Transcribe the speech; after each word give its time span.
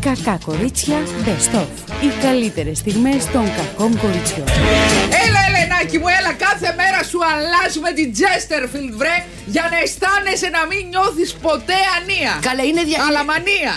Κακά 0.00 0.38
κορίτσια 0.44 0.98
Best 1.24 1.54
of. 1.60 1.68
Οι 2.04 2.10
καλύτερες 2.22 2.78
στιγμές 2.78 3.26
των 3.34 3.44
κακών 3.56 3.98
κοριτσιών. 4.00 4.48
Έλα, 5.24 5.40
Ελενάκη 5.48 5.98
μου, 5.98 6.08
έλα. 6.18 6.32
Κάθε 6.46 6.74
μέρα 6.80 7.00
σου 7.10 7.18
αλλάζουμε 7.32 7.90
την 7.98 8.08
Chesterfield, 8.18 8.92
βρε, 9.00 9.16
για 9.46 9.64
να 9.70 9.76
αισθάνεσαι 9.84 10.48
να 10.56 10.62
μην 10.70 10.82
νιώθεις 10.88 11.30
ποτέ 11.46 11.80
ανία. 11.96 12.32
Καλέ, 12.48 12.64
είναι 12.70 12.82
δια... 12.88 12.98
Αλαμανία. 13.08 13.72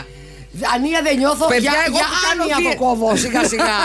Ανία 0.75 0.99
δεν 1.03 1.17
νιώθω. 1.17 1.45
Παιδιά, 1.47 1.71
για, 1.71 1.83
εγώ 1.87 1.95
για 1.97 2.05
που 2.11 2.17
κάνω 2.27 2.41
άνοια 2.43 2.55
δίαι- 2.57 2.71
το 2.79 2.83
κόβω 2.83 3.09
σιγά 3.23 3.43
σιγά. 3.53 3.77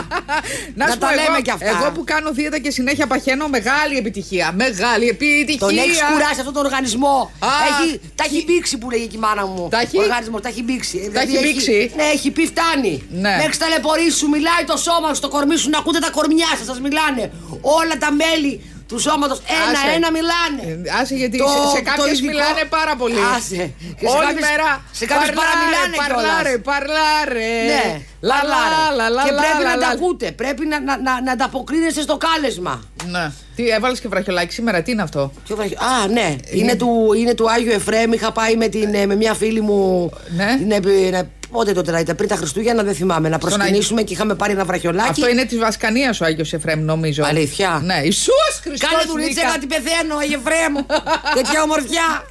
Να, 0.78 0.84
Να 0.86 0.92
σου 0.92 0.98
τα 0.98 1.06
πω, 1.06 1.14
λέμε 1.14 1.38
εγώ, 1.38 1.46
κι 1.46 1.50
αυτά. 1.50 1.66
Εγώ 1.74 1.86
που 1.94 2.02
κάνω 2.12 2.28
δίαιτα 2.32 2.58
και 2.58 2.70
συνέχεια 2.70 3.06
παχαίνω, 3.06 3.44
μεγάλη 3.48 3.94
επιτυχία. 4.02 4.46
Μεγάλη 4.64 5.06
επιτυχία. 5.08 5.66
Τον 5.66 5.76
έχεις 5.84 6.00
κουράσει 6.12 6.38
αυτόν 6.42 6.52
τον 6.56 6.64
οργανισμό. 6.64 7.16
Α, 7.38 7.48
έχει, 7.70 8.00
τα 8.14 8.24
έχει 8.28 8.44
μπήξει 8.46 8.78
που 8.78 8.90
λέγει 8.90 9.06
και 9.06 9.16
η 9.16 9.18
μάνα 9.26 9.46
μου. 9.46 9.68
Τα 9.70 9.80
έχει; 9.80 9.96
Ο 9.98 10.00
οργανισμός, 10.02 10.40
τα 10.42 10.48
έχει 10.48 10.62
μπήξει. 10.62 11.10
Τα 11.14 11.20
έχει 11.20 11.38
μπήξει; 11.42 11.92
Ναι, 11.96 12.04
έχει 12.16 12.30
πει 12.30 12.44
φτάνει. 12.52 12.94
Ναι. 13.10 13.34
Μέχρι 13.40 13.56
τα 13.62 13.68
λεπορή 13.68 14.10
σου 14.10 14.28
μιλάει 14.28 14.62
το 14.66 14.76
σώμα 14.76 15.14
σου, 15.14 15.20
το 15.20 15.28
κορμί 15.28 15.56
σου 15.56 15.68
να 15.70 15.78
ακούτε 15.78 15.98
τα 15.98 16.10
κορμιά 16.10 16.50
σας, 16.58 16.66
σας 16.66 16.80
μιλάνε. 16.80 17.24
Όλα 17.60 17.94
τα 17.98 18.08
μέλη 18.20 18.52
τους 18.88 19.02
σώματο 19.08 19.34
ένα-ένα 19.64 20.08
μιλάνε. 20.16 20.62
Ε, 20.88 20.98
Άσε 21.00 21.14
γιατί 21.22 21.36
Το- 21.38 21.48
σε, 21.48 21.58
σε 21.76 21.80
το 21.82 21.90
κάποιες 21.90 22.18
ειδικό- 22.18 22.30
μιλάνε 22.32 22.62
πάρα 22.76 22.94
πολύ. 23.00 23.20
Άσε. 23.36 23.62
Και 24.00 24.06
σε 24.08 24.16
Όλη 24.18 24.26
κάποιες- 24.26 24.46
μέρα. 24.48 24.68
σε 24.98 25.04
κάποιες 25.12 25.30
παραμιλάνε 25.40 25.96
Παρλάρε, 26.02 26.54
κιόλας. 26.56 26.68
παρλάρε. 26.70 27.50
Ναι, 27.72 27.86
Λα, 28.28 28.36
λα, 28.36 28.42
λαλάρε. 28.52 28.94
λα, 29.00 29.06
λα, 29.16 29.22
Και 29.26 29.32
λα, 29.36 29.40
πρέπει 29.44 29.62
λα, 29.66 29.70
να 29.74 29.76
τα 29.82 29.86
λα. 29.86 29.92
ακούτε. 29.96 30.26
Πρέπει 30.40 30.62
να, 30.72 30.76
να, 30.88 30.94
να, 31.06 31.12
να 31.26 31.30
ανταποκρίνεστε 31.36 32.00
στο 32.08 32.16
κάλεσμα. 32.26 32.74
Ναι. 33.14 33.24
Τι 33.56 33.62
έβαλες 33.76 33.98
και 34.00 34.08
βραχιολάκι 34.08 34.52
σήμερα, 34.58 34.78
τι 34.82 34.90
είναι 34.94 35.02
αυτό; 35.08 35.22
Ποιο 35.46 35.56
βραχυ- 35.56 35.80
Α, 35.82 36.06
ναι. 36.18 36.28
Είναι 36.58 36.74
του, 36.80 36.90
είναι 37.20 37.34
του 37.38 37.50
Άγιου 37.50 37.72
Εφρέμ. 37.72 38.12
Είχα 38.12 38.32
πάει 38.32 38.54
με, 38.56 38.68
την, 38.68 38.94
ε, 38.94 39.06
με 39.06 39.14
μια 39.22 39.34
φίλη 39.34 39.60
μου. 39.60 40.10
Ναι. 40.36 40.56
Είναι, 40.60 40.74
ε, 41.18 41.22
πότε 41.50 41.72
τότε 41.72 42.00
ήταν, 42.00 42.16
πριν 42.16 42.28
τα 42.28 42.36
Χριστούγεννα, 42.36 42.82
δεν 42.82 42.94
θυμάμαι. 42.94 43.28
Να 43.28 43.38
προσκυνήσουμε 43.38 44.02
και 44.02 44.12
είχαμε 44.12 44.34
πάρει 44.34 44.52
ένα 44.52 44.64
βραχιολάκι. 44.64 45.08
Αυτό 45.10 45.28
είναι 45.28 45.44
της 45.44 45.58
Βασκανίας 45.58 46.20
ο 46.20 46.24
Άγιος 46.24 46.52
Εφρέμ, 46.52 46.80
νομίζω. 46.84 47.24
Αλήθεια. 47.24 47.80
Ναι, 47.84 48.00
Ιησούς 48.04 48.60
Χριστός 48.62 48.90
Κάνε 48.90 49.02
δουλίτσα 49.06 49.28
Νίκα. 49.32 49.48
γιατί 49.48 49.66
πεθαίνω, 49.66 50.16
Άγιε 50.16 50.36
Εφρέμ. 50.36 50.74
Τέτοια 51.36 51.62
ομορφιά. 51.62 52.26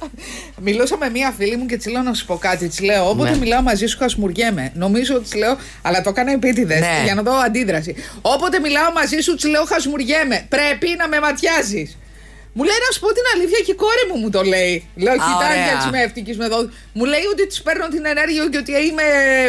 Μιλούσα 0.60 0.96
με 0.96 1.10
μία 1.10 1.34
φίλη 1.38 1.56
μου 1.56 1.66
και 1.66 1.76
της 1.76 1.86
λέω 1.92 2.02
να 2.02 2.14
σου 2.14 2.24
πω 2.26 2.36
κάτι. 2.36 2.68
Της 2.68 2.80
λέω: 2.80 3.08
Όποτε 3.08 3.30
Ναι. 3.30 3.36
μιλάω 3.36 3.62
μαζί 3.62 3.86
σου, 3.86 3.98
χασμουριέμαι. 3.98 4.70
Νομίζω 4.74 5.14
ότι 5.14 5.22
της 5.22 5.34
λέω, 5.34 5.56
αλλά 5.82 6.00
το 6.02 6.08
έκανα 6.10 6.32
επίτηδες 6.32 6.80
Ναι. 6.80 7.00
για 7.04 7.14
να 7.14 7.22
δω 7.22 7.32
αντίδραση. 7.32 7.94
Όποτε 8.22 8.60
μιλάω 8.60 8.92
μαζί 8.92 9.20
σου, 9.20 9.34
της 9.34 9.44
λέω: 9.50 9.64
Χασμουριέμαι. 9.64 10.46
Πρέπει 10.48 10.94
να 10.98 11.08
με 11.08 11.20
ματιάζεις. 11.20 11.96
Μου 12.52 12.62
λέει 12.64 12.78
να 12.86 12.90
σου 12.94 13.00
πω 13.00 13.08
την 13.18 13.22
αλήθεια 13.34 13.58
και 13.64 13.70
η 13.70 13.74
κόρη 13.74 14.04
μου 14.12 14.16
μου 14.22 14.30
το 14.30 14.42
λέει. 14.42 14.74
Λέω: 15.04 15.12
Κοιτάξτε, 15.12 15.44
ωραία. 15.44 15.72
έτσι 15.74 15.88
με 15.90 16.00
ευτυχής 16.02 16.36
με 16.36 16.44
εδώ. 16.44 16.58
Μου 16.92 17.04
λέει 17.04 17.24
ότι 17.32 17.46
της 17.46 17.62
παίρνω 17.62 17.88
την 17.88 18.06
ενέργεια 18.06 18.48
και 18.52 18.58
ότι 18.58 18.72
είμαι 18.72 19.02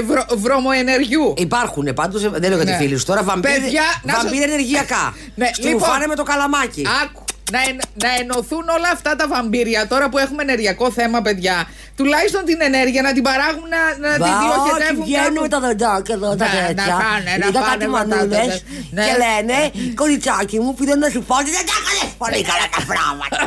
βρο, 0.10 0.26
βρωμοενεργιού. 0.36 1.34
Υπάρχουν 1.38 1.94
πάντως, 1.94 2.22
δεν 2.22 2.42
λέω 2.50 2.56
για 2.56 2.66
τη 2.66 2.72
Ναι. 2.72 2.78
φίλη 2.78 2.98
σου 2.98 3.06
τώρα, 3.06 3.24
βαμπύρ, 3.24 3.52
Παιδιά, 3.52 3.84
να 4.04 4.14
σας- 4.14 4.24
βαμπύρ 4.24 4.42
ενεργειακά. 4.42 5.04
Ναι, 5.42 5.50
Στρουφάνε 5.54 5.94
λοιπόν. 5.94 6.08
με 6.10 6.16
το 6.16 6.24
καλαμάκι. 6.24 6.84
Άκου. 7.04 7.24
Να, 7.52 7.60
εν- 7.70 7.82
να 8.04 8.10
ενωθούν 8.22 8.66
όλα 8.78 8.90
αυτά 8.94 9.16
τα 9.16 9.28
βαμπύρια 9.28 9.88
τώρα 9.88 10.10
που 10.10 10.18
έχουμε 10.18 10.42
ενεργειακό 10.44 10.92
θέμα, 10.92 11.22
παιδιά. 11.22 11.68
Τουλάχιστον 11.96 12.46
την 12.46 12.58
ενέργεια 12.62 13.02
να 13.02 13.14
την 13.14 13.24
παράγουν 13.24 13.68
να, 13.70 14.08
να 14.08 14.14
την 14.14 14.24
Βα, 14.34 14.40
διοχετεύουν. 14.44 15.04
και 15.06 15.10
βγαίνουν 15.12 15.36
κάπου. 15.36 15.48
τα 15.48 15.60
δοντάκια 15.60 16.16
εδώ, 16.16 16.36
τα 16.36 16.46
Ναι, 16.54 16.60
να 16.62 16.68
τέτοια. 16.68 16.94
φάνε, 17.02 17.32
να 17.40 17.48
Είδα 17.48 17.60
φάνε 17.62 17.72
κάτι 17.72 17.86
πατάτες. 17.86 18.20
μανούλες 18.38 18.64
Ναι. 18.92 19.04
και 19.06 19.14
λένε, 19.24 19.58
κοριτσάκι 19.96 20.60
μου, 20.60 20.74
πήγα 20.76 20.96
να 20.96 21.10
σου 21.10 21.22
πω 21.28 21.36
ότι 21.42 21.50
δεν 21.58 21.66
τα 21.70 21.74
έκανες 21.80 22.14
πολύ 22.22 22.42
καλά 22.50 22.66
τα 22.76 22.82
πράγματα. 22.92 23.40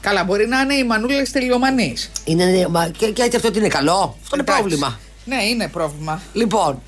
Καλά, 0.00 0.24
μπορεί 0.24 0.46
να 0.48 0.60
είναι 0.60 0.74
οι 0.74 0.84
μανούλες 0.84 1.30
τελειομανείς. 1.30 2.10
Είναι, 2.24 2.66
μα, 2.70 2.88
και, 2.98 3.06
και 3.06 3.22
έτσι 3.22 3.36
αυτό 3.36 3.48
ότι 3.48 3.58
είναι 3.58 3.68
καλό. 3.68 4.16
Αυτό 4.22 4.36
είναι 4.36 4.44
πρόβλημα. 4.44 4.98
Ναι, 5.28 5.42
είναι 5.44 5.68
πρόβλημα. 5.68 6.22
Λοιπόν, 6.32 6.82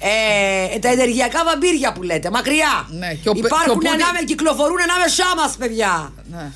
ε, 0.74 0.78
τα 0.78 0.88
ενεργειακά 0.88 1.40
βαμπύρια 1.44 1.92
που 1.92 2.02
λέτε, 2.02 2.30
μακριά. 2.30 2.86
Ναι, 2.88 3.14
και 3.14 3.28
ο 3.28 3.32
Πε- 3.32 3.44
Υπάρχουν 3.44 3.64
και 3.64 3.70
ο 3.70 3.74
Πούτιν- 3.90 4.02
ανάμε, 4.02 4.18
κυκλοφορούν 4.24 4.80
ανάμεσά 4.88 5.24
μας, 5.36 5.56
παιδιά. 5.56 6.12
Ναι. 6.30 6.46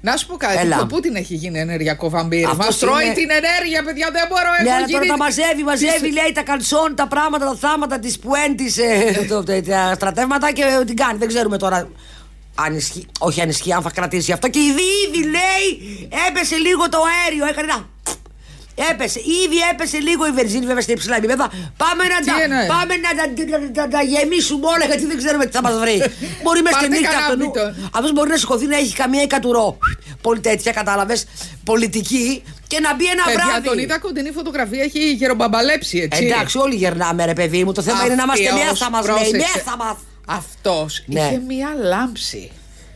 Να 0.00 0.16
σου 0.16 0.26
πω 0.26 0.36
κάτι. 0.36 0.56
Έλα. 0.58 0.76
Το 0.78 0.86
Πούτιν 0.86 1.14
έχει 1.16 1.34
γίνει 1.34 1.58
ενεργειακό 1.58 2.10
βαμπύρι. 2.10 2.42
Μας 2.42 2.52
Αυτός 2.58 2.78
τρώει 2.78 3.04
είναι- 3.04 3.14
την 3.14 3.28
ενέργεια, 3.30 3.82
παιδιά. 3.84 4.08
Δεν 4.12 4.26
μπορώ. 4.28 4.50
Ναι, 4.62 4.68
έχω 4.68 4.76
αλλά 4.76 4.86
τώρα 4.86 5.04
γίνει- 5.04 5.06
τα 5.08 5.16
μαζεύει, 5.16 5.62
μαζεύει, 5.62 6.12
λέει 6.12 6.32
τα 6.34 6.42
καλσόν, 6.42 6.94
τα 6.94 7.06
πράγματα, 7.06 7.44
τα 7.46 7.56
θάματα 7.68 7.98
της 7.98 8.18
Πουέντη, 8.18 8.72
τα 9.68 9.94
στρατεύματα 9.94 10.52
και 10.52 10.64
την 10.86 10.96
κάνει. 10.96 11.18
Δεν 11.18 11.28
ξέρουμε 11.28 11.58
τώρα 11.58 11.88
αν 12.54 12.74
ισχύει, 12.76 13.06
όχι 13.18 13.40
αν 13.40 13.48
ισχύει, 13.48 13.72
αν 13.72 13.82
θα 13.82 13.90
κρατήσει 13.90 14.32
αυτό. 14.32 14.48
Και 14.48 14.58
ήδη, 14.58 14.82
ήδη 15.06 15.22
λέει, 15.36 15.66
έπεσε 16.28 16.56
λίγο 16.56 16.88
το 16.88 16.98
αέριο, 17.10 17.46
έκανε 17.46 17.72
ένα. 17.72 17.88
Έπεσε, 18.90 19.20
ήδη 19.44 19.58
έπεσε 19.72 19.98
λίγο 19.98 20.26
η 20.26 20.30
βενζίνη, 20.30 20.66
βέβαια 20.66 20.82
στα 20.82 20.92
υψηλά 20.92 21.16
επίπεδα. 21.16 21.50
Πάμε 21.76 22.02
να, 22.12 22.18
Τι 22.20 22.26
τα, 22.26 22.42
εννοείς; 22.42 22.66
πάμε 22.66 22.94
να, 23.04 23.10
τα- 23.18 23.26
να, 23.36 23.58
να, 23.58 23.82
να 23.82 23.88
τα 23.88 24.02
γεμίσουμε 24.02 24.66
όλα 24.66 24.84
γιατί 24.90 25.06
δεν 25.06 25.16
ξέρουμε 25.16 25.44
τι 25.46 25.52
θα 25.52 25.62
μας 25.62 25.78
βρει. 25.78 25.96
μπορεί 26.42 26.60
μέσα 26.62 26.76
στη 26.78 26.86
Πάρτε 26.88 27.00
νύχτα 27.00 27.10
κανένα 27.14 27.32
αυτό. 27.32 27.36
μπιτό. 27.36 27.88
Αυτός 27.98 28.12
μπορεί 28.12 28.28
να 28.30 28.36
σηκωθεί 28.36 28.66
να 28.66 28.76
έχει 28.76 28.94
καμία 28.94 29.22
εκατουρό. 29.22 29.78
Πολύ 30.20 30.40
τέτοια, 30.40 30.72
κατάλαβες. 30.72 31.24
Πολιτική 31.64 32.42
και 32.66 32.80
να 32.80 32.94
μπει 32.94 33.06
ένα 33.06 33.22
Παιδιά, 33.24 33.44
βράδυ. 33.46 33.66
τον 33.68 33.78
είδα 33.78 33.98
κοντινή 33.98 34.30
φωτογραφία, 34.30 34.82
έχει 34.82 35.12
γερομπαμπαλέψει, 35.12 35.98
έτσι. 35.98 36.24
Εντάξει, 36.24 36.58
όλοι 36.58 36.74
γερνάμε, 36.74 37.24
ρε 37.24 37.32
παιδί 37.32 37.64
μου. 37.64 37.72
Το 37.72 37.82
θέμα 37.82 38.04
είναι 38.04 38.14
να 38.14 38.22
είμαστε 38.22 38.48
Αυτός, 38.48 38.68
μέσα 38.70 38.90
μας, 38.90 39.06
λέει. 39.06 39.14
πρόσεξε. 39.14 39.52
Μέσα 39.56 39.76
μα. 39.76 39.98
Αυτός 40.26 41.02
Ναι. 41.06 41.20
είχε 41.20 41.40
μία 41.46 41.68
λάμψη. 41.88 42.50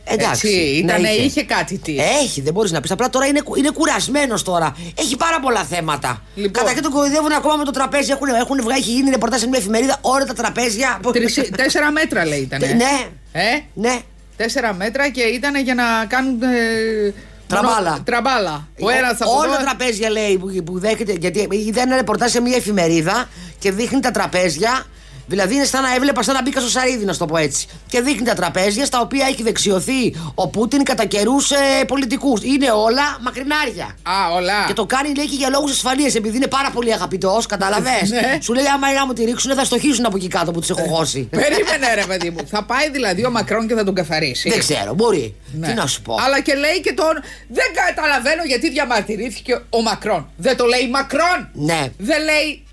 Εντάξει, 0.05 0.47
Έτσι, 0.47 0.57
ναι, 0.57 0.91
ήτανε, 0.91 1.07
είχε. 1.09 1.21
είχε. 1.23 1.43
κάτι 1.43 1.77
της. 1.77 1.99
Έχει, 2.23 2.41
δεν 2.41 2.53
μπορείς 2.53 2.71
να 2.71 2.81
πεις. 2.81 2.91
Απλά 2.91 3.09
τώρα 3.09 3.25
είναι, 3.25 3.41
κου- 3.41 3.57
είναι 3.57 3.69
κουρασμένος 3.69 4.43
τώρα. 4.43 4.75
Έχει 4.99 5.15
πάρα 5.17 5.39
πολλά 5.39 5.63
θέματα. 5.63 6.21
Λοιπόν. 6.35 6.51
Καταρχήν 6.51 6.81
τον 6.81 6.91
κοροϊδεύουν 6.91 7.31
ακόμα 7.31 7.55
με 7.55 7.63
το 7.63 7.71
τραπέζι. 7.71 8.11
Έχουν, 8.11 8.27
έχουν 8.27 8.61
βγάλει, 8.61 8.79
έχει 8.81 8.91
γίνει 8.91 9.09
ρεπορτάζ 9.09 9.39
σε 9.39 9.47
μια 9.47 9.59
εφημερίδα 9.59 9.97
όλα 10.01 10.25
τα 10.25 10.33
τραπέζια. 10.33 10.99
Τρεις- 11.13 11.49
τέσσερα 11.57 11.91
μέτρα 11.91 12.25
λέει 12.25 12.39
ήταν. 12.39 12.59
Ναι, 12.59 13.07
Ε, 13.31 13.41
ναι. 13.73 13.99
τέσσερα 14.37 14.73
μέτρα 14.73 15.09
και 15.09 15.21
ήταν 15.21 15.55
για 15.63 15.73
να 15.75 15.83
κάνουν. 16.07 16.41
ε, 16.41 17.13
Τραμπάλα. 17.47 17.89
μόνο- 17.89 18.03
Τραμπάλα. 18.05 18.67
Ο 18.79 18.89
ένας 18.89 19.21
από 19.21 19.31
Όλα 19.31 19.45
εδώ, 19.45 19.55
τα 19.55 19.61
τραπέζια 19.63 20.09
λέει 20.09 20.37
που, 20.37 20.63
που 20.63 20.79
δέχεται. 20.79 21.13
Γιατί 21.19 21.47
είδα 21.51 21.81
ένα 21.81 21.95
ρεπορτάζ 21.95 22.31
σε 22.31 22.41
μια 22.41 22.55
εφημερίδα 22.55 23.29
και 23.59 23.71
δείχνει 23.71 23.99
τα 23.99 24.11
τραπέζια. 24.11 24.85
Δηλαδή 25.27 25.55
είναι 25.55 25.65
σαν 25.65 25.81
να 25.81 25.95
έβλεπα, 25.95 26.23
σαν 26.23 26.33
να 26.33 26.41
μπήκα 26.41 26.59
στο 26.59 26.69
σαρίδι, 26.69 27.05
να 27.05 27.13
σου 27.13 27.19
το 27.19 27.25
πω 27.25 27.37
έτσι. 27.37 27.67
Και 27.87 28.01
δείχνει 28.01 28.25
τα 28.25 28.33
τραπέζια 28.33 28.85
στα 28.85 28.99
οποία 28.99 29.25
έχει 29.25 29.43
δεξιωθεί 29.43 30.15
ο 30.35 30.47
Πούτιν 30.47 30.83
κατά 30.83 31.05
καιρούς 31.05 31.51
ε, 31.51 31.83
πολιτικούς. 31.87 32.43
Είναι 32.43 32.71
όλα 32.71 33.17
μακρινάρια. 33.21 33.85
Α, 33.85 34.33
όλα. 34.33 34.65
Και 34.67 34.73
το 34.73 34.85
κάνει 34.85 35.15
λέει 35.15 35.25
και 35.27 35.35
για 35.35 35.49
λόγους 35.49 35.71
ασφαλείας, 35.71 36.15
επειδή 36.15 36.35
είναι 36.35 36.47
πάρα 36.47 36.69
πολύ 36.71 36.93
αγαπητός, 36.93 37.45
κατάλαβε. 37.45 37.89
Ναι. 38.07 38.37
Σου 38.41 38.53
λέει: 38.53 38.65
Άμα 38.65 38.93
να 38.93 39.05
μου 39.05 39.13
τη 39.13 39.23
ρίξουν, 39.23 39.55
θα 39.55 39.63
στοχίσουν 39.63 40.05
από 40.05 40.17
εκεί 40.17 40.27
κάτω 40.27 40.51
που 40.51 40.59
τους 40.59 40.69
έχω 40.69 40.87
χώσει. 40.95 41.27
Περίμενε 41.31 41.93
ρε 41.95 42.05
παιδί 42.05 42.29
μου. 42.29 42.47
Θα 42.47 42.63
πάει 42.63 42.89
δηλαδή 42.89 43.25
ο 43.25 43.31
Μακρόν 43.31 43.67
και 43.67 43.73
θα 43.73 43.83
τον 43.83 43.93
καθαρίσει. 43.95 44.49
Δεν 44.49 44.59
ξέρω, 44.59 44.93
μπορεί. 44.93 45.35
Ναι. 45.53 45.67
Τι 45.67 45.73
να 45.73 45.87
σου 45.87 46.01
πω. 46.01 46.15
Αλλά 46.25 46.41
και 46.41 46.53
λέει 46.53 46.81
και 46.81 46.93
τον. 46.93 47.13
Δεν 47.47 47.65
καταλαβαίνω 47.85 48.43
γιατί 48.43 48.69
διαμαρτυρήθηκε 48.69 49.61
ο 49.69 49.81
Μακρόν. 49.81 50.29
Δεν 50.37 50.57
το 50.57 50.65
λέει 50.65 50.89
Μακρόν. 50.89 51.49
Ναι. 51.53 51.87
Δεν 51.97 52.23
λέει 52.23 52.63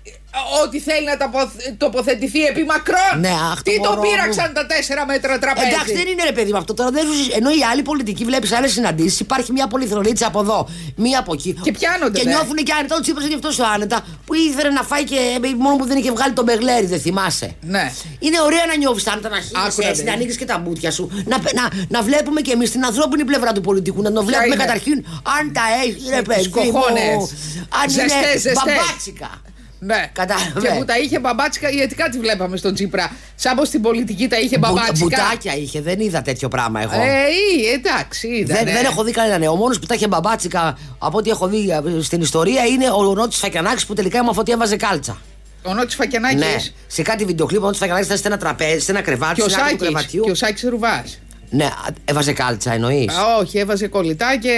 ότι 0.63 0.79
θέλει 0.79 1.05
να 1.05 1.17
τοποθε- 1.17 1.73
τοποθετηθεί 1.77 2.41
επί 2.43 2.63
Μακρόν. 2.63 3.19
Ναι, 3.19 3.29
αχ, 3.51 3.55
το 3.55 3.61
Τι 3.71 3.75
τον 3.81 3.87
μωρό 3.87 4.01
μου. 4.01 4.09
πείραξαν 4.09 4.53
τα 4.53 4.65
τέσσερα 4.65 5.05
μέτρα 5.05 5.39
τραπέζι; 5.39 5.67
Εντάξει, 5.67 5.93
δεν 5.93 6.07
είναι 6.07 6.23
ρε 6.23 6.31
παιδί 6.31 6.51
με 6.51 6.57
αυτό 6.57 6.73
τώρα. 6.73 6.89
Δεν 6.89 7.03
σου... 7.05 7.13
Ενώ 7.35 7.49
οι 7.49 7.63
άλλοι 7.71 7.81
πολιτικοί 7.81 8.23
βλέπεις 8.25 8.51
άλλες 8.51 8.71
συναντήσεις, 8.71 9.19
υπάρχει 9.19 9.51
μια 9.51 9.67
πολυθρονίτσα 9.67 10.27
από 10.27 10.39
εδώ, 10.39 10.69
μία 10.95 11.19
από 11.19 11.33
εκεί. 11.33 11.53
Και 11.61 11.71
πιάνονται, 11.71 12.19
Και 12.19 12.25
ναι. 12.25 12.31
νιώθουν 12.31 12.55
και 12.55 12.73
άνετα. 12.79 12.95
Ο 12.95 12.99
Τσίπρα 12.99 13.23
είναι 13.25 13.35
αυτός 13.35 13.59
ο 13.59 13.65
άνετα 13.73 14.05
που 14.25 14.33
ήθελε 14.33 14.69
να 14.69 14.83
φάει 14.83 15.03
και 15.03 15.17
μόνο 15.57 15.75
που 15.75 15.85
δεν 15.85 15.97
είχε 15.97 16.11
βγάλει 16.11 16.33
τον 16.33 16.43
Μπεγλέρι, 16.43 16.85
δεν 16.85 16.99
θυμάσαι. 17.01 17.55
Ναι. 17.61 17.91
Είναι 18.19 18.39
ωραία 18.41 18.65
να 18.67 18.75
νιώθεις 18.77 19.07
άνετα, 19.07 19.29
να 19.29 19.37
Άκου, 19.37 19.45
χύνεσαι 19.47 19.81
ρε, 19.81 19.87
έτσι, 19.87 20.03
να 20.03 20.11
παιδί. 20.11 20.15
ανοίξει 20.23 20.37
και 20.37 20.45
τα 20.45 20.57
μπούτια 20.57 20.91
σου. 20.91 21.11
Να, 21.25 21.37
να, 21.37 21.67
να 21.87 22.01
βλέπουμε 22.01 22.41
κι 22.41 22.51
εμείς 22.51 22.71
την 22.71 22.85
ανθρώπινη 22.85 23.23
πλευρά 23.25 23.51
του 23.51 23.61
πολιτικού. 23.61 24.01
Να 24.01 24.11
το 24.11 24.23
βλέπουμε 24.23 24.45
είναι; 24.55 24.63
καταρχήν 24.63 25.05
αν 25.39 25.53
τα 25.53 25.61
έχει, 25.85 26.01
ρε 26.09 26.21
Τις 26.21 26.49
παιδί. 26.49 26.67
μου, 26.67 26.71
κοχώνες. 26.71 27.33
Αν 27.83 27.89
Ζεστές, 27.89 28.11
είναι 28.13 28.31
ζεστές. 28.31 28.53
μπαμπάτσικα. 28.65 29.41
Ναι. 29.83 30.09
Κατάλαβε. 30.13 30.59
Και 30.59 30.67
που 30.77 30.85
τα 30.85 30.97
είχε 30.99 31.19
μπαμπάτσικα, 31.19 31.69
γιατί 31.69 31.95
κάτι 31.95 32.17
βλέπαμε 32.19 32.57
στον 32.57 32.73
Τσίπρα. 32.73 33.11
Σαν 33.35 33.55
πως 33.55 33.67
στην 33.67 33.81
πολιτική 33.81 34.27
τα 34.27 34.39
είχε 34.39 34.57
Μπου- 34.57 34.67
μπαμπάτσικα. 34.73 34.95
Μπουτάκια 35.23 35.55
είχε, 35.57 35.81
δεν 35.81 35.99
είδα 35.99 36.21
τέτοιο 36.21 36.47
πράγμα 36.47 36.81
εγώ. 36.81 36.91
Ε, 37.01 37.05
ή, 37.57 37.67
εντάξει, 37.73 38.27
είδα. 38.27 38.55
Δεν, 38.55 38.63
ναι. 38.63 38.71
δεν 38.71 38.85
έχω 38.85 39.03
δει 39.03 39.11
κανένα 39.11 39.37
νέο. 39.37 39.51
Ο 39.51 39.55
μόνος 39.55 39.79
που 39.79 39.85
τα 39.85 39.95
είχε 39.95 40.07
μπαμπάτσικα 40.07 40.77
από 40.97 41.17
ό,τι 41.17 41.29
έχω 41.29 41.47
δει 41.47 41.69
ε, 41.69 42.01
στην 42.01 42.21
ιστορία 42.21 42.65
είναι 42.65 42.89
ο 42.89 43.13
Νότι 43.13 43.35
Φακιανάκης 43.35 43.85
που 43.85 43.93
τελικά 43.93 44.17
έμαθα 44.17 44.39
ότι 44.39 44.51
έβαζε 44.51 44.75
κάλτσα. 44.75 45.17
Ο 45.63 45.73
Νότης 45.73 45.95
Φακιανάκης; 45.95 46.39
Ναι. 46.39 46.55
Σε 46.87 47.01
κάτι 47.01 47.25
βιντεοκλίπ 47.25 47.61
ο 47.61 47.65
Νότι 47.65 47.77
Φακιανάκης 47.77 48.07
ήταν 48.07 48.19
σε 48.19 48.27
ένα 48.27 48.37
τραπέζι, 48.37 48.79
σε 48.79 48.91
ένα 48.91 49.01
κρεβάτι, 49.01 49.33
και 49.35 49.41
ο 49.41 49.49
στην 49.49 49.61
άκρη 49.61 49.75
του 49.75 49.83
Σάκης, 49.83 49.93
κρεβατιού. 49.93 50.23
και 50.23 50.31
ο 50.31 50.35
Σάκης 50.35 50.63
Ρουβάς. 50.69 51.19
Ναι, 51.49 51.65
α, 51.65 51.69
έβαζε 52.05 52.33
κάλτσα 52.33 52.73
εννοείς. 52.73 53.15
Α, 53.17 53.37
Όχι, 53.39 53.57
έβαζε 53.57 53.87
κολλητά 53.87 54.37
και. 54.41 54.55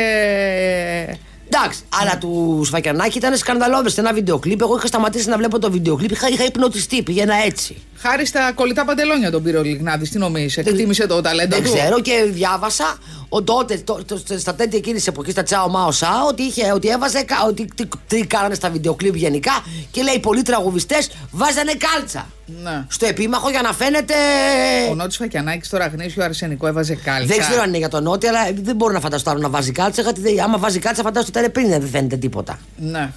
Εντάξει, 1.48 1.81
αλλά 2.01 2.18
του 2.18 2.62
Σφακιανάκη 2.66 3.18
ήταν 3.18 3.38
σκανδαλώδες. 3.38 3.98
Ένα 3.98 4.13
βιντεοκλίπ. 4.13 4.62
Εγώ 4.62 4.75
είχα 4.78 4.88
σταματήσει 4.88 5.30
να 5.30 5.38
βλέπω 5.38 5.60
το 5.60 5.72
βιντεοκλίπ. 5.72 6.12
Είχα, 6.12 6.28
είχα 6.28 6.44
υπνοτιστεί, 6.44 7.04
πήγαινα 7.04 7.36
έτσι. 7.45 7.75
Χάρη 7.98 8.25
στα 8.25 8.51
κολλητά 8.56 8.86
παντελόνια 8.86 9.31
τον 9.31 9.44
πήρε 9.44 9.57
ο 9.57 9.63
Λιγνάδης. 9.63 10.10
Τι 10.10 10.18
νομίζεις, 10.18 10.57
εκτίμησε 10.57 11.07
το 11.07 11.22
ταλέντο 11.22 11.56
Δεν 11.56 11.66
του; 11.66 11.74
ξέρω 11.74 12.01
και 12.01 12.25
διάβασα 12.30 12.98
ο, 13.35 13.44
τότε, 13.44 13.77
το, 13.83 14.00
το- 14.06 14.38
στα 14.38 14.56
τέτοια 14.56 14.77
εκείνης 14.77 15.03
τη 15.03 15.09
εποχής, 15.09 15.31
στα 15.33 15.44
Τσάο 15.44 15.69
Μάο 15.69 15.91
Σάο, 15.91 16.27
ότι, 16.27 16.44
είχε, 16.44 16.71
ότι 16.71 16.88
έβαζε. 16.89 17.24
κα- 17.24 17.44
Ότι, 17.47 17.68
τι, 17.75 17.83
τι 18.07 18.25
κάνανε 18.25 18.53
στα 18.53 18.69
βιντεοκλίπ 18.69 19.15
γενικά 19.15 19.51
και 19.91 20.01
λέει 20.03 20.19
πολλοί 20.19 20.41
τραγουδιστές 20.41 21.09
βάζανε 21.31 21.71
κάλτσα. 21.74 22.27
Ναι. 22.63 22.85
Στο 22.88 23.06
επίμαχο 23.06 23.50
για 23.50 23.62
να 23.62 23.74
φαίνεται. 23.74 24.13
Ο 24.91 24.95
Νότι 24.95 25.15
Φακιανάκης 25.15 25.68
στο 25.68 25.77
ραγνίσιο 25.77 26.24
αρσενικό 26.24 26.68
έβαζε 26.68 26.95
κάλτσα. 26.95 27.25
Δεν 27.35 27.39
ξέρω 27.45 27.62
αν 27.62 27.68
είναι 27.68 27.77
για 27.77 27.89
τον 27.89 28.03
Νότι, 28.03 28.27
αλλά 28.27 28.39
δεν 28.62 28.75
μπορώ 28.75 28.94
να 28.94 29.00
φανταστώ 29.00 29.30
άλλο 29.30 29.39
να 29.39 29.50
βάζει 29.50 29.71
κάλτσα. 29.71 30.01
Γιατί 30.01 30.21
δεν- 30.21 30.41
άμα 30.41 30.57
βάζει 30.57 30.80
κάλτσα, 30.80 31.03
φαντάζομαι 31.03 31.31
ότι 31.35 31.39
ήταν 31.39 31.51
πριν, 31.51 31.80
δεν 31.81 31.89
φαίνεται 31.89 32.15
τίποτα. 32.18 32.59
Ναι. 32.77 33.12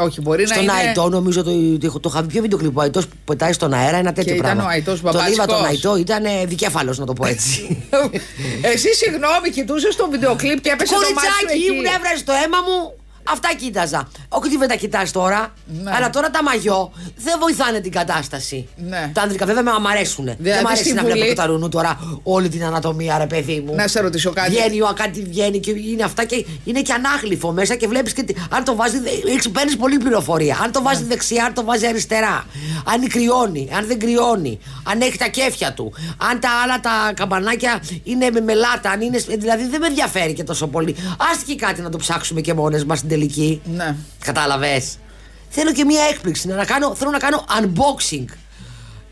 Όχι, 0.00 0.20
μπορεί 0.20 0.46
Στον 0.46 0.64
να 0.64 0.72
είναι. 0.78 0.88
Αϊτό, 0.88 1.08
νομίζω 1.08 1.42
το, 1.42 1.50
το, 1.80 2.00
το 2.00 2.08
είχα 2.12 2.22
δει 2.22 2.28
πιο 2.28 2.42
βίντεο 2.42 2.58
κλιπ. 2.58 2.76
Ο 2.76 2.80
Αϊτός 2.80 3.06
που 3.06 3.16
πετάει 3.24 3.52
στον 3.52 3.72
αέρα 3.72 3.96
ένα 3.96 4.12
τέτοιο 4.12 4.34
ήταν 4.34 4.44
πράγμα. 4.44 4.64
ο 4.64 4.68
Αϊτός 4.68 5.00
Τον 5.00 5.10
είδα 5.10 5.18
μπαμπάτσικος. 5.18 5.46
τον 5.46 5.64
Αϊτό, 5.64 5.96
ήταν 5.96 6.24
δικέφαλος, 6.46 6.98
να 6.98 7.06
το 7.06 7.12
πω 7.12 7.26
έτσι. 7.26 7.84
Εσύ, 8.72 8.94
συγγνώμη, 8.94 9.50
κοιτούσες 9.52 9.96
το 9.96 10.08
βιντεοκλίπ 10.10 10.60
και 10.60 10.70
έπεσε 10.70 10.94
το 10.94 11.00
μάτι 11.00 11.08
σου 11.10 11.14
Κοριτσάκι, 11.14 11.54
εκεί. 11.64 11.72
ήμουν 11.72 11.84
έβραζε 11.96 12.24
το 12.24 12.32
αίμα 12.44 12.58
μου. 12.66 12.78
Αυτά 13.32 13.48
κοίταζα. 13.58 14.08
Όχι 14.28 14.56
δεν 14.56 14.68
τα 14.68 14.74
κοιτάς 14.74 15.12
τώρα. 15.12 15.52
Ναι. 15.82 15.90
Αλλά 15.94 16.10
τώρα 16.10 16.30
τα 16.30 16.42
μαγιό 16.42 16.92
δεν 17.16 17.34
βοηθάνε 17.40 17.80
την 17.80 17.92
κατάσταση. 17.92 18.68
Ναι. 18.76 19.10
Τα 19.14 19.22
άνδρικα 19.22 19.46
βέβαια 19.46 19.62
με 19.62 19.70
μ' 19.80 19.86
αρέσουν. 19.86 20.24
δεν 20.24 20.36
Δηλαδή, 20.38 20.62
μ' 20.62 20.66
αρέσει 20.66 20.82
στη 20.84 20.92
να 20.94 21.00
Βουλή- 21.02 21.14
βλέπω 21.14 21.28
το 21.34 21.34
ταρουνού 21.40 21.68
τώρα 21.68 22.20
όλη 22.22 22.48
την 22.48 22.64
ανατομία, 22.64 23.18
ρε 23.18 23.26
παιδί 23.26 23.62
μου. 23.66 23.74
Να 23.74 23.86
σε 23.88 24.00
ρωτήσω 24.00 24.30
κάτι. 24.32 24.50
Βγαίνει 24.50 24.80
ο 24.80 24.92
κάτι 24.96 25.22
βγαίνει 25.22 25.58
και 25.60 25.70
είναι 25.70 26.02
αυτά 26.02 26.24
και 26.24 26.46
είναι 26.64 26.80
και 26.82 26.92
ανάγλυφο 26.92 27.52
μέσα 27.52 27.74
και 27.74 27.88
βλέπεις 27.88 28.12
και 28.12 28.22
τι- 28.22 28.34
αν 28.50 28.64
το 28.64 28.74
βάζει. 28.76 28.98
Παίρνεις 29.52 29.76
πολλή 29.76 29.98
πληροφορία. 29.98 30.58
Αν 30.62 30.72
το 30.72 30.82
βάζει 30.82 31.02
Ναι. 31.02 31.08
δεξιά, 31.08 31.44
αν 31.44 31.54
το 31.54 31.64
βάζει 31.64 31.86
αριστερά. 31.86 32.44
Αν 32.84 33.08
κρυώνει, 33.08 33.68
αν 33.76 33.86
δεν 33.86 33.98
κρυώνει. 33.98 34.58
Αν 34.84 35.00
έχει 35.00 35.18
τα 35.18 35.26
κέφια 35.28 35.72
του. 35.72 35.92
Αν 36.30 36.40
τα 36.40 36.48
άλλα 36.64 36.80
τα 36.80 37.12
καμπανάκια 37.14 37.82
είναι 38.04 38.30
με 38.30 38.40
μελάτα. 38.40 38.90
Αν 38.90 39.00
είναι, 39.00 39.18
δηλαδή 39.18 39.66
δεν 39.68 39.80
με 39.80 39.86
ενδιαφέρει 39.86 40.32
και 40.32 40.44
τόσο 40.44 40.66
πολύ. 40.66 40.96
Άστηκε 41.32 41.54
κάτι 41.54 41.80
να 41.80 41.88
το 41.90 41.96
ψάξουμε 41.98 42.40
και 42.40 42.54
μόνες 42.54 42.84
μας 42.84 42.98
στην 42.98 43.08
τελική. 43.18 43.60
Ναι. 43.64 43.96
Κατάλαβες; 44.24 44.96
Θέλω 45.48 45.72
και 45.72 45.84
μία 45.84 46.02
έκπληξη. 46.10 46.48
Να 46.48 46.64
κάνω, 46.64 46.94
θέλω 46.94 47.10
να 47.10 47.18
κάνω 47.18 47.44
unboxing. 47.60 48.24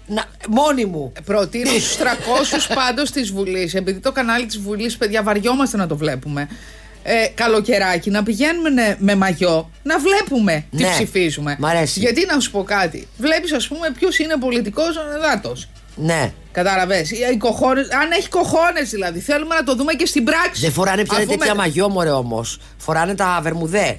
Να, 0.07 0.25
μόνη 0.49 0.85
μου. 0.85 1.13
Προτείνω 1.25 1.71
στους 1.71 1.97
300 1.97 2.05
πάντως 2.75 3.11
της 3.11 3.33
Βουλής, 3.33 3.75
επειδή 3.75 3.99
το 3.99 4.13
κανάλι 4.13 4.47
της 4.47 4.59
Βουλής, 4.59 4.97
παιδιά, 4.97 5.23
βαριόμαστε 5.23 5.77
να 5.77 5.87
το 5.87 5.97
βλέπουμε. 5.97 6.49
Ε, 7.03 7.27
καλοκαιράκι 7.35 8.11
να 8.11 8.23
πηγαίνουμε 8.23 8.69
ναι, 8.69 8.97
με 8.99 9.15
μαγιό 9.15 9.71
να 9.83 9.99
βλέπουμε 9.99 10.65
τι 10.77 10.83
Ναι. 10.83 10.91
ψηφίζουμε. 10.91 11.57
Μ' 11.59 11.67
αρέσει. 11.67 12.01
Γιατί 12.01 12.27
να 12.27 12.41
σου 12.41 12.51
πω 12.51 12.63
κάτι. 12.63 13.09
Βλέπεις, 13.19 13.53
ας 13.53 13.69
πούμε, 13.69 13.91
ποιος 13.99 14.19
είναι 14.19 14.37
πολιτικός 14.41 14.95
δάτο. 15.23 15.57
Ναι. 15.97 16.33
Κατάλαβες. 16.53 17.11
Αν 18.03 18.11
έχει 18.19 18.29
κοχώνες 18.29 18.91
δηλαδή. 18.91 19.19
Θέλουμε 19.21 19.55
να 19.55 19.63
το 19.65 19.75
δούμε 19.75 19.93
και 19.93 20.07
στην 20.07 20.25
πράξη. 20.25 20.61
Δεν 20.61 20.73
φοράνε 20.73 21.03
πια 21.05 21.17
Αφού 21.19 21.27
τέτοια 21.27 21.47
με- 21.55 21.61
μαγιό, 21.61 21.89
μωρέ 21.89 22.11
όμως. 22.11 22.59
Φοράνε 22.77 23.15
τα 23.15 23.39
βερμουδέ. 23.43 23.99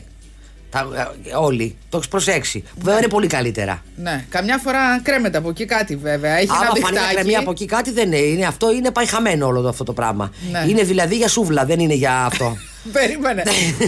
Τα, 0.69 0.87
ε, 1.29 1.35
όλοι. 1.35 1.77
Το 1.89 1.97
έχεις 1.97 2.09
προσέξει. 2.09 2.59
Που 2.59 2.81
βέβαια 2.81 2.97
είναι 2.97 3.07
πολύ 3.07 3.27
καλύτερα. 3.27 3.83
Ναι, 3.95 4.25
καμιά 4.29 4.57
φορά 4.57 4.99
κρέμεται 5.01 5.37
από 5.37 5.49
εκεί 5.49 5.65
κάτι 5.65 5.95
βέβαια. 5.95 6.33
Έχει 6.37 6.47
Άμα 6.51 6.59
ένα 6.61 6.69
φανεί 6.69 6.81
να 6.83 6.89
διχτάκι. 6.89 7.13
κρεμεί 7.15 7.35
από 7.35 7.51
εκεί 7.51 7.65
κάτι 7.65 7.91
δεν 7.91 8.05
είναι. 8.05 8.17
είναι. 8.17 8.45
Αυτό 8.45 8.71
είναι 8.71 8.91
πάει 8.91 9.05
χαμένο 9.05 9.45
όλο 9.47 9.61
το, 9.61 9.67
αυτό 9.67 9.83
το 9.83 9.93
πράγμα. 9.93 10.31
Ναι. 10.51 10.63
Είναι 10.67 10.83
δηλαδή 10.83 11.15
για 11.15 11.27
σούβλα, 11.27 11.65
δεν 11.65 11.79
είναι 11.79 11.93
για 11.93 12.25
αυτό. 12.25 12.57
Περίμενε. 12.91 13.43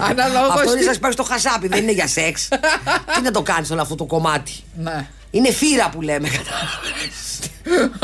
Αναλόγω. 0.10 0.54
αυτό 0.54 0.78
είναι 0.78 0.94
σα 0.94 1.00
πάει 1.00 1.12
στο 1.12 1.24
χασάπι, 1.24 1.68
δεν 1.68 1.82
είναι 1.84 1.92
για 1.92 2.08
σεξ. 2.08 2.48
Τι 3.16 3.22
να 3.24 3.32
το 3.32 3.42
κάνεις 3.42 3.72
όλο 3.72 3.82
αυτό 3.82 3.96
το 3.96 4.06
κομμάτι. 4.06 4.52
Ναι. 4.78 5.08
Είναι 5.32 5.52
φύρα 5.52 5.90
που 5.90 6.02
λέμε, 6.02 6.28
κατάλαβες. 6.28 7.39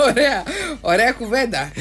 Ωραία. 0.10 0.44
Ωραία 0.82 1.12
κουβέντα. 1.12 1.72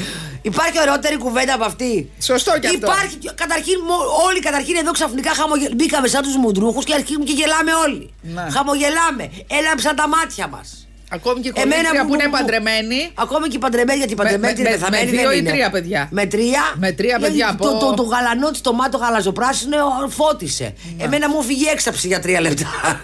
Υπάρχει 0.41 0.79
ωραιότερη 0.79 1.17
κουβέντα 1.17 1.53
από 1.53 1.63
αυτή; 1.65 2.09
Σωστό 2.21 2.51
κι 2.59 2.67
αυτό. 2.67 2.77
Υπάρχει. 2.87 3.15
και- 3.15 3.31
Καταρχήν, 3.35 3.79
μο- 3.87 4.23
όλοι 4.27 4.39
καταρχήν 4.39 4.75
εδώ 4.75 4.91
ξαφνικά 4.91 5.33
χαμογελ... 5.33 5.71
μπήκαμε 5.75 6.07
σαν 6.07 6.21
τους 6.21 6.35
μουντρούχους 6.35 6.85
και 6.85 6.93
αρχίζουμε 6.93 7.23
και 7.25 7.31
γελάμε 7.31 7.71
όλοι. 7.85 8.13
Ναι. 8.21 8.45
Χαμογελάμε. 8.55 9.29
Έλαμψαν 9.59 9.95
τα 9.95 10.07
μάτια 10.07 10.47
μας. 10.47 10.87
Ακόμη 11.09 11.39
και 11.41 11.51
κορίτσια 11.51 12.05
που, 12.05 12.13
είναι 12.13 12.27
παντρεμένοι. 12.29 13.11
Ακόμη 13.13 13.47
και 13.47 13.55
οι 13.55 13.59
παντρεμένοι, 13.59 13.97
γιατί 13.97 14.13
οι 14.13 14.15
παντρεμένοι 14.15 14.53
με- 14.53 14.59
είναι 14.59 14.69
με- 14.69 14.75
πεθαμένοι. 14.77 15.05
με 15.05 15.11
δύο 15.17 15.29
δεν 15.29 15.37
ή 15.37 15.39
είναι. 15.41 15.49
τρία 15.49 15.69
παιδιά. 15.69 16.07
Με 16.11 16.25
τρία. 16.25 16.61
Με 16.75 16.91
τρία 16.91 17.15
Γιατί 17.17 17.23
παιδιά 17.31 17.55
Το, 17.59 17.69
από- 17.69 17.79
το, 17.79 17.93
το, 17.93 18.03
γαλανό 18.03 18.51
τη, 18.51 18.59
το 18.61 18.73
μάτο 18.73 18.97
γαλαζοπράσινο 18.97 19.77
ε, 19.77 20.09
φώτισε. 20.09 20.73
Εμένα 20.97 21.29
μου 21.29 21.41
φύγει 21.43 21.65
έξαψη 21.67 22.07
για 22.07 22.19
τρία 22.19 22.41
λεπτά. 22.41 22.67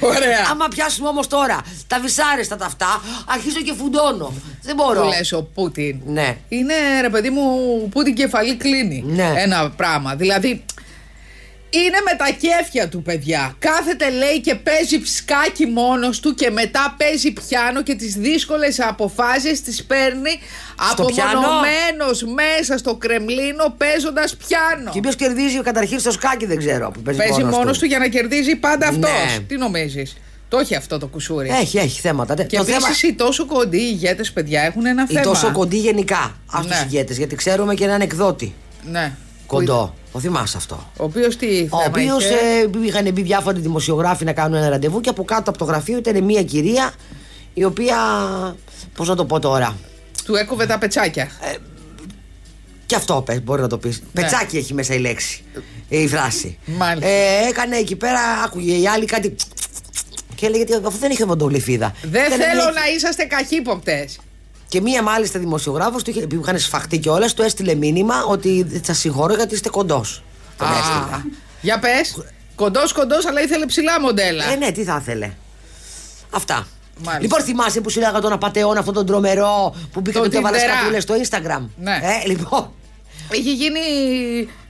Ωραία. 0.00 0.46
Άμα 0.50 0.68
πιάσουμε 0.68 1.08
όμως 1.08 1.26
τώρα 1.26 1.60
τα 1.86 2.00
βυσάρεστα 2.00 2.56
τα 2.56 2.64
αυτά, 2.64 3.00
αρχίζω 3.26 3.60
και 3.60 3.74
φουντώνω. 3.78 4.32
Δεν 4.62 4.74
μπορώ. 4.74 5.00
Που 5.00 5.08
λες 5.08 5.32
ο 5.32 5.42
Πούτιν. 5.54 6.00
Ναι. 6.06 6.36
Είναι 6.48 6.74
ρε 7.00 7.08
παιδί 7.08 7.30
μου 7.30 7.42
που 7.88 8.02
την 8.02 8.14
κεφαλή 8.14 8.56
κλείνει. 8.56 9.04
Ναι. 9.06 9.32
Ένα 9.36 9.70
πράγμα. 9.70 10.14
Δηλαδή 10.14 10.64
είναι 11.78 11.98
με 12.10 12.16
τα 12.16 12.28
κέφια 12.40 12.88
του 12.88 13.02
παιδιά. 13.02 13.54
Κάθεται 13.58 14.10
λέει 14.10 14.40
και 14.40 14.54
παίζει 14.54 15.00
ψκάκι 15.00 15.66
μόνος 15.66 16.20
του 16.20 16.34
και 16.34 16.50
μετά 16.50 16.94
παίζει 16.98 17.32
πιάνο 17.32 17.82
και 17.82 17.94
τις 17.94 18.14
δύσκολες 18.14 18.80
αποφάσεις 18.80 19.62
τις 19.62 19.84
παίρνει 19.84 20.30
Στο 20.92 21.04
πιάνο; 21.04 21.30
απομονωμένος 21.30 22.22
μέσα 22.22 22.78
στο 22.78 22.94
Κρεμλίνο 22.94 23.74
παίζοντας 23.76 24.36
πιάνο. 24.36 24.90
Και 24.90 25.00
ποιος 25.00 25.16
κερδίζει 25.16 25.60
καταρχήν 25.62 25.98
στο 26.00 26.10
σκάκι, 26.10 26.46
δεν 26.46 26.58
ξέρω. 26.58 26.90
Που 26.90 27.00
παίζει, 27.00 27.18
Παίζει 27.20 27.40
μόνος 27.40 27.56
μόνος 27.56 27.78
του 27.78 27.84
για 27.84 27.98
να 27.98 28.08
κερδίζει 28.08 28.56
πάντα 28.56 28.86
αυτός. 28.86 29.10
Ναι. 29.10 29.38
Τι 29.48 29.56
νομίζεις; 29.56 30.16
Το 30.48 30.58
έχει 30.58 30.74
αυτό 30.74 30.98
το 30.98 31.06
κουσούρι. 31.06 31.48
Έχει, 31.60 31.78
έχει 31.78 32.00
θέματα. 32.00 32.34
Και 32.34 32.56
το 32.56 32.62
επίσης 32.62 32.98
θέμα. 33.00 33.12
οι 33.12 33.12
τόσο 33.12 33.46
κοντοί 33.46 33.80
ηγέτες, 33.80 34.32
παιδιά, 34.32 34.62
έχουν 34.62 34.86
ένα 34.86 35.06
Ή 35.08 35.12
θέμα. 35.12 35.20
τόσο 35.24 35.52
κοντή 35.52 35.76
γενικά. 35.76 36.36
Α 36.46 36.62
Ναι. 36.62 36.68
τους 36.68 36.80
ηγέτες. 36.82 37.16
Γιατί 37.16 37.34
ξέρουμε 37.34 37.74
και 37.74 37.84
έναν 37.84 38.00
εκδότη. 38.00 38.54
Ναι. 38.90 39.12
Κοντό. 39.46 39.94
Το 40.14 40.20
θυμάσαι 40.20 40.56
αυτό. 40.56 40.90
Ο 40.96 41.04
οποίος 41.04 41.36
τι 41.36 41.46
Ο 41.70 41.76
θέμα 41.76 41.84
οποίος 41.86 42.24
είχε; 42.24 42.70
είχαν 42.84 43.12
μπει 43.12 43.22
διάφοροι 43.22 43.60
δημοσιογράφοι 43.60 44.24
να 44.24 44.32
κάνουν 44.32 44.56
ένα 44.58 44.68
ραντεβού 44.68 45.00
και 45.00 45.08
από 45.08 45.24
κάτω 45.24 45.50
από 45.50 45.58
το 45.58 45.64
γραφείο 45.64 45.96
ήταν 45.98 46.24
μια 46.24 46.42
κυρία 46.42 46.92
η 47.54 47.64
οποία. 47.64 47.96
Πώς 48.94 49.08
να 49.08 49.14
το 49.14 49.24
πω 49.24 49.38
τώρα. 49.40 49.76
Του 50.24 50.34
έκοβε 50.34 50.66
τα 50.66 50.78
πετσάκια. 50.78 51.28
Και 52.86 52.94
αυτό 52.94 53.22
πες, 53.26 53.42
μπορεί 53.42 53.60
να 53.60 53.68
το 53.68 53.78
πεις. 53.78 54.02
Πετσάκι 54.12 54.56
έχει 54.56 54.74
μέσα 54.74 54.94
η 54.94 54.98
λέξη. 54.98 55.42
Η 55.88 56.08
φράση. 56.08 56.58
Μάλιστα. 56.64 57.08
Ε, 57.10 57.48
έκανε 57.48 57.76
εκεί 57.76 57.96
πέρα, 57.96 58.20
άκουγε 58.44 58.74
η 58.76 58.88
άλλη 58.88 59.04
κάτι. 59.04 59.34
Και 60.34 60.46
έλεγε 60.46 60.62
ότι 60.74 60.86
αφού 60.86 60.98
δεν 60.98 61.10
είχε 61.10 61.24
βοντολιφίδα. 61.24 61.94
Δεν 62.02 62.26
Ήταν 62.26 62.38
θέλω 62.38 62.54
μια- 62.62 62.72
να 62.72 62.88
είσαστε 62.96 63.24
καχύποπτες. 63.24 64.18
Και 64.74 64.80
μία 64.80 65.02
μάλιστα 65.02 65.38
δημοσιογράφος 65.38 66.02
του 66.02 66.10
είχε, 66.10 66.26
που 66.26 66.40
είχαν 66.42 66.58
σφαχτεί 66.58 66.98
κιόλας, 66.98 67.34
του 67.34 67.42
έστειλε 67.42 67.74
μήνυμα 67.74 68.24
ότι 68.24 68.80
σας 68.84 68.98
συγχωρώ 68.98 69.34
γιατί 69.34 69.54
είστε 69.54 69.68
κοντός. 69.68 70.22
Τον 70.58 70.66
έστειλε. 70.68 71.22
Για 71.60 71.78
πες. 71.78 72.16
Κοντός, 72.54 72.92
κοντός, 72.92 73.26
αλλά 73.26 73.42
ήθελε 73.42 73.66
ψηλά 73.66 74.00
μοντέλα. 74.00 74.52
Ε, 74.52 74.56
ναι, 74.56 74.70
τι 74.72 74.84
θα 74.84 74.98
ήθελε. 75.00 75.30
Αυτά. 76.30 76.66
Μάλιστα. 76.96 77.18
Λοιπόν, 77.20 77.40
θυμάσαι 77.42 77.80
που 77.80 77.90
σειράγα 77.90 78.20
τον 78.20 78.32
απαταιώνα 78.32 78.78
αυτόν 78.78 78.94
τον 78.94 79.06
τρομερό 79.06 79.74
που 79.92 80.00
μπήκε 80.00 80.18
Τον 80.18 80.30
και 80.30 80.36
έβαλε 80.36 80.56
Τιντερά. 80.56 80.76
σκατούλες 80.78 81.02
στο 81.02 81.14
Instagram. 81.14 81.68
Ναι. 81.76 81.98
Ε, 82.24 82.26
λοιπόν. 82.28 82.70
Είχε 83.30 83.52
γίνει 83.52 83.80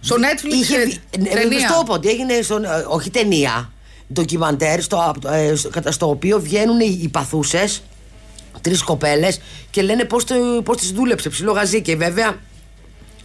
στο 0.00 0.16
Netflix 0.16 0.52
Είχε, 0.52 0.76
ε, 0.76 0.84
βγει- 0.84 1.00
ναι, 1.18 1.28
ταινία. 1.28 1.68
Στο 1.68 1.82
πω 1.86 1.92
ότι 1.92 2.08
έγινε, 2.08 2.42
στον, 2.42 2.64
ε, 2.64 2.68
όχι 2.88 3.10
ταινία, 3.10 3.72
ντοκιμαντέρ, 4.12 4.82
στο, 4.82 5.14
ε, 5.30 5.54
στο, 5.54 5.68
κατά- 5.68 5.92
στο 5.92 6.08
οποίο 6.08 6.40
βγαίνουν 6.40 6.80
οι, 6.80 6.98
οι 7.02 7.08
παθούσες, 7.08 7.82
τρεις 8.60 8.82
κοπέλες 8.82 9.40
και 9.70 9.82
λένε 9.82 10.04
πώς 10.04 10.24
πώς 10.64 10.76
τις 10.76 10.90
δούλεψε. 10.90 11.28
Ψηλό 11.28 11.52
γαζί. 11.52 11.82
Και 11.82 11.96
βέβαια 11.96 12.36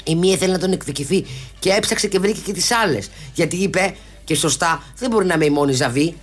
η 0.03 0.15
μία 0.15 0.37
θέλει 0.37 0.51
να 0.51 0.59
τον 0.59 0.71
εκδικηθεί 0.71 1.25
και 1.59 1.69
έψαξε 1.69 2.07
και 2.07 2.19
βρήκε 2.19 2.39
και 2.45 2.53
τις 2.53 2.71
άλλες. 2.71 3.09
Γιατί 3.33 3.55
είπε 3.55 3.95
και 4.23 4.35
σωστά, 4.35 4.83
δεν 4.97 5.09
μπορεί 5.09 5.25
να 5.25 5.33
είμαι 5.33 5.45
η 5.45 5.49
μόνη 5.49 5.73
ζαβή. 5.73 6.15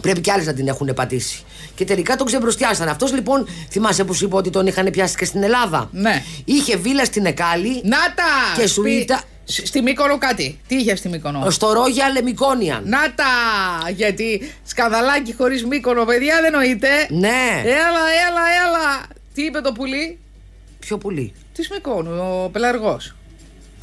Πρέπει 0.00 0.20
και 0.20 0.32
άλλες 0.32 0.46
να 0.46 0.54
την 0.54 0.68
έχουν 0.68 0.90
πατήσει. 0.94 1.42
Και 1.74 1.84
τελικά 1.84 2.16
τον 2.16 2.26
ξεμπροστιάσαν. 2.26 2.88
Αυτός 2.88 3.12
λοιπόν, 3.12 3.46
θυμάσαι 3.70 4.04
που 4.04 4.14
σου 4.14 4.24
είπα 4.24 4.36
ότι 4.36 4.50
τον 4.50 4.66
είχαν 4.66 4.90
πιάσει 4.90 5.16
και 5.16 5.24
στην 5.24 5.42
Ελλάδα. 5.42 5.88
Ναι. 5.92 6.22
Είχε 6.44 6.76
βίλα 6.76 7.04
στην 7.04 7.26
Εκάλη. 7.26 7.80
Να 7.84 7.98
τα! 8.14 8.54
Και 8.54 8.60
Σπι- 8.60 8.68
σουίτα. 8.68 9.16
Σ- 9.16 9.24
Στη 9.44 9.82
Μύκονο 9.82 10.18
κάτι. 10.18 10.60
Τι 10.66 10.74
είχε 10.76 10.96
στη 10.96 11.08
Μύκονο; 11.08 11.50
Στο 11.50 11.72
Ρόγια 11.72 12.08
Λεμικόνιαν. 12.10 12.82
Να 12.86 12.98
τα! 13.14 13.24
Γιατί 13.90 14.52
σκανδαλάκι 14.64 15.34
χωρίς 15.34 15.64
Μύκονο, 15.64 16.04
παιδιά, 16.04 16.40
δεν 16.40 16.52
νοείται. 16.52 16.88
Ναι. 17.10 17.62
Έλα, 17.64 18.04
έλα, 18.28 18.44
έλα. 18.66 19.06
Τι 19.34 19.42
είπε 19.42 19.60
το 19.60 19.72
πουλί; 19.72 20.18
Πιο 20.78 20.98
πολύ. 20.98 21.32
της 21.52 21.68
Μυκόνου, 21.70 22.42
ο 22.44 22.48
πελαργός. 22.48 23.14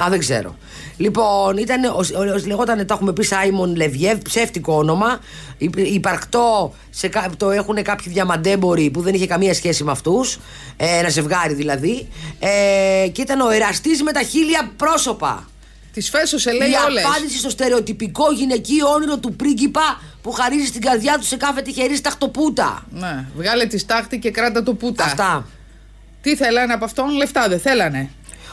Α, 0.04 0.06
δεν 0.10 0.20
ξέρω. 0.20 0.56
Λοιπόν, 0.98 1.58
ήταν, 1.58 1.84
ο, 1.84 2.00
ο, 2.16 2.20
ο- 2.20 2.42
λεγόταν, 2.46 2.86
το 2.86 2.94
έχουμε 2.94 3.14
πει, 3.14 3.24
Σάιμον 3.24 3.76
Λεβιέβ, 3.76 4.18
ψεύτικο 4.22 4.74
όνομα. 4.76 5.20
Υ- 5.58 5.78
Υπαρκτό, 5.94 6.74
σε, 6.90 7.08
κα- 7.08 7.30
το 7.38 7.52
έχουν 7.52 7.84
κάποιοι 7.84 8.12
διαμαντέμποροι 8.14 8.90
που 8.90 9.02
δεν 9.02 9.14
είχε 9.14 9.28
καμία 9.28 9.54
σχέση 9.54 9.84
με 9.84 9.92
αυτούς. 9.92 10.40
Ε, 10.78 10.98
ένα 10.98 11.10
ζευγάρι 11.10 11.54
δηλαδή. 11.54 12.08
Ε, 12.40 13.08
και 13.08 13.22
ήταν 13.22 13.42
ο 13.42 13.50
εραστής 13.50 14.04
με 14.04 14.12
τα 14.12 14.22
χίλια 14.22 14.72
πρόσωπα. 14.78 15.50
Της 15.94 16.10
φέσωσε, 16.10 16.52
λέει 16.52 16.70
η 16.70 16.74
όλες. 16.88 17.06
απάντηση 17.06 17.38
στο 17.38 17.50
στερεοτυπικό 17.50 18.32
γυναικείο 18.32 18.88
όνειρο 18.88 19.18
του 19.18 19.34
πρίγκιπα 19.36 20.02
που 20.22 20.32
χαρίζει 20.32 20.66
στην 20.66 20.82
καρδιά 20.82 21.18
του 21.20 21.26
σε 21.26 21.38
κάθε 21.38 21.62
τυχερή 21.62 21.96
σταχτοπούτα. 21.96 22.86
Ναι, 22.92 23.26
βγάλε 23.36 23.66
τη 23.66 23.78
στάχτη 23.78 24.20
και 24.20 24.32
κράτα 24.32 24.64
το 24.64 24.74
πούτα. 24.74 25.04
Αυτά. 25.04 25.48
Τι 26.22 26.36
θέλανε 26.36 26.74
από 26.74 26.86
αυτόν, 26.86 27.10
λεφτά 27.16 27.48
δεν 27.48 27.60
θέλανε. 27.60 28.10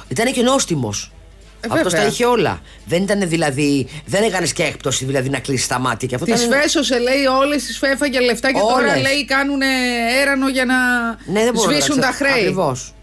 Ήταν 0.09 0.33
και 0.33 0.42
νόστιμος. 0.42 1.12
Ε, 1.61 1.66
Αυτός 1.71 1.83
βέβαια. 1.83 2.00
τα 2.00 2.07
είχε 2.07 2.25
όλα. 2.25 2.61
Δεν 2.87 3.02
ήταν 3.02 3.28
δηλαδή. 3.28 3.88
Δεν 4.07 4.23
έκανες 4.23 4.52
και 4.52 4.62
έκπτωση 4.62 5.04
δηλαδή 5.04 5.28
να 5.28 5.38
κλείσεις 5.38 5.66
τα 5.66 5.78
μάτια. 5.78 6.09
Και 6.09 6.14
αυτό 6.14 6.26
Της 6.33 6.42
ήταν- 6.45 6.61
φέσωσε, 6.61 6.99
λέει, 6.99 7.25
όλες 7.25 7.64
τις 7.64 7.78
φέφαγε 7.78 8.21
λεφτά 8.21 8.52
και 8.52 8.59
τώρα 8.59 8.75
Όλες. 8.75 9.02
λέει 9.02 9.25
κάνουν 9.25 9.61
έρανο 10.23 10.49
για 10.49 10.64
να 10.64 10.75
Ναι, 11.33 11.45
δεν 11.45 11.52
μπορώ 11.52 11.71
σβήσουν 11.71 11.97
να 11.97 12.02
τα 12.02 12.11
ξέρω. 12.12 12.30
χρέη. 12.30 12.42
Ακριβώς. 12.42 12.95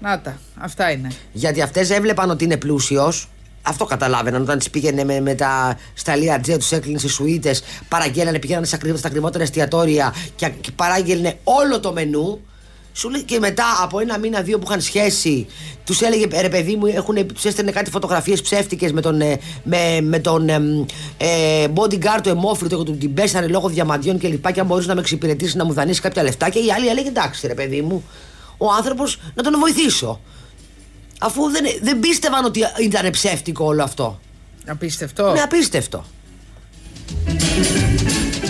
Να 0.00 0.20
τα, 0.20 0.38
αυτά 0.58 0.90
είναι. 0.90 1.08
Γιατί 1.32 1.62
αυτές 1.62 1.90
έβλεπαν 1.90 2.30
ότι 2.30 2.44
είναι 2.44 2.56
πλούσιος. 2.56 3.28
Αυτό 3.62 3.84
καταλάβαιναν 3.84 4.42
όταν 4.42 4.58
τι 4.58 4.70
πήγαινε 4.70 5.04
με, 5.04 5.20
με 5.20 5.34
τα 5.34 5.78
σταλία 5.94 6.40
τζέ, 6.40 6.56
τους 6.56 6.72
έκλεινε 6.72 6.98
σε 6.98 7.08
σουίτες, 7.08 7.62
παραγγέλανε, 7.88 8.38
πηγαίνανε 8.38 8.66
στα, 8.66 8.76
ακριβ- 8.76 8.98
στα 8.98 9.08
ακριβότερα 9.08 9.42
εστιατόρια 9.42 10.14
και, 10.36 10.48
και 10.60 10.70
παράγγελνε 10.76 11.38
όλο 11.44 11.80
το 11.80 11.92
μενού. 11.92 12.40
Σου 12.92 13.10
λέει 13.10 13.22
και 13.22 13.38
μετά 13.38 13.64
από 13.82 13.98
ένα 13.98 14.18
μήνα, 14.18 14.40
δύο 14.40 14.58
που 14.58 14.64
είχαν 14.68 14.80
σχέση, 14.80 15.46
τους 15.84 16.00
έλεγε 16.00 16.40
ρε 16.40 16.48
παιδί 16.48 16.76
μου, 16.76 16.86
τους 17.34 17.44
έστελνε 17.44 17.70
κάτι 17.70 17.90
φωτογραφίες 17.90 18.42
ψεύτικες 18.42 18.92
με 18.92 19.00
τον, 19.00 19.20
ε, 19.20 19.38
με, 19.62 20.00
με 20.00 20.18
τον 20.18 20.48
εμ, 20.48 20.84
ε, 21.16 21.66
bodyguard 21.74 22.20
του 22.22 22.28
αιμόφρυτο 22.28 22.76
και 22.78 22.84
του 22.84 22.96
την 22.96 23.14
πέσανε 23.14 23.46
λόγω 23.46 23.68
διαμαντιών 23.68 24.18
και 24.18 24.28
λοιπά. 24.28 24.50
Και 24.50 24.60
αν 24.60 24.66
μπορείς 24.66 24.86
να 24.86 24.94
με 24.94 25.00
εξυπηρετήσεις 25.00 25.54
να 25.54 25.64
μου 25.64 25.72
δανείσεις 25.72 26.00
κάποια 26.00 26.22
λεφτά. 26.22 26.48
Και 26.48 26.58
η 26.58 26.72
άλλη 26.72 26.88
έλεγε 26.88 27.08
εντάξει, 27.08 27.46
ρε 27.46 27.54
παιδί 27.54 27.80
μου, 27.80 28.04
ο 28.58 28.66
άνθρωπος 28.72 29.20
να 29.34 29.42
τον 29.42 29.58
βοηθήσω. 29.58 30.20
Αφού 31.22 31.50
δεν, 31.50 31.64
δεν 31.82 32.00
πίστευαν 32.00 32.44
ότι 32.44 32.60
ήταν 32.80 33.10
ψεύτικο 33.10 33.64
όλο 33.64 33.82
αυτό. 33.82 34.20
Απίστευτο. 34.66 35.28
Είναι 35.30 35.40
απίστευτο. 35.42 36.04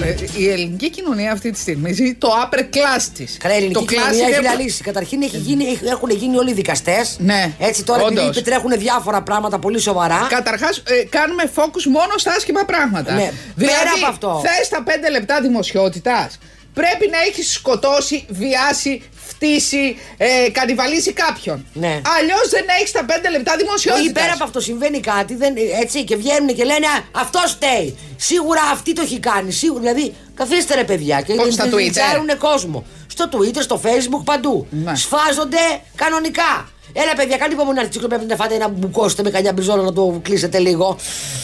Ε, 0.03 0.15
Η 0.37 0.49
ελληνική 0.49 0.91
κοινωνία 0.91 1.33
αυτή 1.33 1.51
τη 1.51 1.59
στιγμή 1.59 1.93
ζει 1.93 2.15
το 2.15 2.29
upper 2.45 2.59
class 2.59 3.03
της. 3.15 3.37
Καλά, 3.41 3.55
η 3.55 3.57
ελληνική 3.57 3.79
το 3.79 3.85
class 3.85 3.95
κοινωνία 3.95 4.27
είναι- 4.27 4.37
έχει 4.37 4.45
λαλήσει. 4.45 4.83
Καταρχήν 4.83 5.23
έχει 5.23 5.37
γίνει, 5.37 5.65
έχει- 5.65 5.85
έχουν 5.87 6.11
γίνει 6.11 6.37
όλοι 6.37 6.53
δικαστές. 6.53 7.17
Ναι, 7.19 7.53
Έτσι 7.59 7.85
τώρα 7.85 8.03
όντως. 8.03 8.25
επειδή 8.25 8.43
τρέχουν 8.45 8.71
διάφορα 8.79 9.23
πράγματα 9.23 9.59
πολύ 9.59 9.79
σοβαρά. 9.81 10.27
Καταρχάς, 10.29 10.83
κάνουμε 11.09 11.43
focus 11.55 11.85
μόνο 11.85 12.13
στα 12.17 12.33
άσχημα 12.33 12.65
πράγματα. 12.65 13.13
Ναι, 13.13 13.33
Δηλαδή, 13.57 13.77
πέρα 13.79 13.91
από 13.97 14.07
αυτό. 14.07 14.43
Θες 14.45 14.69
τα 14.69 14.83
πέντε 14.83 15.11
λεπτά 15.11 15.41
δημοσιότητας. 15.41 16.39
Πρέπει 16.75 17.09
να 17.11 17.19
έχεις 17.21 17.53
σκοτώσει, 17.53 18.25
βιάσει, 18.29 19.03
φτύσει, 19.31 19.97
ε, 20.17 20.51
κανιβαλίσει 20.53 21.13
κάποιον. 21.13 21.67
Ναι. 21.73 22.01
Αλλιώς 22.19 22.47
δεν 22.51 22.65
έχεις 22.79 22.93
τα 22.93 23.05
πέντε 23.05 23.31
λεπτά 23.31 23.57
δημοσιότητας. 23.57 24.07
Ή 24.09 24.13
πέρα 24.13 24.33
από 24.33 24.45
αυτό 24.45 24.61
συμβαίνει 24.61 25.01
κάτι, 25.01 25.35
δεν, 25.35 25.55
έτσι, 25.83 26.05
και 26.05 26.17
βγαίνουν 26.17 26.49
και 26.57 26.65
λένε 26.65 26.87
Αυτό 27.13 27.39
φταίει. 27.47 27.99
Σίγουρα 28.17 28.61
αυτή 28.73 28.93
το 28.93 29.03
έχει 29.03 29.19
κάνει. 29.19 29.53
Σίγουρα, 29.53 29.81
δηλαδή, 29.81 30.15
καθίστε 30.35 30.75
ρε 30.75 30.85
παιδιά 30.85 31.21
και 31.21 31.33
Πώς, 31.35 31.53
στα 31.55 31.65
Twitter? 31.65 31.75
λιτσάρουν 31.77 32.39
κόσμο. 32.39 32.85
Στο 33.07 33.29
Twitter, 33.33 33.63
στο 33.63 33.81
Facebook, 33.85 34.23
παντού. 34.25 34.67
Ναι. 34.71 34.95
Σφάζονται 34.95 35.59
κανονικά. 35.95 36.69
Έλα, 36.93 37.13
παιδιά, 37.17 37.37
κάντε 37.37 37.55
υπομονή 37.55 37.81
να 37.81 37.89
τσίκλο 37.89 38.09
πρέπει 38.09 38.25
να 38.25 38.37
φάτε 38.37 38.55
ένα 38.55 38.69
μπουκώσετε 38.69 39.23
με 39.23 39.31
κανένα 39.31 39.53
μπριζόλο 39.53 39.83
να 39.83 39.93
το 39.93 40.21
κλείσετε 40.23 40.59
λίγο. 40.59 40.97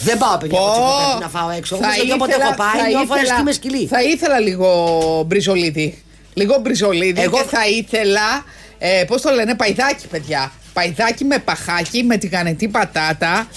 Δεν 0.03 0.17
πάω, 0.17 0.37
παιδιά, 0.37 0.57
Πω, 0.59 0.65
από 0.65 0.71
τσίκλο 0.73 1.05
πρέπει 1.09 1.23
να 1.33 1.39
φάω 1.39 1.49
έξω. 1.49 1.75
θα 1.75 1.83
Όμως, 1.83 1.95
γιατί 1.95 2.11
όποτε 2.11 2.31
ήθελα- 2.31 2.45
έχω 2.45 2.55
πάει, 2.55 2.81
θα 2.81 2.87
δύο 2.87 3.05
φορέ 3.07 3.19
ήθελα- 3.19 3.35
και 3.35 3.41
είμαι 3.41 3.51
σκυλή. 3.51 3.87
Θα 3.87 4.01
ήθελα 4.03 4.39
λίγο 4.39 4.69
μπριζολίδι. 5.27 6.03
Λίγο 6.37 6.57
μπριζολίδι 6.61 7.21
Εγώ- 7.21 7.37
και 7.37 7.43
θα 7.55 7.67
ήθελα. 7.67 8.43
Ε, 8.77 9.03
Πώς 9.07 9.21
το 9.21 9.29
λένε, 9.31 9.55
παϊδάκι, 9.55 10.07
παιδιά. 10.07 10.51
Παϊδάκι 10.73 11.23
με 11.25 11.37
παχάκι, 11.39 12.03
με 12.03 12.17
τηγανετή 12.17 12.67
πατάτα. 12.67 13.47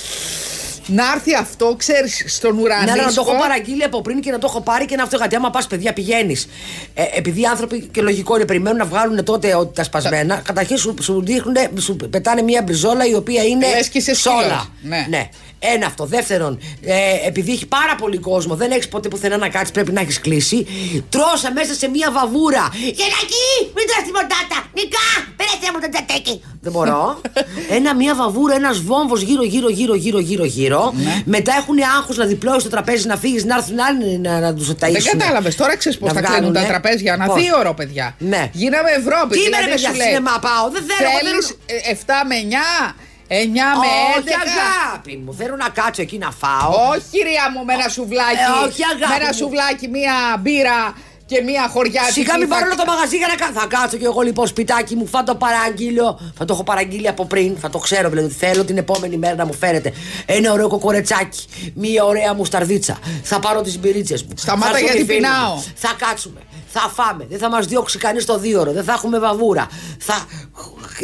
Να 0.87 1.05
έρθει 1.15 1.35
αυτό, 1.35 1.75
ξέρεις, 1.79 2.25
στον 2.27 2.59
ουρανό. 2.59 2.85
Ναι, 2.85 2.91
αλλά 2.91 3.05
να 3.05 3.13
το 3.13 3.25
έχω 3.27 3.39
παραγγείλει 3.39 3.83
από 3.85 4.01
πριν 4.03 4.21
και 4.21 4.31
να 4.31 4.39
το 4.39 4.47
έχω 4.51 4.61
πάρει 4.61 4.85
και 4.85 4.97
να 4.97 5.03
αυτό. 5.03 5.17
Γιατί 5.17 5.35
άμα 5.37 5.51
πας, 5.51 5.67
παιδιά, 5.67 5.93
πηγαίνεις. 5.93 6.49
Ε, 6.95 7.03
επειδή 7.15 7.41
οι 7.41 7.45
άνθρωποι 7.45 7.89
και 7.93 8.01
λογικό 8.03 8.37
είναι, 8.37 8.45
περιμένουν 8.45 8.79
να 8.79 8.85
βγάλουν 8.85 9.25
τότε 9.25 9.55
ότι 9.55 9.75
τα 9.75 9.85
σπασμένα, 9.85 10.37
καταρχήν 10.45 10.77
σου, 10.79 10.95
σου, 11.03 11.23
δείχνουν, 11.25 11.57
σου 11.81 11.97
πετάνε 12.11 12.43
μια 12.43 12.63
μπριζόλα 12.63 13.07
η 13.07 13.15
οποία 13.15 13.43
είναι 13.45 13.67
Λες 13.69 13.89
και 13.89 13.99
είσαι 13.99 14.15
σόλα. 14.15 14.37
σκύλος. 14.39 14.69
Ναι. 15.09 15.29
Ένα 15.63 15.87
αυτό. 15.87 16.05
Δεύτερον, 16.05 16.59
ε, 16.85 17.27
επειδή 17.27 17.53
έχει 17.53 17.67
πάρα 17.67 17.95
πολύ 17.95 18.19
κόσμο, 18.19 18.55
δεν 18.55 18.71
έχεις 18.71 18.89
ποτέ 18.89 19.09
πουθενά 19.09 19.37
να 19.37 19.49
κάτσεις, 19.49 19.71
πρέπει 19.71 19.93
να 19.93 20.01
έχεις 20.01 20.21
κλείσει. 20.21 20.67
Τρώσα 21.09 21.53
μέσα 21.53 21.75
σε 21.75 21.89
μια 21.89 22.11
βαβούρα. 22.13 22.69
Γελακί, 22.73 23.47
μην 23.75 23.85
τρως 23.89 24.03
την 24.05 24.13
ποτάτα. 24.13 24.59
Νικά, 24.75 25.07
πέρασε 25.37 25.69
μου 25.75 25.81
το 25.81 25.89
τζατέκι. 25.93 26.43
Δεν 26.61 26.73
μπορώ. 26.73 27.21
ένα, 27.77 27.95
μια 27.95 28.15
βαβούρα, 28.15 28.55
ένας 28.55 28.79
βόμβος 28.81 29.21
γύρω, 29.23 29.43
γύρω, 29.45 29.69
γύρω, 29.69 29.95
γύρω, 29.95 30.19
γύρω, 30.19 30.45
γύρω. 30.45 30.93
Ναι. 30.97 31.23
Μετά 31.25 31.53
έχουν 31.59 31.77
άγχος 31.97 32.17
να 32.17 32.25
διπλώσει 32.25 32.65
το 32.65 32.71
τραπέζι, 32.71 33.07
να 33.07 33.17
φύγεις, 33.17 33.45
να 33.45 33.57
έρθουν 33.57 33.79
άλλοι 33.81 34.19
να, 34.19 34.41
να 34.41 34.55
τους 34.55 34.69
ταΐσουν. 34.69 34.91
Δεν 34.93 35.19
κατάλαβες. 35.19 35.55
Τώρα 35.57 35.77
ξέρεις 35.77 35.99
πώς 35.99 36.09
Να 36.09 36.15
θα 36.15 36.21
κλείνουν 36.21 36.41
βγάνουνε. 36.53 36.61
τα 36.61 36.67
τραπέζια. 36.67 37.13
Ένα 37.13 37.27
Πώς; 37.27 37.43
δύο 37.43 37.57
ώρο, 37.59 37.75
παιδιά. 37.75 38.15
Ναι. 38.19 38.51
Γίναμε 38.53 38.91
Ευρώπη. 38.91 39.33
Τι 39.37 39.41
είμαι, 39.43 39.57
ρε, 39.57 39.63
δηλαδή 39.65 39.71
παιδιά, 39.73 39.89
σου 39.91 39.97
λέει, 39.97 40.07
σινεμά 40.07 40.39
πάω; 40.47 40.65
Δεν 40.75 40.83
θέλω, 40.89 41.09
εγώ 41.11 41.19
Θέλεις 41.29 41.47
θέλω- 41.47 41.81
ε, 41.85 41.91
7 41.91 42.25
με 42.31 42.37
9, 42.37 42.95
9 43.33 43.33
με 43.33 43.89
11. 44.17 44.19
Όχι, 44.19 44.35
αγάπη 44.47 45.17
μου. 45.25 45.35
Θέλω 45.35 45.57
να 45.57 45.69
κάτσω 45.69 46.03
εκεί 46.03 46.19
να 46.19 46.31
φάω. 46.31 46.71
Όχι, 46.91 47.03
κυρία 47.11 47.45
μου, 47.55 47.65
με 47.65 47.73
ένα 47.75 47.89
σουβλάκι. 47.89 48.45
Ε, 48.63 48.67
όχι, 48.69 48.83
αγάπη 48.85 49.09
με 49.09 49.15
ένα 49.15 49.27
μου. 49.27 49.33
σουβλάκι, 49.41 49.89
μία 49.89 50.15
μπύρα 50.41 50.79
και 51.27 51.41
μία 51.43 51.69
χωριά. 51.69 52.03
Σιγά 52.11 52.39
μην 52.39 52.49
πάρω 52.49 52.65
όλο 52.67 52.75
το 52.77 52.85
μαγαζί 52.87 53.17
για 53.17 53.27
να 53.27 53.35
κάτσω. 53.35 53.61
Θα 53.61 53.67
κάτσω 53.67 53.97
και 53.97 54.05
εγώ 54.05 54.21
λοιπόν 54.21 54.47
σπιτάκι 54.47 54.95
μου, 54.97 55.09
θα 55.09 55.23
το 55.23 55.35
παραγγείλω. 55.35 56.21
Θα 56.37 56.45
το 56.45 56.53
έχω 56.53 56.65
παραγγείλει 56.65 57.09
από 57.09 57.25
πριν. 57.27 57.57
Θα 57.61 57.71
το 57.71 57.79
ξέρω 57.79 58.09
δηλαδή 58.09 58.27
ότι 58.27 58.37
θέλω 58.37 58.65
την 58.65 58.77
επόμενη 58.79 59.17
μέρα 59.17 59.35
να 59.35 59.47
μου 59.47 59.53
φέρετε 59.55 59.93
ένα 60.27 60.53
ωραίο 60.53 60.69
κοκορετσάκι. 60.69 61.45
Μία 61.75 62.05
ωραία 62.05 62.35
μουσταρδίτσα. 62.35 62.99
Θα 63.23 63.39
πάρω 63.41 63.61
τις 63.61 63.79
μπυρίτσες 63.79 64.23
μου. 64.23 64.33
Σταμάτα, 64.37 64.71
Θα 64.73 64.79
έρθουν 64.79 64.87
γιατί 64.97 65.03
οι 65.03 65.15
φίλοι 65.15 65.27
μου. 65.27 65.33
πεινάω. 65.35 65.63
Θα 65.75 65.95
κάτσουμε. 65.99 66.41
Θα 66.73 66.81
φάμε. 66.95 67.27
Δεν 67.31 67.39
θα 67.39 67.49
μας 67.51 67.67
διώξει 67.67 67.99
κανείς 67.99 68.25
το 68.25 68.39
δίωρο. 68.39 68.73
Δεν 68.73 68.85
θα 68.85 68.93
έχουμε 68.93 69.19
βαβούρα. 69.19 69.67
Θα 69.99 70.27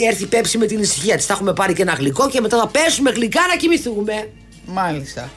έρθει 0.09 0.23
η 0.23 0.27
πέψη 0.27 0.59
με 0.59 0.67
την 0.67 0.81
ησυχία 0.81 1.17
της. 1.17 1.27
Θα 1.27 1.33
έχουμε 1.33 1.53
πάρει 1.53 1.73
και 1.73 1.83
ένα 1.83 1.93
γλυκό 1.93 2.29
και 2.29 2.41
μετά 2.41 2.59
θα 2.59 2.67
πέσουμε 2.67 3.11
γλυκά 3.11 3.41
να 3.51 3.57
κοιμηθούμε. 3.57 4.29
Μάλιστα. 4.67 5.31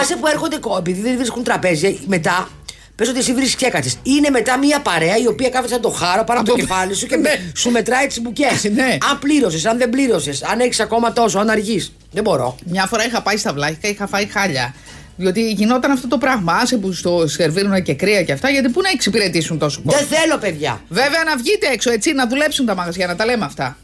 Άσε 0.00 0.16
που 0.16 0.26
έρχονται 0.26 0.58
κο- 0.58 0.76
επειδή 0.78 1.00
δεν 1.00 1.16
βρίσκουν 1.16 1.42
τραπέζια 1.44 1.94
μετά. 2.06 2.48
Πες 2.96 3.08
ότι 3.08 3.18
εσύ 3.18 3.32
βρίσκεις 3.34 3.54
και 3.54 3.66
έκατσε. 3.66 3.92
Είναι 4.02 4.30
μετά 4.30 4.58
μια 4.58 4.80
παρέα 4.80 5.16
η 5.16 5.26
οποία 5.26 5.48
κάθεται 5.48 5.72
σαν 5.72 5.80
το 5.82 5.88
χάρο 5.90 6.24
πάνω 6.24 6.40
από 6.40 6.48
το 6.48 6.54
Από- 6.54 6.62
κεφάλι 6.62 6.94
σου 6.94 7.06
και 7.06 7.16
Ναι. 7.26 7.30
σου 7.56 7.70
μετράει 7.70 8.06
τις 8.06 8.20
μπουκές. 8.20 8.62
Ναι. 8.74 8.96
Αν 9.10 9.18
πλήρωσες, 9.18 9.64
αν 9.66 9.78
δεν 9.78 9.90
πλήρωσες, 9.90 10.42
αν 10.42 10.60
έχεις 10.60 10.80
ακόμα 10.80 11.12
τόσο, 11.12 11.38
αν 11.38 11.48
αργείς. 11.50 11.92
Δεν 12.12 12.22
μπορώ. 12.22 12.56
Μια 12.66 12.86
φορά 12.86 13.06
είχα 13.06 13.22
πάει 13.22 13.36
στα 13.36 13.52
βλάχικα, 13.52 13.88
είχα 13.88 14.06
φάει 14.06 14.26
χάλια. 14.26 14.74
Διότι 15.16 15.50
γινόταν 15.52 15.90
αυτό 15.90 16.08
το 16.08 16.18
πράγμα. 16.18 16.52
Άσε 16.52 16.76
που 16.76 16.92
στο 16.92 17.24
σερβίρουν 17.26 17.82
και 17.82 17.94
κρύα 17.94 18.22
και 18.22 18.32
αυτά, 18.32 18.50
γιατί 18.50 18.68
πού 18.68 18.80
να 18.80 18.88
εξυπηρετήσουν 18.88 19.58
τόσο 19.58 19.80
κόσμο; 19.84 19.98
Δεν 20.08 20.18
θέλω, 20.18 20.38
παιδιά. 20.38 20.80
Βέβαια 20.88 21.22
να 21.24 21.36
βγείτε 21.36 21.66
έξω 21.72 21.90
έτσι, 21.92 22.12
να 22.12 22.26
δουλέψουν 22.26 22.66
τα 22.66 22.74
μαγαζιά, 22.74 23.06
να 23.06 23.16
τα 23.16 23.24
λέμε 23.24 23.44
αυτά. 23.44 23.76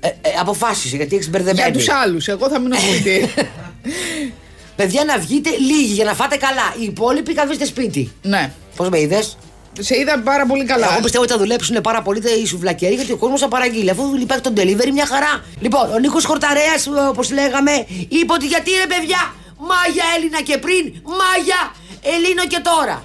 Ε, 0.00 0.06
ε, 0.08 0.12
αποφάσισε 0.40 0.96
γιατί 0.96 1.16
έχει 1.16 1.28
μπερδεμένη. 1.28 1.70
Για 1.70 1.78
τους 1.78 1.88
άλλους. 1.90 2.28
Εγώ 2.28 2.48
θα 2.48 2.58
μείνω 2.60 2.76
σπίτι. 2.76 3.28
Παιδιά 4.76 5.04
να 5.04 5.18
βγείτε 5.18 5.50
λίγοι 5.50 5.92
για 5.92 6.04
να 6.04 6.14
φάτε 6.14 6.36
καλά. 6.36 6.74
Οι 6.80 6.84
υπόλοιποι 6.84 7.34
καθίστε 7.34 7.64
σπίτι. 7.64 8.12
ναι. 8.22 8.50
Πώς 8.76 8.88
με 8.88 9.00
είδες; 9.00 9.36
Σε 9.78 9.98
είδα 9.98 10.18
πάρα 10.20 10.46
πολύ 10.46 10.64
καλά. 10.64 10.86
Εγώ 10.92 11.00
πιστεύω 11.02 11.22
ότι 11.24 11.32
θα 11.32 11.38
δουλέψουν 11.38 11.80
πάρα 11.80 12.02
πολύ 12.02 12.20
τα- 12.20 12.30
οι 12.42 12.46
σουβλακέροι 12.46 12.94
γιατί 12.94 13.12
ο 13.12 13.16
κόσμος 13.16 13.40
θα 13.40 13.48
παραγγείλει. 13.48 13.90
Αφού 13.90 14.02
υπάρχει 14.20 14.42
το 14.42 14.52
delivery, 14.56 14.90
μια 14.92 15.06
χαρά. 15.06 15.44
Λοιπόν, 15.60 15.92
ο 15.92 15.98
Νίκος 15.98 16.24
Χορταρέας, 16.24 16.86
όπως 17.08 17.30
λέγαμε, 17.32 17.70
είπε 18.08 18.32
ότι 18.32 18.46
γιατί 18.46 18.70
ρε 18.70 18.86
παιδιά, 18.86 19.34
μάγια 19.56 20.04
Έλληνα 20.16 20.42
και 20.42 20.58
πριν, 20.58 20.84
μάγια 21.20 21.60
Ελλήνο 22.02 22.46
και 22.46 22.60
τώρα. 22.62 23.04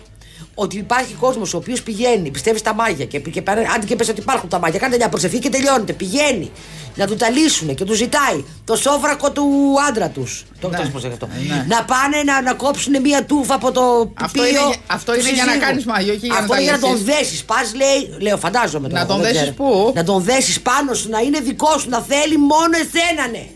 Ότι 0.55 0.77
υπάρχει 0.77 1.13
κόσμος 1.13 1.53
ο 1.53 1.57
οποίος 1.57 1.81
πηγαίνει, 1.83 2.29
πιστεύεις 2.31 2.59
στα 2.59 2.73
μάγια 2.73 3.05
και, 3.05 3.19
και 3.19 3.41
πάνε- 3.41 3.67
άντε 3.75 3.85
και 3.85 3.95
πες 3.95 4.09
ότι 4.09 4.19
υπάρχουν 4.19 4.49
τα 4.49 4.59
μάγια. 4.59 4.79
Κάντε 4.79 4.95
μια 4.97 5.09
προσευχή 5.09 5.39
και 5.39 5.49
τελειώνεται. 5.49 5.93
Πηγαίνει 5.93 6.51
να 6.95 7.07
του 7.07 7.15
τα 7.15 7.29
λύσουν 7.29 7.75
και 7.75 7.83
του 7.85 7.93
ζητάει 7.93 8.43
το 8.65 8.75
σόφρακο 8.75 9.31
του 9.31 9.45
άντρα 9.89 10.09
τους. 10.09 10.45
Το 10.61 10.67
Ναι. 10.67 10.73
ξέρεις 10.73 10.91
πώς 10.91 11.03
έχει 11.03 11.13
αυτό. 11.13 11.29
Ναι. 11.47 11.65
Να 11.67 11.83
πάνε 11.83 12.23
να, 12.25 12.41
να 12.41 12.53
κόψουν 12.53 13.01
μια 13.01 13.25
τούφα 13.25 13.53
από 13.55 13.71
το 13.71 14.11
Αυτό 14.13 14.41
πίο 14.41 14.49
είναι 14.49 14.59
για- 14.67 14.75
αυτό 14.87 15.11
του 15.13 15.19
είναι 15.19 15.29
για 15.31 15.43
να 15.45 15.51
συζύγου. 15.51 15.65
κάνεις 15.67 15.85
μάγιο, 15.85 16.13
όχι 16.13 16.25
για 16.25 16.33
να 16.33 16.39
Αυτό 16.39 16.51
τα 16.51 16.55
είναι 16.59 16.63
για 16.69 16.73
να 16.73 16.79
τον 16.79 16.91
λύσεις. 16.91 17.05
δέσεις. 17.05 17.43
Πας, 17.43 17.73
λέει, 17.75 18.15
λέω, 18.19 18.37
φαντάζομαι 18.37 18.87
τώρα. 18.89 19.01
Να 19.01 19.07
τον 19.07 19.15
δεν 19.21 19.25
δέσεις 19.25 19.41
ξέρω. 19.41 19.55
πού; 19.55 19.91
Να 19.95 20.03
τον 20.03 20.23
δέσεις 20.23 20.61
πάνω 20.61 20.93
σου, 20.93 21.09
να 21.09 21.19
είναι 21.19 21.39
δικό 21.39 21.77
σου, 21.77 21.89
να 21.89 21.99
θέλει 22.01 22.37
μόνο 22.37 22.73
εσένα, 22.83 23.27
ναι. 23.31 23.47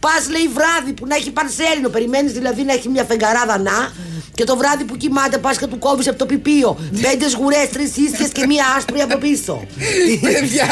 Πας, 0.00 0.28
λέει, 0.30 0.48
βράδυ 0.48 0.92
που 0.92 1.06
να 1.06 1.14
έχει 1.14 1.30
πανσέλινο. 1.30 1.88
Περιμένεις 1.88 2.32
δηλαδή 2.32 2.62
να 2.62 2.72
έχει 2.72 2.88
μια 2.88 3.04
φεγγαράδα 3.04 3.58
να. 3.58 3.92
Και 4.34 4.44
το 4.44 4.56
βράδυ 4.56 4.84
που 4.84 4.96
κοιμάται, 4.96 5.38
πας 5.38 5.58
και 5.58 5.66
του 5.66 5.78
κόβεις 5.78 6.08
από 6.08 6.18
το 6.18 6.26
πιπίο. 6.26 6.78
Πέντε 7.02 7.28
σγουρέ, 7.28 7.68
τρεις 7.72 7.96
ίσχυε 7.96 8.28
και 8.32 8.46
μία 8.46 8.64
άσπρη 8.76 9.00
από 9.00 9.16
πίσω. 9.18 9.66
Παιδιά, 10.20 10.68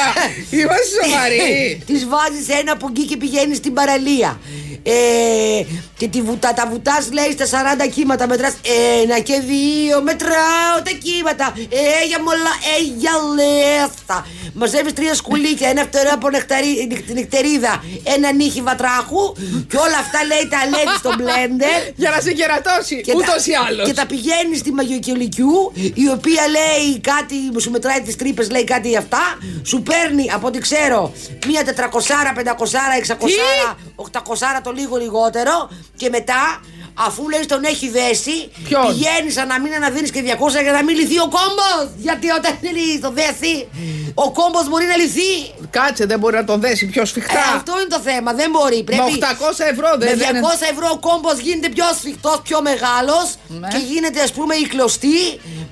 είμαστε 0.51 0.85
σοβαροί. 1.03 1.39
Τη 1.89 1.93
βάζεις 1.93 2.49
ένα 2.61 2.77
πουγγί 2.77 3.05
και 3.05 3.17
πηγαίνεις 3.17 3.57
στην 3.57 3.73
παραλία. 3.73 4.41
Ε, 4.83 5.63
Και 5.99 6.09
τη 6.09 6.23
βουτά, 6.23 6.53
τα 6.53 6.67
βουτάς 6.71 7.09
λέει 7.13 7.31
στα 7.39 7.47
40 7.87 7.89
κύματα. 7.95 8.27
Μετράς 8.27 8.55
ένα 9.03 9.19
και 9.21 9.41
δύο. 9.51 10.03
Μετράω 10.03 10.77
τα 10.85 10.91
κύματα. 11.05 11.47
Ε, 11.57 12.07
για 12.11 12.19
μολα, 12.25 12.53
ε, 12.73 12.83
για 12.97 13.13
λέστα. 13.37 14.27
Μαζεύεις 14.55 14.93
τρία 14.93 15.15
σκουλίκια, 15.15 15.69
ένα 15.69 15.83
φτερό 15.83 16.11
από 16.13 16.31
νεκταρί, 16.31 16.87
νυχ- 16.91 17.09
νυχτερίδα, 17.19 17.85
ένα 18.15 18.33
νύχι 18.33 18.61
βατράχου. 18.63 19.23
Και 19.71 19.77
όλα 19.87 19.99
αυτά 20.05 20.19
λέει 20.31 20.45
τα 20.55 20.61
λέει 20.73 20.89
στο 20.99 21.11
μπλέντερ. 21.19 21.81
Για 21.97 22.11
να 22.15 22.21
σε 22.21 22.33
κερατώσει, 22.33 23.01
Και 23.01 23.13
ούτω 23.17 23.35
τα- 23.37 23.51
ή 23.53 23.55
άλλω. 23.69 23.85
Και 23.85 23.93
τα 23.93 24.07
πηγαίνεις 24.07 24.59
στη 24.59 24.73
Μαγιοκελικιού, 24.73 25.73
η 25.75 26.09
οποία 26.09 26.43
λέει 26.49 27.01
κάτι, 27.01 27.35
σου 27.61 27.71
μετράει 27.71 28.01
τις 28.01 28.17
τρύπες, 28.17 28.51
λέει 28.51 28.65
κάτι 28.65 28.89
για 28.89 28.99
αυτά. 28.99 29.23
Σου 29.63 29.83
παίρνει, 29.83 30.31
από 30.35 30.47
ό,τι 30.47 30.59
ξέρω, 30.59 31.13
μία 31.47 31.65
400, 31.65 32.33
500, 32.35 32.97
600, 32.99 33.77
800 33.97 34.61
το 34.63 34.71
λίγο 34.73 34.97
λιγότερο. 34.97 35.71
Και 35.97 36.09
μετά, 36.09 36.61
αφού 37.07 37.29
λέει 37.29 37.45
τον 37.47 37.65
έχει 37.65 37.89
δέσει, 37.91 38.37
Ποιον; 38.69 38.83
πηγαίνεις 38.87 39.33
σαν 39.35 39.47
να 39.53 39.61
μην 39.61 39.73
αναδίνει 39.75 40.09
και 40.09 40.23
200 40.23 40.63
για 40.63 40.73
να 40.73 40.83
μην 40.85 40.97
λυθεί 40.97 41.19
ο 41.19 41.29
κόμπος. 41.37 41.83
Γιατί 42.07 42.27
όταν 42.31 42.53
είναι 42.63 43.01
το 43.01 43.11
δέσει, 43.19 43.69
ο 44.15 44.31
κόμπος 44.39 44.69
μπορεί 44.69 44.87
να 44.93 44.97
λυθεί. 44.97 45.33
Κάτσε, 45.71 46.05
δεν 46.07 46.19
μπορεί 46.19 46.37
να 46.37 46.45
τον 46.45 46.61
δέσει 46.61 46.87
πιο 46.87 47.05
σφιχτά. 47.05 47.39
Ε, 47.39 47.57
αυτό 47.57 47.73
είναι 47.81 47.89
το 47.97 48.01
θέμα, 48.09 48.33
δεν 48.33 48.51
μπορεί. 48.51 48.77
Με 48.77 48.83
Πρέπει... 48.83 49.19
800 49.21 49.65
ευρώ 49.73 49.89
δεν 49.99 50.09
Με 50.09 50.15
200 50.15 50.27
δεν 50.27 50.37
είναι. 50.37 50.47
ευρώ 50.73 50.89
ο 50.93 50.99
κόμπος 51.09 51.37
γίνεται 51.39 51.69
πιο 51.69 51.85
σφιχτός, 51.99 52.41
πιο 52.43 52.59
μεγάλος 52.63 53.27
Ναι. 53.49 53.69
και 53.69 53.79
γίνεται 53.91 54.21
ας 54.23 54.33
πούμε 54.33 54.55
η 54.55 54.67
κλωστή, 54.73 55.19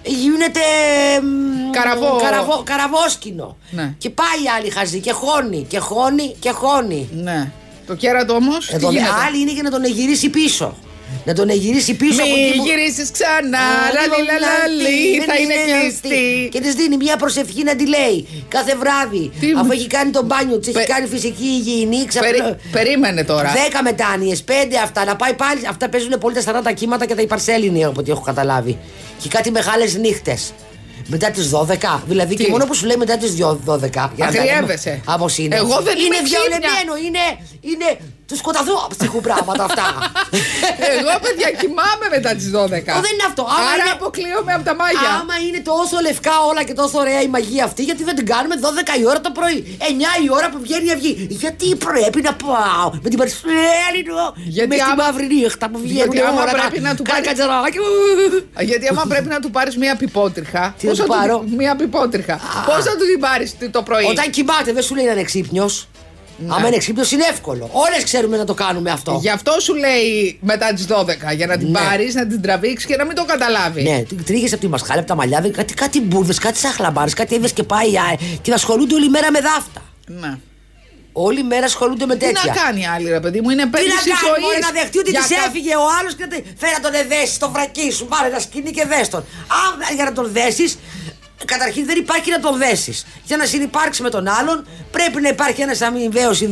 γίνεται. 0.02 0.61
μ, 1.23 1.71
Καραβό. 1.71 2.16
καραβό- 2.23 2.62
καραβόσκινο. 2.64 3.57
Ναι. 3.71 3.95
Και 3.99 4.11
πάει 4.11 4.38
η 4.45 4.49
άλλη 4.59 4.71
χαζή 4.71 5.00
και 5.00 5.12
χώνει 5.12 5.66
και 5.69 5.78
χώνει 5.78 6.37
και 6.40 6.50
χώνει. 6.50 7.09
Ναι. 7.12 7.50
Το 7.87 7.95
κέρατο 7.95 8.35
όμως. 8.35 8.69
Εδώ 8.69 8.90
δε- 8.90 9.00
άλλη 9.26 9.40
είναι 9.40 9.52
για 9.52 9.62
να 9.62 9.71
τον 9.71 9.85
εγυρίσει 9.85 10.28
πίσω. 10.28 10.76
Να 11.25 11.33
τον 11.35 11.49
εγυρίσει 11.49 11.94
πίσω 11.94 12.23
από 12.23 12.35
εκεί 12.35 12.50
Μη 12.50 12.56
που- 12.56 12.64
γυρίσεις 12.66 13.11
ξανά. 13.11 13.59
Α, 13.59 13.92
Λαλί, 13.97 14.21
λαλαλί, 14.30 15.18
δεν 15.18 15.26
θα 15.28 15.37
είναι 15.42 15.54
αυτή. 15.54 15.80
κλειστή. 15.80 16.49
Και 16.52 16.61
της 16.61 16.75
δίνει 16.75 16.97
μια 16.97 17.16
προσευχή 17.16 17.62
να 17.62 17.76
τη 17.76 17.87
λέει 17.88 18.28
κάθε 18.49 18.75
βράδυ. 18.76 19.30
Τι 19.40 19.50
αφού 19.52 19.64
μου- 19.64 19.73
έχει 19.73 19.87
κάνει 19.87 20.11
τον 20.11 20.25
μπάνιο 20.25 20.59
της, 20.59 20.68
έχει 20.68 20.76
Πε- 20.78 20.88
κάνει 20.88 21.06
φυσική 21.06 21.44
υγιεινή, 21.59 22.04
ξαπλώ. 22.06 22.30
Περί- 22.30 22.54
Περίμενε 22.73 23.25
τώρα. 23.25 23.52
Δέκα 23.62 23.83
μετάνοιες, 23.83 24.42
πέντε 24.42 24.76
αυτά. 24.78 25.04
Να 25.04 25.16
πάει 25.16 25.35
πάλι. 25.35 25.61
Αυτά 25.68 25.88
παίζουν 25.88 26.12
πολύ 26.21 26.35
τα 26.35 26.40
40 26.40 26.73
κύματα 26.73 27.06
και 27.06 27.14
τα 27.14 27.23
υπαρσέλινοι 27.23 27.85
από 27.85 28.00
ό,τι 28.00 28.11
έχω 28.11 28.21
καταλάβει. 28.21 28.78
Και 29.23 29.28
κάτι 29.28 29.50
μεγάλες 29.50 29.94
νύχτες. 29.94 30.52
Μετά 31.06 31.30
τις 31.30 31.49
12. 31.50 32.02
Δηλαδή 32.06 32.35
Τι; 32.35 32.44
και 32.44 32.50
μόνο 32.50 32.64
που 32.66 32.75
σου 32.75 32.87
λέει 32.87 32.97
μετά 32.97 33.16
τις 33.16 33.35
12. 33.64 34.12
για 34.16 34.25
να 34.26 34.33
τα 34.33 34.38
λέμε 34.44 34.50
Αγριεύεσαι. 34.50 35.00
Όπως 35.09 35.38
είναι. 35.38 35.56
Εγώ 35.56 35.80
δεν 35.80 35.97
είμαι 35.99 36.04
Είναι 36.04 36.16
ξύπνια. 36.23 36.59
διαολεμένο. 36.61 36.92
Είναι, 37.06 37.25
είναι 37.61 37.99
τους 38.28 38.38
σκοταδόψυχου 38.38 39.21
πράγματα 39.21 39.64
αυτά. 39.71 39.87
Εγώ, 40.97 41.12
παιδιά, 41.25 41.49
κοιμάμαι 41.61 42.07
μετά 42.16 42.31
τις 42.38 42.47
12. 42.54 42.93
Ω, 42.97 43.00
δεν 43.07 43.12
είναι 43.16 43.26
αυτό. 43.31 43.43
Άμα 43.57 43.69
Άρα 43.73 43.85
είναι- 43.85 43.97
αποκλείομαι 43.99 44.52
από 44.59 44.64
τα 44.71 44.75
μάγια. 44.81 45.11
Άμα 45.21 45.35
είναι 45.47 45.61
τόσο 45.73 45.97
λευκά 46.07 46.35
όλα 46.50 46.62
και 46.69 46.75
τόσο 46.81 46.97
ωραία 47.04 47.21
η 47.28 47.28
μαγεία 47.37 47.64
αυτή, 47.69 47.83
γιατί 47.88 48.02
δεν 48.09 48.14
την 48.19 48.26
κάνουμε 48.33 48.54
12 48.66 48.93
η 49.02 49.04
ώρα 49.11 49.21
το 49.26 49.31
πρωί. 49.38 49.59
9 49.90 50.11
η 50.26 50.28
ώρα 50.38 50.47
που 50.52 50.59
βγαίνει 50.66 50.87
η 50.90 50.93
αυγή. 50.97 51.12
Γιατί 51.43 51.66
πρέπει 51.88 52.21
να 52.28 52.33
πάω 52.47 52.87
με 53.02 53.09
την 53.12 53.19
Παρσέλινο. 53.23 54.25
Γιατί 54.57 54.69
με 54.69 54.75
στη 54.81 54.85
άμα- 54.90 55.02
μαύρη 55.04 55.26
νύχτα 55.35 55.66
που 55.73 55.78
βγαίνουν 55.85 56.12
Γιατί 56.12 56.21
άμα 56.28 56.43
ώρα. 56.43 56.52
πρέπει 56.59 56.78
να 56.87 56.93
του 56.97 57.02
Κάνα 57.02 57.21
πάρει- 57.21 57.26
κατσαράκι. 57.28 57.78
Γιατί 58.71 58.85
άμα 58.93 59.04
πρέπει 59.12 59.28
να 59.35 59.38
του 59.43 59.50
πάρεις 59.57 59.75
μία 59.83 59.95
πιπότριχα. 59.97 60.62
Τι 60.78 60.85
να 60.87 60.90
πώς 60.90 60.99
του 61.00 61.07
θα 61.07 61.16
πάρω; 61.19 61.37
Μία 61.57 61.76
πιπότριχα. 61.76 62.37
Πώ 62.69 62.73
θα 62.88 62.93
του 62.99 63.04
την 63.12 63.21
πάρεις 63.26 63.49
το 63.71 63.83
πρωί; 63.83 64.04
Όταν 64.14 64.31
κοιμάται, 64.31 64.73
δεν 64.73 64.83
σου 64.83 64.95
λέει 64.95 65.04
να 65.04 65.12
είναι 65.12 65.23
ξύπνιος. 65.23 65.88
Ναι. 66.38 66.54
Άμα 66.54 66.66
είναι 66.66 66.76
ξύπνιο 66.76 67.04
είναι 67.12 67.24
εύκολο. 67.30 67.68
Όλες 67.72 68.04
ξέρουμε 68.04 68.36
να 68.36 68.44
το 68.44 68.54
κάνουμε 68.54 68.90
αυτό. 68.90 69.18
Γι' 69.22 69.28
αυτό 69.30 69.60
σου 69.60 69.74
λέει 69.74 70.38
μετά 70.40 70.72
τις 70.72 70.86
12. 70.86 71.32
Για 71.36 71.46
να 71.46 71.56
την 71.56 71.70
Ναι. 71.70 71.78
πάρεις, 71.78 72.14
να 72.14 72.26
την 72.26 72.42
τραβήξεις 72.42 72.88
και 72.88 72.96
να 72.96 73.04
μην 73.04 73.14
το 73.16 73.24
καταλάβεις. 73.24 73.84
Ναι, 73.84 74.02
τρίγε 74.24 74.46
από 74.46 74.56
τη 74.56 74.68
μασχάλη, 74.68 74.98
από 74.98 75.08
τα 75.08 75.14
μαλλιά, 75.14 75.40
δε- 75.40 75.48
κάτι, 75.48 75.74
κάτι 75.74 76.00
μπουρδες, 76.00 76.38
κάτι 76.38 76.58
σαχλαμπάρε, 76.58 77.10
κάτι 77.10 77.34
έβε 77.34 77.48
και 77.48 77.62
πάει 77.62 77.96
α, 77.96 78.18
και 78.42 78.52
ασχολούνται 78.52 78.94
όλη 78.94 79.08
μέρα 79.08 79.30
με 79.30 79.40
δάφτα. 79.40 79.82
Ναι. 80.06 80.38
Όλη 81.16 81.42
μέρα 81.42 81.64
ασχολούνται 81.64 82.06
με 82.06 82.16
Τι 82.16 82.24
τέτοια. 82.26 82.54
να 82.54 82.62
κάνει 82.62 82.86
άλλη, 82.86 83.08
ρε 83.10 83.20
παιδί 83.20 83.40
μου, 83.40 83.50
είναι 83.50 83.62
Τι 83.62 83.68
πέντε 83.70 83.86
να 83.86 83.94
κάνει, 83.94 84.12
ζωής. 84.26 84.42
μωρέ, 84.44 84.58
να 84.58 84.70
δεχτεί 84.78 84.98
ότι 84.98 85.10
Για 85.10 85.20
της 85.20 85.28
κα- 85.36 85.44
έφυγε 85.46 85.74
ο 85.84 85.86
άλλος 85.98 86.12
και 86.16 86.22
να 86.26 86.30
τη- 86.34 86.42
φέρε 86.60 86.72
να 86.78 86.80
τον 86.86 86.94
εδέσεις 87.02 87.34
στο 87.40 87.50
βρακί 87.54 87.88
σου. 87.96 88.04
Πάρε 88.12 88.26
ένα 88.32 88.38
σκηνή 88.46 88.70
και 88.76 88.84
δες 88.92 89.08
τον. 89.14 89.22
Αν 89.64 89.94
για 89.96 90.04
να 90.08 90.12
τον 90.18 90.26
δέσεις, 90.38 90.70
καταρχήν 91.44 91.86
δεν 91.86 91.96
υπάρχει 91.98 92.30
να 92.30 92.40
τον 92.40 92.58
δέσεις. 92.58 93.06
Για 93.24 93.36
να 93.36 93.44
συνεπάρξει 93.46 94.02
με 94.02 94.10
τον 94.10 94.28
άλλον, 94.28 94.66
πρέπει 94.90 95.20
να 95.20 95.28
υπάρχει 95.28 95.60
ένας 95.62 95.80
αμοιβαίος 95.80 96.42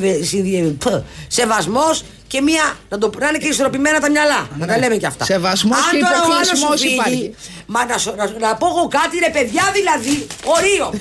σεβασμός 1.28 2.04
και 2.26 2.40
μία. 2.40 2.76
Να, 2.88 2.98
το, 2.98 3.10
να 3.18 3.28
είναι 3.28 3.38
και 3.38 3.48
ισορροπημένα 3.48 4.00
τα 4.00 4.10
μυαλά. 4.10 4.48
Να 4.58 4.66
τα 4.66 4.78
λέμε 4.78 4.96
και 4.96 5.06
αυτά. 5.06 5.24
Ναι. 5.28 5.34
Σεβασμός 5.34 5.76
Αν 5.78 5.90
και 5.90 5.98
τώρα 6.04 6.22
ο 6.22 6.24
άλλος 6.24 6.32
υποκλεισμός 6.48 6.78
σου 6.80 6.84
φύγει, 6.86 6.94
υπάρχει. 6.94 7.34
Μα 7.66 7.84
να, 7.84 7.98
σου- 7.98 8.14
να, 8.16 8.30
να 8.38 8.56
πω 8.56 8.66
εγώ 8.66 8.88
κάτι, 8.88 9.18
ρε 9.18 9.30
παιδιά, 9.30 9.64
δηλαδή, 9.72 10.26
ορίο. 10.44 11.00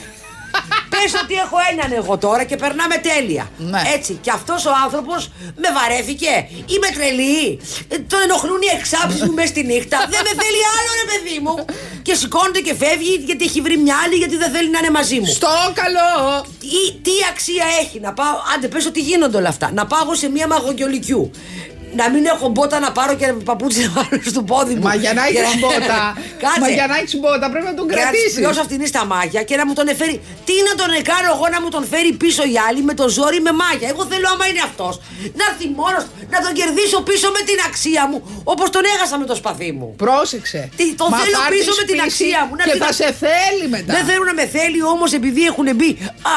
Πες 0.94 1.12
ότι 1.24 1.34
έχω 1.34 1.58
έναν 1.72 1.90
εγώ 2.00 2.18
τώρα 2.18 2.44
και 2.44 2.56
περνάμε 2.56 2.96
τέλεια. 3.10 3.50
Ναι. 3.58 3.82
Έτσι. 3.96 4.14
Και 4.22 4.32
αυτός 4.32 4.66
ο 4.66 4.72
άνθρωπος 4.84 5.32
με 5.62 5.70
βαρέθηκε. 5.78 6.34
Είμαι 6.74 6.90
τρελή. 6.96 7.60
Ε, 7.88 7.96
τον 8.12 8.20
ενοχλούν 8.24 8.62
οι 8.62 8.72
εξάψεις 8.78 9.22
μου 9.26 9.34
μέσα 9.34 9.48
στη 9.48 9.64
νύχτα. 9.64 9.98
Δεν 10.14 10.22
με 10.28 10.32
θέλει 10.42 10.62
άλλο, 10.78 10.92
ρε 11.02 11.06
παιδί 11.12 11.38
μου. 11.44 11.56
Και 12.02 12.14
σηκώνεται 12.16 12.60
και 12.60 12.74
φεύγει 12.76 13.14
γιατί 13.26 13.44
έχει 13.46 13.62
βρει 13.62 13.78
μια 13.78 13.96
άλλη 14.04 14.16
γιατί 14.16 14.36
δεν 14.38 14.52
θέλει 14.52 14.70
να 14.70 14.80
είναι 14.80 14.90
μαζί 14.90 15.20
μου. 15.20 15.26
Στο 15.26 15.54
καλό! 15.82 16.46
Τι, 16.60 17.00
τι 17.06 17.12
αξία 17.32 17.66
έχει 17.82 18.00
να 18.00 18.14
πάω. 18.14 18.36
Άντε, 18.56 18.68
πες 18.68 18.86
ότι 18.86 19.02
γίνονται 19.02 19.38
όλα 19.38 19.50
αυτά. 19.50 19.72
Να 19.74 19.86
πάω 19.86 20.00
εγώ 20.04 20.16
σε 20.16 20.30
μια 20.30 20.48
μαγωγιολικιού. 20.48 21.32
Να 22.00 22.10
μην 22.10 22.26
έχω 22.34 22.48
μπότα 22.50 22.78
να 22.80 22.92
πάρω 22.92 23.14
και 23.16 23.28
παπούτσι 23.50 23.82
να 23.86 23.92
βάλω 23.96 24.22
στο 24.34 24.42
πόδι 24.52 24.74
μου. 24.76 24.82
Μα 24.88 24.96
για 25.04 25.14
να 25.14 25.24
έχεις 25.30 25.60
μπότα. 25.62 26.00
Κάτσε. 26.44 26.60
Μα 26.64 26.70
για 26.78 26.88
να 26.92 26.96
έχεις 27.02 27.16
μπότα 27.20 27.46
πρέπει 27.54 27.66
να 27.72 27.74
τον 27.80 27.86
Και 27.88 27.96
να 27.96 28.02
τη 28.02 28.08
κρατήσει. 28.08 28.36
πληρώσω 28.36 28.62
αυτήν 28.66 28.80
στα 28.94 29.02
μάγια 29.12 29.42
και 29.50 29.56
να 29.60 29.64
μου 29.68 29.74
τον 29.80 29.88
εφέρει. 29.94 30.16
Τι 30.48 30.54
να 30.68 30.74
τον 30.80 30.90
κάνω 31.12 31.28
εγώ 31.36 31.46
να 31.56 31.60
μου 31.62 31.70
τον 31.76 31.84
φέρει 31.92 32.12
πίσω 32.24 32.44
η 32.54 32.56
άλλη 32.68 32.82
με 32.90 32.94
το 33.00 33.06
ζόρι 33.18 33.40
με 33.48 33.52
μάγια. 33.62 33.88
Εγώ 33.94 34.02
θέλω 34.12 34.28
άμα 34.34 34.46
είναι 34.52 34.64
αυτός 34.70 34.94
να 35.40 35.44
έρθει 35.50 35.66
μόνος 35.82 36.04
να 36.34 36.38
τον 36.46 36.52
κερδίσω 36.60 36.98
πίσω 37.10 37.28
με 37.38 37.42
την 37.50 37.58
αξία 37.70 38.04
μου. 38.10 38.18
Όπως 38.54 38.68
τον 38.76 38.84
έχασα 38.94 39.16
με 39.22 39.26
το 39.32 39.36
σπαθί 39.42 39.70
μου. 39.78 39.88
Πρόσεξε. 40.04 40.62
Τι, 40.80 40.86
τον 41.02 41.08
Μα 41.12 41.18
θέλω 41.22 41.38
θα 41.38 41.44
πίσω 41.54 41.70
έρθεις 41.70 41.78
με 41.82 41.86
την 41.90 41.98
πίσω 41.98 42.08
αξία 42.10 42.40
μου. 42.48 42.54
Να 42.60 42.64
Και 42.66 42.70
έρθει 42.74 42.82
θα 42.86 42.92
να- 42.94 43.00
σε 43.02 43.08
θέλει 43.26 43.66
μετά. 43.76 43.92
Δεν 43.96 44.04
θέλω 44.10 44.24
να 44.32 44.34
με 44.40 44.46
θέλει 44.56 44.80
όμως 44.94 45.10
επειδή 45.20 45.42
έχουν 45.52 45.68
μπει 45.78 45.90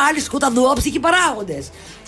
άλλοι 0.09 0.21
σκοταδόψυχοι 0.29 0.99
παράγοντες. 1.07 1.64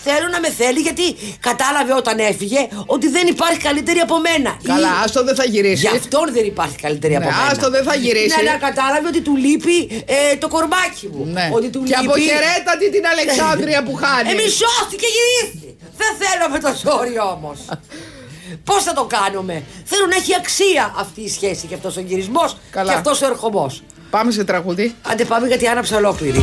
Θέλω 0.09 0.27
να 0.35 0.39
με 0.39 0.49
θέλει 0.59 0.79
γιατί 0.87 1.05
κατάλαβε 1.49 1.93
όταν 2.01 2.17
έφυγε 2.31 2.61
ότι 2.95 3.07
δεν 3.15 3.25
υπάρχει 3.27 3.59
καλύτερη 3.67 3.99
από 4.07 4.15
μένα. 4.27 4.51
Καλά, 4.71 4.87
Ή- 4.87 4.99
άστο 5.03 5.23
δεν 5.23 5.35
θα 5.35 5.45
γυρίσεις. 5.53 5.81
Γι' 5.89 5.97
αυτόν 6.01 6.25
δεν 6.37 6.45
υπάρχει 6.53 6.75
καλύτερη 6.85 7.13
Ναι, 7.13 7.19
από 7.19 7.29
μένα. 7.29 7.49
άστο, 7.51 7.69
δεν 7.75 7.83
θα 7.83 7.95
γυρίσεις. 7.95 8.35
Ναι, 8.37 8.43
να 8.51 8.57
κατάλαβε 8.67 9.07
ότι 9.07 9.21
του 9.27 9.35
λείπει 9.35 9.77
ε, 10.05 10.35
το 10.43 10.47
κορμπάκι 10.47 11.05
μου. 11.13 11.23
Ναι. 11.37 11.49
Ότι 11.57 11.67
του 11.69 11.81
Και 11.83 11.95
λείπει. 11.95 12.07
αποχαιρέτα 12.07 12.71
τη 12.79 12.85
την 12.95 13.03
Αλεξάνδρεια 13.13 13.79
που 13.83 13.93
χάνεις. 14.01 14.31
Εμεί 14.33 14.45
σώθηκε 14.61 15.07
γυρίστη. 15.15 15.67
Δεν 16.01 16.11
θέλω 16.21 16.45
με 16.53 16.59
το 16.65 16.71
ζόρι 16.83 17.15
όμως. 17.35 17.57
Πώς 18.63 18.83
θα 18.83 18.93
το 18.93 19.03
κάνουμε; 19.05 19.63
Θέλω 19.85 20.05
να 20.09 20.15
έχει 20.15 20.33
αξία 20.35 20.93
αυτή 20.97 21.21
η 21.21 21.29
σχέση 21.29 21.67
και 21.67 21.73
αυτός 21.75 21.97
ο 21.97 21.99
γυρισμός 21.99 22.57
Καλά. 22.71 22.91
και 22.91 22.97
αυτός 22.97 23.21
ο 23.21 23.25
ερχομός. 23.25 23.83
Πάμε 24.09 24.31
σε 24.31 24.43
τραγουδί. 24.43 24.95
Άντε 25.01 25.25
πάμε 25.25 25.47
γιατί 25.47 25.67
άναψα 25.67 25.95
ολόκληρη. 25.95 26.39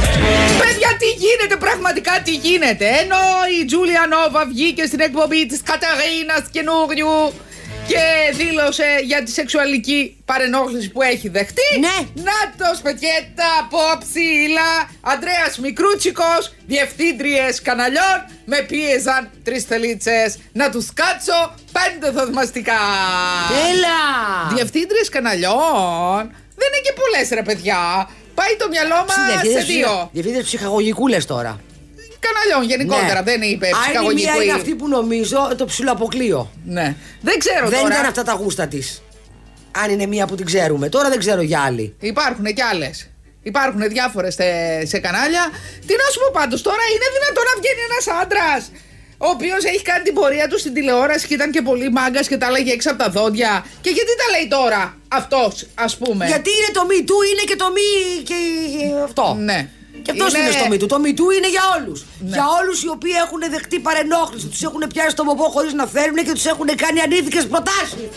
Παιδιά, 0.58 0.96
τι 0.98 1.06
γίνεται, 1.06 1.56
πραγματικά 1.58 2.20
τι 2.24 2.34
γίνεται. 2.34 2.86
Ενώ 2.86 3.16
η 3.60 3.64
Τζούλια 3.64 4.06
Νόβα 4.10 4.46
βγήκε 4.46 4.86
στην 4.86 5.00
εκπομπή 5.00 5.46
της 5.46 5.60
Καταρίνας 5.62 6.44
καινούριου 6.50 7.32
και 7.86 8.34
δήλωσε 8.36 9.00
για 9.04 9.22
τη 9.22 9.30
σεξουαλική 9.30 10.22
παρενόχληση 10.24 10.90
που 10.90 11.02
έχει 11.02 11.28
δεχτεί. 11.28 11.78
Ναι. 11.80 12.22
Νάτος 12.22 12.80
πακέτα 12.82 13.48
από 13.60 13.78
ψήλα. 13.98 14.88
Ανδρέας 15.00 15.58
Μικρούτσικος, 15.58 16.54
διευθύντριες 16.66 17.62
καναλιών, 17.62 18.18
με 18.44 18.58
πίεζαν 18.60 19.30
τρεις 19.44 19.64
θελίτσες 19.64 20.38
να 20.52 20.70
τους 20.70 20.86
κάτσω 20.94 21.54
πέντε 21.72 22.12
θαυμαστικά. 22.18 22.80
Έλα! 23.70 24.54
Διευθύντριες 24.54 25.08
καναλιών 25.08 26.34
δεν 26.64 26.70
είναι 26.72 26.82
και 26.86 26.94
πολλές 27.00 27.26
ρε 27.38 27.42
παιδιά. 27.48 27.80
Πάει 28.38 28.54
το 28.58 28.66
μυαλό 28.72 28.98
μας 29.08 29.16
σε 29.54 29.60
δύο. 29.72 29.92
Διευθύντρια 30.12 30.42
ψυχαγωγικού 30.44 31.04
λε 31.08 31.18
τώρα. 31.18 31.52
Καναλιών 32.26 32.62
γενικότερα, 32.72 33.20
Ναι. 33.22 33.30
δεν 33.30 33.42
είπε 33.42 33.66
Αν 33.66 33.72
η 33.72 33.84
ψυχαγωγικό. 33.84 34.32
μία 34.32 34.34
είναι 34.42 34.52
ή- 34.52 34.56
αυτή 34.60 34.74
που 34.74 34.88
νομίζω 34.88 35.38
το 35.56 35.64
ψηλοαποκλείω. 35.64 36.50
Ναι. 36.64 36.96
Δεν 37.20 37.38
ξέρω 37.38 37.68
Δεν 37.68 37.80
τώρα. 37.80 37.94
ήταν 37.94 38.04
αυτά 38.06 38.22
τα 38.22 38.32
γούστα 38.32 38.66
της. 38.66 39.02
Αν 39.82 39.90
είναι 39.90 40.06
μία 40.06 40.26
που 40.26 40.34
την 40.34 40.46
ξέρουμε. 40.46 40.88
Τώρα 40.88 41.08
δεν 41.08 41.18
ξέρω 41.18 41.40
για 41.42 41.60
άλλη. 41.60 41.94
Υπάρχουν 42.00 42.44
κι 42.44 42.62
άλλες. 42.62 43.08
Υπάρχουν 43.42 43.88
διάφορες 43.88 44.34
σε, 44.34 44.44
σε 44.86 44.98
κανάλια. 44.98 45.44
Τι 45.86 45.92
να 46.02 46.06
σου 46.12 46.18
πω 46.22 46.28
πάντως, 46.40 46.62
τώρα 46.62 46.82
είναι 46.94 47.06
δυνατόν 47.16 47.44
να 47.50 47.54
βγαίνει 47.60 47.82
ένας 47.90 48.04
άντρας 48.22 48.62
ο 49.18 49.28
οποίος 49.28 49.64
έχει 49.64 49.82
κάνει 49.82 50.02
την 50.04 50.14
πορεία 50.14 50.48
του 50.48 50.58
στην 50.58 50.74
τηλεόραση 50.74 51.26
και 51.26 51.34
ήταν 51.34 51.50
και 51.50 51.62
πολύ 51.62 51.90
μάγκας 51.90 52.28
και 52.28 52.36
τα 52.36 52.46
έλεγε 52.46 52.72
έξω 52.72 52.90
από 52.90 52.98
τα 53.02 53.10
δόντια. 53.10 53.66
Και 53.80 53.90
γιατί 53.90 54.12
τα 54.20 54.26
λέει 54.38 54.48
τώρα 54.48 54.96
αυτός, 55.08 55.66
ας 55.74 55.96
πούμε; 55.96 56.26
Γιατί 56.26 56.50
είναι 56.50 56.70
το 56.72 56.84
μη 56.86 57.04
του, 57.04 57.16
είναι 57.32 57.42
και 57.46 57.56
το 57.56 57.68
μη 57.76 58.22
και 58.22 58.34
αυτό. 59.04 59.36
Ναι. 59.40 59.68
Και 60.02 60.10
αυτός 60.10 60.32
είναι... 60.34 60.50
στο 60.50 60.68
μητού. 60.68 60.86
Το 60.86 60.98
μητού 60.98 61.30
είναι 61.30 61.48
για 61.48 61.62
όλους. 61.76 62.04
Για 62.20 62.44
όλους 62.60 62.82
οι 62.82 62.88
οποίοι 62.88 63.12
έχουν 63.24 63.40
δεχτεί 63.50 63.78
παρενόχληση, 63.78 64.46
τους 64.46 64.62
έχουν 64.62 64.82
πιάσει 64.92 65.10
στο 65.10 65.24
μοπό 65.24 65.44
χωρίς 65.44 65.72
να 65.72 65.86
θέλουν 65.86 66.16
και 66.16 66.32
τους 66.32 66.44
έχουν 66.44 66.66
κάνει 66.76 67.00
ανήθικες 67.00 67.46
προτάσεις. 67.46 68.08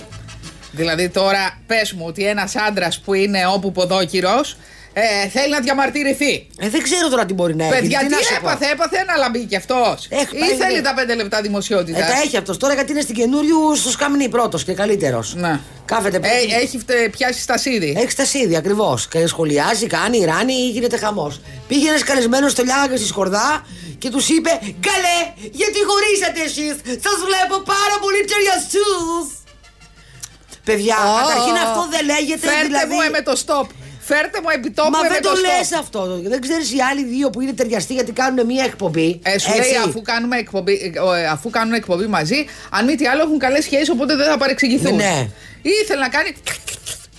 Δηλαδή 0.71 1.09
τώρα 1.09 1.61
πες 1.67 1.93
μου 1.93 2.03
ότι 2.07 2.25
ένας 2.25 2.55
άντρας 2.55 2.99
που 2.99 3.13
είναι 3.13 3.47
όπου 3.47 3.71
ποδόκυρος 3.71 4.57
ε, 4.99 5.27
θέλει 5.27 5.51
να 5.51 5.59
διαμαρτυρηθεί. 5.59 6.47
Ε, 6.59 6.69
δεν 6.69 6.81
ξέρω 6.83 7.07
τώρα 7.09 7.25
τι 7.25 7.33
μπορεί 7.33 7.55
να 7.55 7.63
έχει. 7.65 7.73
Παιδιά, 7.73 7.99
τι, 7.99 8.07
να 8.07 8.17
σου 8.17 8.33
πω. 8.41 8.49
έπαθε, 8.49 8.65
έπαθε 8.71 8.97
ένα 8.97 9.15
λαμπί 9.17 9.45
κι 9.45 9.55
αυτός. 9.55 10.07
Έχει 10.09 10.35
Ή 10.35 10.39
πάει, 10.39 10.49
θέλει 10.49 10.75
ναι. 10.75 10.81
τα 10.81 10.93
πέντε 10.93 11.15
λεπτά 11.15 11.41
δημοσιότητας. 11.41 12.01
Ε, 12.01 12.11
τα 12.11 12.21
έχει 12.25 12.37
αυτός 12.37 12.57
τώρα 12.57 12.73
γιατί 12.73 12.91
είναι 12.91 13.01
στην 13.01 13.15
καινούριου 13.15 13.75
στο 13.75 13.89
σκαμνί 13.89 14.29
πρώτος 14.29 14.63
και 14.63 14.73
καλύτερος. 14.73 15.33
Ναι. 15.35 15.59
Κάθεται 15.85 16.17
Ε, 16.23 16.55
έχει 16.63 16.77
φτε- 16.77 17.09
πιάσει 17.09 17.41
στασίδι. 17.41 17.95
Έχει 18.03 18.15
τα 18.15 18.25
σίδη 18.25 18.55
ακριβώς. 18.55 19.07
Και 19.07 19.27
σχολιάζει, 19.27 19.87
κάνει, 19.87 20.25
ράνει 20.25 20.53
ή 20.53 20.69
γίνεται 20.69 20.97
χαμός. 20.97 21.41
Πήγε 21.67 21.89
ένας 21.89 22.03
καλεσμένος 22.03 22.51
στο 22.51 22.63
Λιάγκα 22.63 22.87
και 22.91 22.97
στη 22.97 23.07
Σκορδά 23.07 23.65
και 23.97 24.09
τους 24.09 24.29
είπε: 24.29 24.49
Καλέ, 24.87 25.17
γιατί 25.51 25.77
χωρίσατε 25.89 26.39
εσείς; 26.49 26.75
Σα 27.05 27.11
βλέπω 27.27 27.55
πάρα 27.73 27.95
πολύ 28.03 28.21
ταιριαστού. 28.31 28.87
Παιδιά, 30.63 30.95
Ω, 31.13 31.17
καταρχήν 31.27 31.55
αυτό 31.65 31.81
δεν 31.93 32.03
λέγεται 32.11 32.47
Φέρτε 32.47 32.65
δηλαδή. 32.67 32.93
μου 32.93 32.99
με 33.11 33.21
το 33.21 33.33
stop. 33.45 33.67
Φέρτε 34.09 34.39
μου 34.43 34.49
επιτόπου 34.53 34.89
Μα 34.89 34.99
με 35.01 35.07
δεν 35.07 35.21
το 35.21 35.29
το 35.29 35.35
stop. 35.35 35.57
λες 35.57 35.71
αυτό. 35.71 36.19
Δεν 36.23 36.41
ξέρεις 36.41 36.73
οι 36.73 36.79
άλλοι 36.91 37.03
δύο 37.03 37.29
που 37.29 37.41
είναι 37.41 37.53
ταιριαστοί 37.53 37.93
γιατί 37.93 38.11
κάνουν 38.11 38.45
μία 38.45 38.63
εκπομπή. 38.63 39.19
Ε, 39.23 39.37
σου 39.37 39.51
Έτσι. 39.55 39.61
λέει 39.61 39.77
αφού 39.87 40.01
κάνουμε 40.01 40.37
εκπομπή, 40.37 40.73
ε, 40.73 41.19
ε, 41.21 41.27
αφού 41.27 41.49
κάνουν 41.49 41.73
εκπομπή 41.73 42.07
μαζί, 42.07 42.45
αν 42.69 42.85
μη 42.85 42.95
τι 42.95 43.07
άλλο 43.07 43.21
έχουν 43.21 43.39
καλές 43.39 43.63
σχέσεις, 43.63 43.89
οπότε 43.89 44.15
δεν 44.15 44.27
θα 44.27 44.37
παρεξηγηθούν. 44.37 44.95
Ναι. 44.95 45.27
Ή 45.61 45.69
ήθελε 45.83 46.01
να 46.01 46.09
κάνει. 46.09 46.35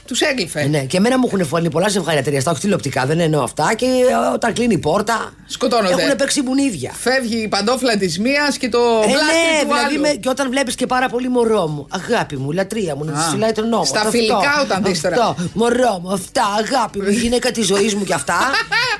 Τους 0.09 0.21
έγκλειφε. 0.21 0.61
Ε, 0.61 0.67
Ναι, 0.67 0.79
και 0.85 0.97
εμένα 0.97 1.19
μου 1.19 1.25
έχουν 1.33 1.47
φωνεί 1.47 1.71
πολλά 1.71 1.89
ζευγάρια 1.89 2.23
ταιριαστά, 2.23 2.51
όχι 2.51 2.61
τηλεοπτικά, 2.61 3.07
δεν 3.07 3.21
εννοώ 3.21 3.43
αυτά. 3.43 3.75
Και 3.77 3.85
ε, 3.87 4.33
όταν 4.35 4.53
κλείνει 4.53 4.75
η 4.75 4.79
πόρτα. 4.79 5.33
Σκοτώνονται. 5.47 6.03
Έχουν 6.03 6.17
παίξει 6.17 6.43
μπουνίδια. 6.43 6.93
Φεύγει 7.01 7.37
η 7.43 7.49
παντόφλα 7.49 7.97
της 7.97 8.19
μίας 8.19 8.59
και 8.59 8.69
το 8.69 8.79
Ε, 8.79 9.07
μπλάστερ 9.07 9.27
ναι, 9.27 9.61
του 9.61 9.67
δηλαδή 9.67 9.95
άλλου. 9.95 10.01
με, 10.01 10.09
και 10.09 10.29
όταν 10.29 10.51
βλέπεις 10.51 10.75
και 10.75 10.87
πάρα 10.87 11.09
πολύ 11.09 11.29
μωρό 11.29 11.67
μου, 11.67 11.87
αγάπη 11.91 12.37
μου, 12.37 12.51
λατρεία 12.53 12.95
μου, 12.97 13.05
να 13.05 13.13
τη 13.13 13.19
Α, 13.19 13.23
φυλάει 13.23 13.53
τον 13.53 13.69
νόμο. 13.69 13.85
στα 13.85 13.99
αυτό, 13.99 14.11
φιλικά 14.11 14.61
όταν 14.63 14.83
δεις 14.85 15.01
τώρα. 15.01 15.15
Αυτό, 15.17 15.37
μωρό 15.53 15.99
μου, 16.03 16.13
αυτά, 16.13 16.45
αγάπη 16.65 17.01
μου, 17.01 17.09
η 17.11 17.15
γυναίκα 17.15 17.51
της 17.51 17.67
ζωής 17.67 17.95
μου 17.95 18.05
και 18.05 18.15
αυτά. 18.15 18.37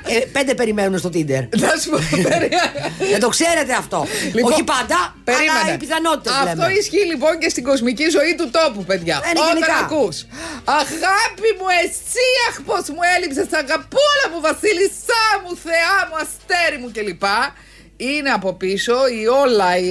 ε, 0.07 0.25
πέντε 0.25 0.53
περιμένουν 0.53 0.97
στο 0.99 1.09
Tinder. 1.13 1.43
Να 1.63 1.69
σου 1.81 1.89
πω. 1.89 1.97
περίμενε. 2.11 2.49
Δεν 3.11 3.19
το 3.19 3.29
ξέρετε 3.29 3.73
αυτό. 3.73 4.05
Λοιπόν, 4.33 4.51
Όχι 4.51 4.63
πάντα, 4.63 4.97
περίμενε. 5.23 5.51
αλλά 5.63 5.73
οι 5.73 5.77
πιθανότητες 5.77 6.33
Αυτό 6.45 6.69
ισχύει 6.79 7.05
λοιπόν 7.11 7.33
και 7.41 7.49
στην 7.49 7.63
κοσμική 7.63 8.07
ζωή 8.17 8.35
του 8.37 8.49
τόπου, 8.57 8.83
παιδιά. 8.83 9.15
Είναι 9.29 9.39
Όταν 9.39 9.53
γενικά. 9.53 9.75
ακούς 9.83 10.15
Αγάπη 11.03 11.49
μου, 11.59 11.67
εσύ, 11.83 12.27
αχ, 12.49 12.55
πως 12.67 12.89
μου 12.89 13.03
έλειψες, 13.15 13.47
αγαπούλα 13.61 14.25
μου, 14.31 14.39
βασίλισσά 14.47 15.25
μου, 15.43 15.51
θεά 15.65 15.97
μου, 16.07 16.15
αστέρι 16.23 16.77
μου 16.81 16.91
κλπ. 16.95 17.25
Είναι 18.07 18.29
από 18.39 18.49
πίσω 18.61 18.95
η 19.21 19.21
όλα, 19.43 19.69
η 19.77 19.89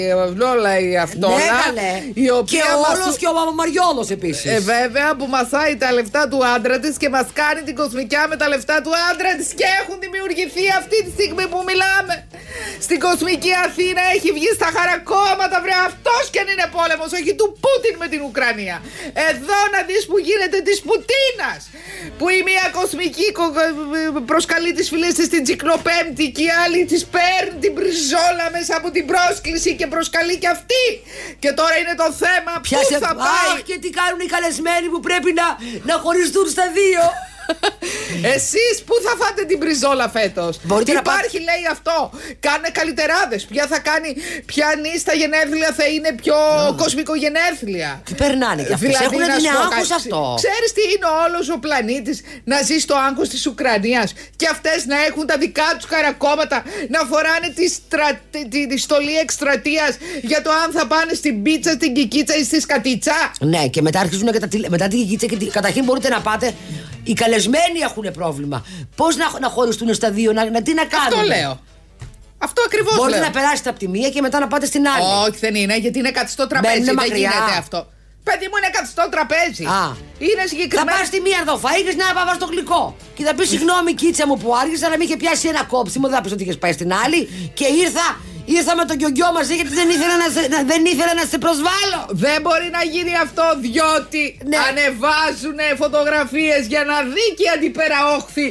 όλα 0.53 0.73
η 0.89 0.91
αυτόλα. 1.07 1.37
Ναι, 1.37 1.51
καλέ. 1.65 1.93
η 2.27 2.29
οποία 2.41 2.63
και 2.65 2.69
μας- 2.83 2.99
όλος 2.99 3.15
και 3.21 3.29
ο 3.33 3.35
Μαμαριόλο 3.41 4.03
επίσης. 4.17 4.51
Ε, 4.55 4.59
βέβαια 4.75 5.09
που 5.19 5.27
μασάει 5.37 5.73
τα 5.83 5.89
λεφτά 5.99 6.23
του 6.31 6.41
άντρα 6.55 6.77
της 6.85 6.95
και 7.03 7.09
μας 7.17 7.27
κάνει 7.41 7.61
την 7.69 7.75
κοσμικιά 7.83 8.23
με 8.31 8.37
τα 8.41 8.47
λεφτά 8.53 8.77
του 8.85 8.93
άντρα 9.11 9.31
της 9.39 9.49
και 9.59 9.69
έχουν 9.81 9.97
δημιουργηθεί 10.05 10.65
αυτή 10.81 10.97
τη 11.05 11.11
στιγμή 11.17 11.45
που 11.53 11.59
μιλάμε. 11.71 12.15
Στην 12.87 12.99
κοσμική 13.07 13.53
Αθήνα 13.67 14.03
έχει 14.15 14.31
βγει 14.39 14.51
στα 14.59 14.69
χαρακόμματα, 14.77 15.57
βρε 15.65 15.77
αυτός 15.91 16.23
κι 16.33 16.39
αν 16.43 16.49
είναι 16.53 16.67
πόλεμος, 16.77 17.11
όχι 17.19 17.33
του 17.39 17.49
Πούτιν 17.63 17.95
με 18.03 18.07
την 18.13 18.21
Ουκρανία. 18.29 18.77
Εδώ 19.31 19.59
να 19.75 19.81
δεις 19.89 20.03
που 20.11 20.17
γίνεται 20.29 20.59
της 20.69 20.79
Πουτίνας. 20.87 21.61
Που 22.19 22.27
η 22.39 22.41
μία 22.49 22.67
κοσμική 22.79 23.29
κο- 23.39 23.55
προσκαλεί 24.31 24.71
τις 24.79 24.87
φίλε 24.93 25.11
της 25.19 25.27
στην 25.31 25.41
Τσικνοπέμπτη 25.45 26.25
και 26.37 26.43
η 26.49 26.51
άλλη 26.63 26.81
τη 26.91 26.99
παίρνει 27.15 27.57
την 27.65 27.73
πριζόλα 27.99 28.47
μέσα 28.57 28.73
από 28.81 28.89
την 28.97 29.05
πρόσκληση 29.13 29.71
και 29.79 29.87
προσκαλεί 29.95 30.37
και 30.43 30.51
αυτή. 30.57 30.85
Και 31.43 31.51
τώρα 31.61 31.75
είναι 31.81 31.95
το 32.03 32.09
θέμα 32.25 32.53
Πια 32.67 32.79
πού 32.79 32.85
σε... 32.93 32.99
θα 33.07 33.13
πάει. 33.25 33.51
Αχ, 33.55 33.63
και 33.69 33.77
τι 33.83 33.91
κάνουν 33.99 34.21
οι 34.25 34.29
καλεσμένοι 34.35 34.87
που 34.93 35.01
πρέπει 35.09 35.31
να, 35.41 35.47
να 35.91 35.95
χωριστούν 36.05 36.47
στα 36.55 36.65
δύο. 36.79 37.03
Εσείς 38.35 38.75
πού 38.87 38.95
θα 39.05 39.13
φάτε 39.21 39.43
την 39.45 39.59
πριζόλα 39.59 40.09
φέτος; 40.09 40.59
Μπορείτε 40.63 40.93
να 40.93 40.99
Υπάρχει 40.99 41.39
λέει 41.49 41.65
αυτό. 41.71 42.11
Κάνε 42.41 42.69
καλυτεράδες. 42.79 43.45
Ποια 43.45 43.67
θα 43.73 43.79
κάνει, 43.79 44.11
ποια 44.51 44.69
νύστα 44.83 45.13
γενέθλια 45.21 45.71
θα 45.79 45.87
είναι 45.95 46.11
πιο 46.23 46.37
κοσμικογενέθλια. 46.83 47.91
Τι 48.05 48.15
περνάνε 48.15 48.63
κι 48.63 48.73
αυτές. 48.73 49.01
Έχουν 49.01 49.19
να 49.19 49.29
την 49.35 49.45
σου 49.45 49.53
πω 49.53 49.61
άγχος 49.61 49.89
κάτι. 49.89 49.93
αυτό; 50.01 50.35
Ξέρεις 50.43 50.71
τι 50.77 50.83
είναι 50.93 51.09
όλος 51.25 51.47
ο 51.57 51.59
πλανήτης 51.59 52.19
να 52.45 52.57
ζει 52.63 52.79
στο 52.79 52.95
άγχος 53.09 53.29
της 53.29 53.47
Ουκρανίας 53.47 54.09
και 54.37 54.49
αυτές 54.55 54.79
να 54.87 54.97
έχουν 55.09 55.27
τα 55.27 55.37
δικά 55.39 55.69
τους 55.77 55.87
χαρακόμματα 55.93 56.63
να 56.89 57.01
φοράνε 57.11 57.49
τη, 57.55 57.69
στρα... 57.69 58.09
τη, 58.31 58.67
τη 58.71 58.79
στολή 58.79 59.17
εκστρατείας 59.25 59.93
για 60.23 60.43
το 60.43 60.51
αν 60.63 60.69
θα 60.73 60.87
πάνε 60.87 61.13
στην 61.15 61.43
πίτσα, 61.43 61.73
στην 61.73 61.95
κικίτσα 61.95 62.37
ή 62.37 62.45
στη 62.45 62.61
σκατίτσα; 62.61 63.17
Ναι, 63.41 63.69
και 63.69 63.83
μετά 63.83 64.01
αρχίζουν 64.01 64.33
και 64.33 64.39
τα 64.39 64.49
τηλε... 64.49 64.69
μετά 64.69 64.89
την 64.89 65.09
κίτσα 65.09 65.27
και 65.27 65.37
την... 65.37 65.51
καταρχήν 65.51 65.85
μπορείτε 65.85 66.09
να 66.09 66.21
πάτε. 66.21 66.55
Οι 67.09 67.13
καλεσμένοι 67.13 67.79
έχουν 67.89 68.07
πρόβλημα. 68.19 68.59
Πώς 68.97 69.17
να, 69.17 69.27
να 69.41 69.49
χωριστούν 69.49 69.95
στα 69.95 70.11
δύο, 70.11 70.33
να, 70.33 70.51
να 70.51 70.63
τι 70.63 70.73
να 70.75 70.85
κάνουν. 70.85 71.19
Αυτό 71.21 71.27
λέω. 71.35 71.61
Αυτό 72.39 72.63
ακριβώς 72.67 72.97
Μπορείτε 72.97 73.19
λέω. 73.19 73.27
να 73.27 73.33
περάσετε 73.37 73.69
από 73.73 73.79
τη 73.79 73.89
μία 73.89 74.09
και 74.11 74.21
μετά 74.21 74.39
να 74.39 74.47
πάτε 74.53 74.67
στην 74.67 74.89
άλλη. 74.89 75.05
Όχι, 75.29 75.39
δεν 75.39 75.55
είναι, 75.55 75.77
γιατί 75.79 75.99
είναι 75.99 76.11
καθιστό 76.11 76.47
τραπέζι. 76.47 76.73
Μπαίνουν 76.73 76.87
δεν 76.87 76.95
μακριά. 76.95 77.17
γίνεται 77.19 77.59
αυτό. 77.59 77.79
Παιδί 78.29 78.47
μου 78.51 78.57
είναι 78.61 78.71
καθιστό 78.79 79.05
τραπέζι. 79.15 79.65
Α. 79.65 79.85
Είναι 80.27 80.43
Θα 80.43 80.49
συγκεκριμένο. 80.53 80.91
πας 80.99 81.07
στη 81.07 81.19
μία 81.27 81.39
εδώ, 81.45 81.55
φαΐ 81.65 81.81
και 81.87 81.93
στην 81.95 82.03
άλλη 82.07 82.15
πάβα 82.19 82.35
στο 82.41 82.47
γλυκό. 82.53 82.83
Και 83.17 83.23
θα 83.25 83.33
πεις 83.35 83.49
συγγνώμη, 83.49 83.91
κίτσα 84.01 84.25
μου 84.29 84.37
που 84.43 84.49
άργησα, 84.63 84.87
αλλά 84.87 84.97
με 84.99 85.05
είχε 85.05 85.17
πιάσει 85.23 85.49
ένα 85.49 85.63
κόψιμο. 85.73 86.07
Δεν 86.09 86.17
θα 86.17 86.23
πεις 86.23 86.33
ότι 86.33 86.43
είχες 86.43 86.59
πάει 86.63 86.73
στην 86.79 86.91
άλλη. 87.05 87.21
Και 87.59 87.67
ήρθα, 87.85 88.07
ήρθα 88.57 88.73
με 88.81 88.85
τον 88.91 88.97
γιογιό 89.01 89.29
μαζί 89.39 89.55
γιατί 89.59 89.73
δεν 89.81 89.89
ήθελα 89.95 90.17
να 90.23 90.29
σε, 90.35 90.43
να- 90.55 90.65
δεν 90.73 90.83
ήθελα 90.93 91.13
να 91.21 91.25
σε 91.33 91.39
προσβάλλω. 91.45 92.01
Δεν 92.25 92.37
μπορεί 92.45 92.69
να 92.79 92.83
γίνει 92.95 93.13
αυτό 93.27 93.45
διότι 93.67 94.23
Ναι. 94.51 94.59
ανεβάζουν 94.69 95.59
φωτογραφίες 95.83 96.63
για 96.73 96.83
να 96.91 96.97
δει 97.15 97.27
και 97.37 97.45
η 97.49 97.51
αντιπεραόχθη 97.57 98.47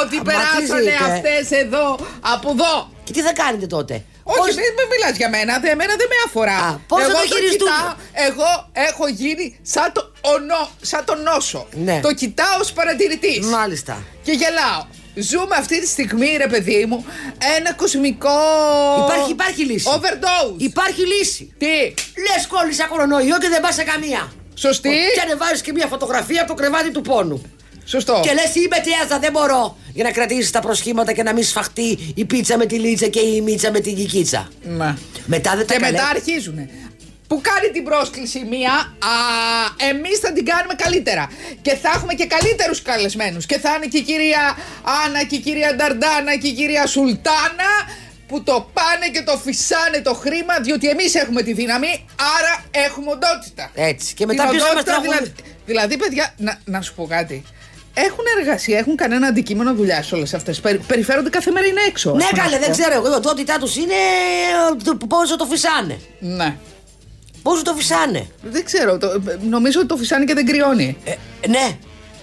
ότι 0.00 0.16
Μα 0.16 0.22
τι 0.22 0.26
περάσανε 0.28 0.90
ζείτε. 0.92 1.04
αυτές 1.10 1.44
εδώ 1.64 1.86
από 2.34 2.48
εδώ. 2.54 2.74
Και 3.06 3.12
τι 3.12 3.20
θα 3.28 3.32
κάνετε 3.42 3.66
τότε; 3.76 3.94
Όχι, 4.24 4.38
Πώς- 4.38 4.54
μην 4.60 4.70
μην 4.78 4.86
μιλάς 4.92 5.14
για 5.20 5.28
μένα, 5.36 5.52
δε, 5.62 5.68
εμένα 5.76 5.94
δεν 6.00 6.08
με 6.12 6.18
αφορά. 6.26 6.58
Α, 6.68 6.70
πώς 6.90 6.98
θα 7.02 7.08
εγώ 7.10 7.20
το 7.20 7.34
χειριστούν. 7.34 7.68
κοιτάω, 7.68 7.90
εγώ 8.28 8.50
έχω 8.88 9.04
γίνει 9.20 9.46
σαν 9.74 9.88
το, 9.94 10.12
ονό, 10.34 10.62
σαν 10.90 11.02
το 11.08 11.14
νόσο. 11.28 11.60
Ναι. 11.86 11.96
Το 12.02 12.10
κοιτάω 12.20 12.56
ως 12.60 12.72
παρατηρητής. 12.72 13.46
Μάλιστα. 13.46 13.94
Και 14.26 14.32
γελάω. 14.32 14.82
Ζούμε 15.14 15.56
αυτή 15.58 15.80
τη 15.80 15.86
στιγμή, 15.86 16.28
ρε 16.36 16.46
παιδί 16.46 16.84
μου, 16.88 17.04
ένα 17.58 17.72
κοσμικό. 17.72 18.28
Υπάρχει, 19.04 19.30
υπάρχει 19.30 19.64
λύση. 19.64 19.88
Overdose. 19.96 20.54
Υπάρχει 20.56 21.00
λύση. 21.06 21.52
Τι, 21.58 21.66
Λες 22.26 22.46
κόλλησα 22.48 22.86
κορονοϊό 22.86 23.38
και 23.38 23.48
δεν 23.48 23.60
πας 23.60 23.74
σε 23.74 23.82
καμία. 23.82 24.32
σωστή. 24.54 24.88
Και 24.88 25.20
ανεβάζεις 25.24 25.60
και 25.60 25.72
μια 25.72 25.86
φωτογραφία 25.86 26.40
από 26.42 26.50
το 26.54 26.54
κρεβάτι 26.62 26.90
του 26.90 27.00
πόνου. 27.00 27.42
Σωστό. 27.84 28.20
Και 28.24 28.32
λες 28.32 28.54
είμαι 28.54 28.76
τέαζα, 28.84 29.18
δεν 29.18 29.32
μπορώ. 29.32 29.76
Για 29.94 30.04
να 30.04 30.10
κρατήσεις 30.10 30.50
τα 30.50 30.60
προσχήματα 30.60 31.12
και 31.12 31.22
να 31.22 31.32
μην 31.32 31.44
σφαχτεί 31.44 32.12
η 32.14 32.24
πίτσα 32.24 32.56
με 32.56 32.66
τη 32.66 32.74
λίτσα 32.78 33.06
και 33.06 33.20
η 33.20 33.40
μίτσα 33.40 33.70
με 33.70 33.80
την 33.80 33.96
κικίτσα. 33.96 34.48
Ναι. 34.62 34.94
Μετά 35.26 35.56
δεν 35.56 35.66
τα 35.66 35.74
Και 35.74 35.80
καλέ- 35.80 35.92
μετά 35.92 36.08
αρχίζουν. 36.08 36.68
Που 37.32 37.40
κάνει 37.50 37.68
την 37.72 37.84
πρόσκληση 37.84 38.38
η 38.38 38.44
μία, 38.44 38.72
α, 39.12 39.14
εμείς 39.90 40.18
θα 40.18 40.32
την 40.32 40.44
κάνουμε 40.44 40.74
καλύτερα. 40.84 41.24
Και 41.62 41.74
θα 41.82 41.90
έχουμε 41.94 42.14
και 42.14 42.26
καλύτερους 42.26 42.82
καλεσμένους. 42.82 43.46
Και 43.46 43.58
θα 43.58 43.70
είναι 43.76 43.86
και 43.86 43.98
η 43.98 44.02
κυρία 44.02 44.56
Άννα 45.04 45.24
και 45.24 45.34
η 45.34 45.38
κυρία 45.38 45.74
Νταρντάνα 45.74 46.36
και 46.36 46.48
η 46.48 46.52
κυρία 46.52 46.86
Σουλτάνα 46.86 47.70
που 48.28 48.42
το 48.42 48.70
πάνε 48.72 49.06
και 49.12 49.22
το 49.22 49.36
φυσάνε 49.44 50.00
το 50.00 50.14
χρήμα 50.14 50.54
διότι 50.62 50.88
εμείς 50.88 51.14
έχουμε 51.14 51.42
τη 51.42 51.52
δύναμη, 51.52 52.06
άρα 52.38 52.64
έχουμε 52.86 53.10
οντότητα. 53.10 53.70
Έτσι. 53.74 54.14
Και 54.14 54.26
μετά 54.26 54.42
Την 54.42 54.50
ποιος 54.52 54.62
θα 54.68 54.74
μας 54.74 54.82
οντότητα 54.82 55.00
τραγουδεί. 55.00 55.32
δηλαδή, 55.32 55.54
δηλαδή, 55.66 55.96
παιδιά, 55.96 56.34
να, 56.36 56.58
να 56.64 56.80
σου 56.80 56.94
πω 56.94 57.06
κάτι. 57.06 57.42
Έχουν 57.94 58.24
εργασία, 58.40 58.78
έχουν 58.78 58.96
κανένα 58.96 59.26
αντικείμενο 59.26 59.74
δουλειά 59.74 60.04
όλες 60.12 60.34
αυτές. 60.34 60.60
Περιφέρονται 60.86 61.28
κάθε 61.30 61.50
μέρα 61.50 61.66
είναι 61.66 61.80
έξω. 61.88 62.10
Ναι, 62.14 62.22
Έχω 62.22 62.36
να 62.36 62.42
καλέ, 62.42 62.54
σου 62.54 62.60
δεν 62.60 62.70
πω. 62.70 62.76
ξέρω 62.76 62.94
εγώ. 62.94 63.08
Η 63.10 63.14
οντότητά 63.14 63.58
τους 63.58 63.76
είναι 63.76 63.94
ε, 64.80 64.84
το- 64.84 64.96
πόσο 65.06 65.36
το 65.36 65.44
φυσάνε. 65.44 65.98
Ναι. 66.18 66.56
Πόσο 67.42 67.62
το 67.62 67.74
φυσάνε; 67.74 68.26
Δεν 68.42 68.64
ξέρω. 68.64 68.98
Το, 68.98 69.22
νομίζω 69.48 69.78
ότι 69.78 69.88
το 69.88 69.96
φυσάνει 69.96 70.24
και 70.24 70.34
δεν 70.34 70.46
κρυώνει. 70.46 70.96
Ε, 71.04 71.14
ναι. 71.48 71.70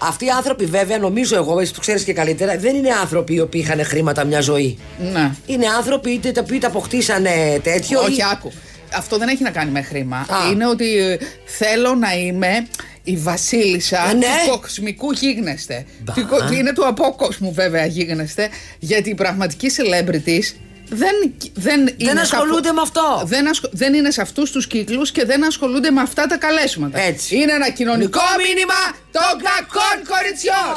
Αυτοί 0.01 0.25
οι 0.25 0.29
άνθρωποι, 0.29 0.65
βέβαια, 0.65 0.97
νομίζω 0.97 1.35
εγώ, 1.35 1.59
εσύ 1.59 1.73
το 1.73 1.79
ξέρεις 1.79 2.03
και 2.03 2.13
καλύτερα, 2.13 2.57
δεν 2.57 2.75
είναι 2.75 2.89
άνθρωποι 3.01 3.33
οι 3.33 3.39
οποίοι 3.39 3.61
είχαν 3.65 3.85
χρήματα 3.85 4.23
μια 4.23 4.41
ζωή. 4.41 4.77
Ναι. 5.11 5.31
Είναι 5.45 5.65
άνθρωποι 5.77 6.09
είτε 6.11 6.31
τα 6.31 6.41
οποίοι 6.41 6.59
τα 6.59 6.67
αποκτήσανε 6.67 7.59
τέτοιο. 7.63 7.99
Όχι, 8.01 8.13
ή- 8.19 8.23
άκου. 8.31 8.51
Αυτό 8.93 9.17
δεν 9.17 9.27
έχει 9.27 9.43
να 9.43 9.49
κάνει 9.49 9.71
με 9.71 9.81
χρήμα. 9.81 10.17
Α. 10.17 10.51
Είναι 10.51 10.67
ότι 10.67 10.97
ε, 10.97 11.17
θέλω 11.45 11.95
να 11.95 12.13
είμαι 12.13 12.67
η 13.03 13.15
βασίλισσα 13.17 14.09
Ε, 14.09 14.13
ναι. 14.13 14.25
του 14.51 14.59
κοσμικού 14.59 15.11
γίγνεσθε. 15.11 15.85
Μπα. 16.03 16.13
Του 16.13 16.27
κο- 16.27 16.53
Είναι 16.53 16.73
του 16.73 16.87
απόκοσμου 16.87 17.53
βέβαια 17.53 17.85
γίγνεσθε. 17.85 18.49
Γιατί 18.79 19.09
οι 19.09 19.15
πραγματικοί 19.15 19.67
celebrities 19.77 20.55
δεν, 20.89 21.15
δεν, 21.53 21.79
είναι 21.97 22.11
σε 22.13 22.19
ασχολούνται 22.21 22.69
αυτο- 22.69 22.73
με 22.73 22.81
αυτό. 22.81 23.21
Δεν, 23.25 23.49
ασχο- 23.49 23.69
δεν 23.71 23.93
είναι 23.93 24.11
σε 24.11 24.21
αυτούς 24.21 24.51
τους 24.51 24.67
κύκλους 24.67 25.11
και 25.11 25.25
δεν 25.25 25.45
ασχολούνται 25.45 25.91
με 25.91 26.01
αυτά 26.01 26.25
τα 26.27 26.37
καλέσματα. 26.37 26.99
Έτσι. 26.99 27.35
Είναι 27.35 27.51
ένα 27.51 27.69
κοινωνικό 27.69 28.21
μήνυμα 28.45 28.79
των 29.11 29.31
κακών 29.47 29.97
κοριτσιών. 30.11 30.73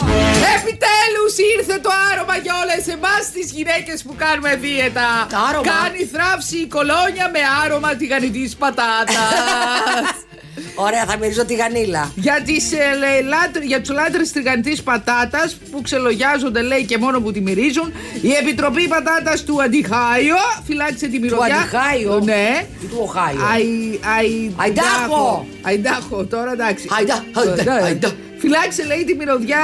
Επιτέλους 0.56 1.32
ήρθε 1.58 1.78
το 1.78 1.90
άρωμα 2.12 2.36
για 2.36 2.54
όλες 2.62 2.86
εμάς 2.94 3.30
τις 3.34 3.50
γυναίκες 3.52 4.02
που 4.02 4.14
κάνουμε 4.18 4.56
δίαιτα. 4.56 5.26
Τα 5.30 5.38
άρωμα. 5.48 5.72
Κάνει 5.72 6.10
θράψη 6.12 6.56
η 6.56 6.66
κολόνια 6.66 7.26
με 7.32 7.38
άρωμα 7.64 7.94
τηγανιτής 7.94 8.56
πατάτας. 8.56 9.14
Ωραία, 10.74 11.04
θα 11.06 11.16
μυρίζω 11.18 11.44
τη 11.44 11.54
γανίλα. 11.54 12.12
για, 12.14 12.40
τις, 12.44 12.72
ε, 12.72 12.76
λέει, 12.98 13.22
λάτρε- 13.28 13.64
για 13.64 13.80
τους 13.80 13.90
λάτρες 13.90 14.32
τηγανιτής 14.32 14.82
πατάτας 14.82 15.56
που 15.70 15.80
ξελογιάζονται 15.82 16.62
λέει 16.62 16.84
και 16.84 16.98
μόνο 16.98 17.20
που 17.20 17.32
τη 17.32 17.40
μυρίζουν 17.40 17.92
η 18.22 18.32
Επιτροπή 18.40 18.88
Πατάτας 18.88 19.44
του 19.44 19.62
Αντιχάιο 19.62 20.36
φυλάξε 20.66 21.06
τη 21.06 21.18
μυρωδιά 21.18 21.56
Αντιχάιο; 21.56 22.20
Ναι 22.24 22.66
Ή 22.82 22.86
του 22.86 22.98
Οχάιο; 23.02 23.38
Αϊ- 23.52 23.98
Αϊντάχο 24.16 24.56
Αϊντάχο. 24.56 25.46
Αϊντάχο 25.62 26.24
τώρα 26.24 26.52
εντάξει 26.52 26.86
Αϊντά, 26.90 27.24
αϊντά, 27.32 27.62
Ναι. 27.78 27.84
αϊντά. 27.84 28.10
Φυλάξε 28.38 28.84
λέει 28.84 29.04
τη 29.04 29.14
μυρωδιά 29.14 29.58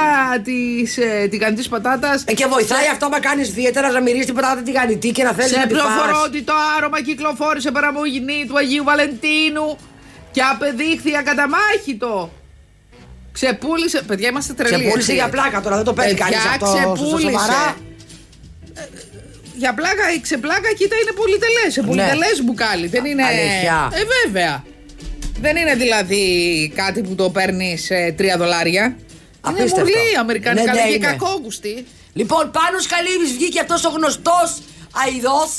της 0.45 0.99
ε, 0.99 1.27
τηγανιτής 1.31 1.69
πατάτας 1.69 2.23
Ε, 2.27 2.33
και 2.35 2.47
βοηθάει 2.47 2.87
αυτό 2.93 3.09
να 3.09 3.21
κάνεις 3.21 3.53
δίαιτερα 3.53 3.91
να 3.91 4.01
μυρίζεις 4.01 4.27
την 4.27 4.35
πατάτα 4.35 4.63
τη 4.63 4.71
γανιτή 4.73 5.11
και 5.11 5.23
να 5.23 5.33
θέλεις 5.33 5.51
σε 5.51 5.59
να 5.59 5.67
τη 5.67 5.75
φας. 5.75 5.83
πληροφορώ 5.83 6.23
ότι 6.27 6.43
το 6.43 6.53
άρωμα 6.77 7.03
κυκλοφόρησε 7.03 7.71
παραμογινή 7.71 8.45
του 8.49 8.59
Αγίου 8.59 8.85
Βαλεντίνου 8.85 9.79
και 10.39 10.45
απεδείχθη 10.53 11.17
ακαταμάχητο. 11.17 12.33
Ξεπούλησε. 13.33 14.03
Παιδιά, 14.07 14.29
είμαστε 14.29 14.53
τρελοί. 14.53 14.73
Ξεπούλησε 14.75 14.99
έτσι. 14.99 15.15
για 15.15 15.29
πλάκα 15.29 15.61
τώρα, 15.61 15.77
δεν 15.77 15.85
το 15.85 15.93
παίρνει 15.93 16.11
Παιδιά, 16.11 16.25
κανείς 16.25 16.45
αυτό. 16.47 16.67
στο 16.67 16.93
ξεπούλησε. 16.93 17.31
σοβαρά. 17.31 17.77
Ε, 18.75 18.83
Για 19.57 19.75
πλάκα, 19.75 20.05
η 20.17 20.21
ξεπλάκα, 20.21 20.71
κοίτα, 20.79 20.97
είναι 21.03 21.13
πολυτελές. 21.21 21.73
Σε 21.73 21.83
πολυτελές 21.83 22.37
μπουκάλι. 22.45 22.87
Δεν 22.87 23.05
είναι. 23.05 23.23
Ναι. 23.23 23.29
Αλήθεια. 23.29 23.91
Ε, 23.93 24.01
βέβαια. 24.25 24.65
Δεν 25.41 25.57
είναι 25.57 25.75
δηλαδή 25.75 26.23
κάτι 26.75 27.01
που 27.03 27.15
το 27.15 27.31
παίρνεις 27.31 27.89
3 28.19 28.37
δολάρια. 28.39 28.85
Είναι 28.85 28.97
Απίστευτο. 29.41 29.81
μουρλή 29.81 30.17
αμερικανικά 30.19 30.73
Ναι, 30.73 30.81
ναι, 30.81 30.87
και 30.89 30.95
είναι. 30.95 31.07
κακόγουστη. 31.07 31.87
Λοιπόν, 32.13 32.51
πάνω 32.51 32.79
Σκαλίβης 32.79 33.33
βγήκε 33.33 33.61
αυτός 33.61 33.85
ο 33.85 33.89
γνωστός 33.89 34.49
αειδός 35.05 35.51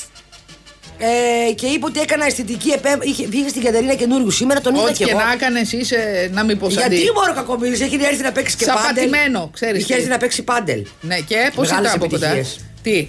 ε, 1.01 1.53
και 1.53 1.65
είπε 1.67 1.85
ότι 1.85 1.99
έκανα 1.99 2.25
αισθητική 2.25 2.69
επέμβαση. 2.69 3.25
Βγήκε 3.29 3.49
στην 3.49 3.63
Κατερίνα 3.63 3.93
καινούριου 3.93 4.31
σήμερα, 4.31 4.62
τον 4.62 4.75
είδα 4.75 4.83
Ό,τι 4.83 4.93
και 4.93 5.03
και 5.03 5.12
εγώ. 5.12 5.19
να 5.19 5.31
έκανε, 5.31 5.62
είσαι 5.71 6.29
να 6.33 6.43
μην 6.43 6.57
πως 6.59 6.73
σαν 6.73 6.81
Γιατί 6.89 7.05
τι. 7.05 7.12
μόνο 7.12 7.33
κακομοίρης, 7.33 7.81
έχει 7.81 7.95
έρθει 8.03 8.23
να 8.23 8.31
παίξει 8.31 8.55
και 8.55 8.63
Σαπατημένο, 8.63 9.39
πάντελ. 9.39 9.49
ξέρεις 9.53 9.81
Είχε 9.81 9.93
τι. 9.93 9.99
έρθει 9.99 10.09
να 10.09 10.17
παίξει 10.17 10.43
πάντελ. 10.43 10.85
Ναι, 11.01 11.19
και 11.19 11.51
πώς 11.55 11.67
Μεγάλες 11.69 11.89
ήταν 11.91 12.01
από 12.03 12.09
κοντά; 12.12 12.27
επιτυχίες. 12.27 12.59
Τι; 12.81 13.07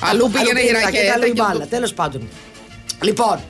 Αλλού 0.00 0.30
πήγαινε 0.30 0.60
η 0.60 0.70
ρακέτα. 0.70 1.12
Αλλού 1.12 1.24
η 1.26 1.30
και 1.30 1.34
το- 1.36 1.44
μπάλα, 1.48 1.66
τέλος 1.66 1.92
πάντων. 1.94 2.28
Λοιπόν, 3.02 3.40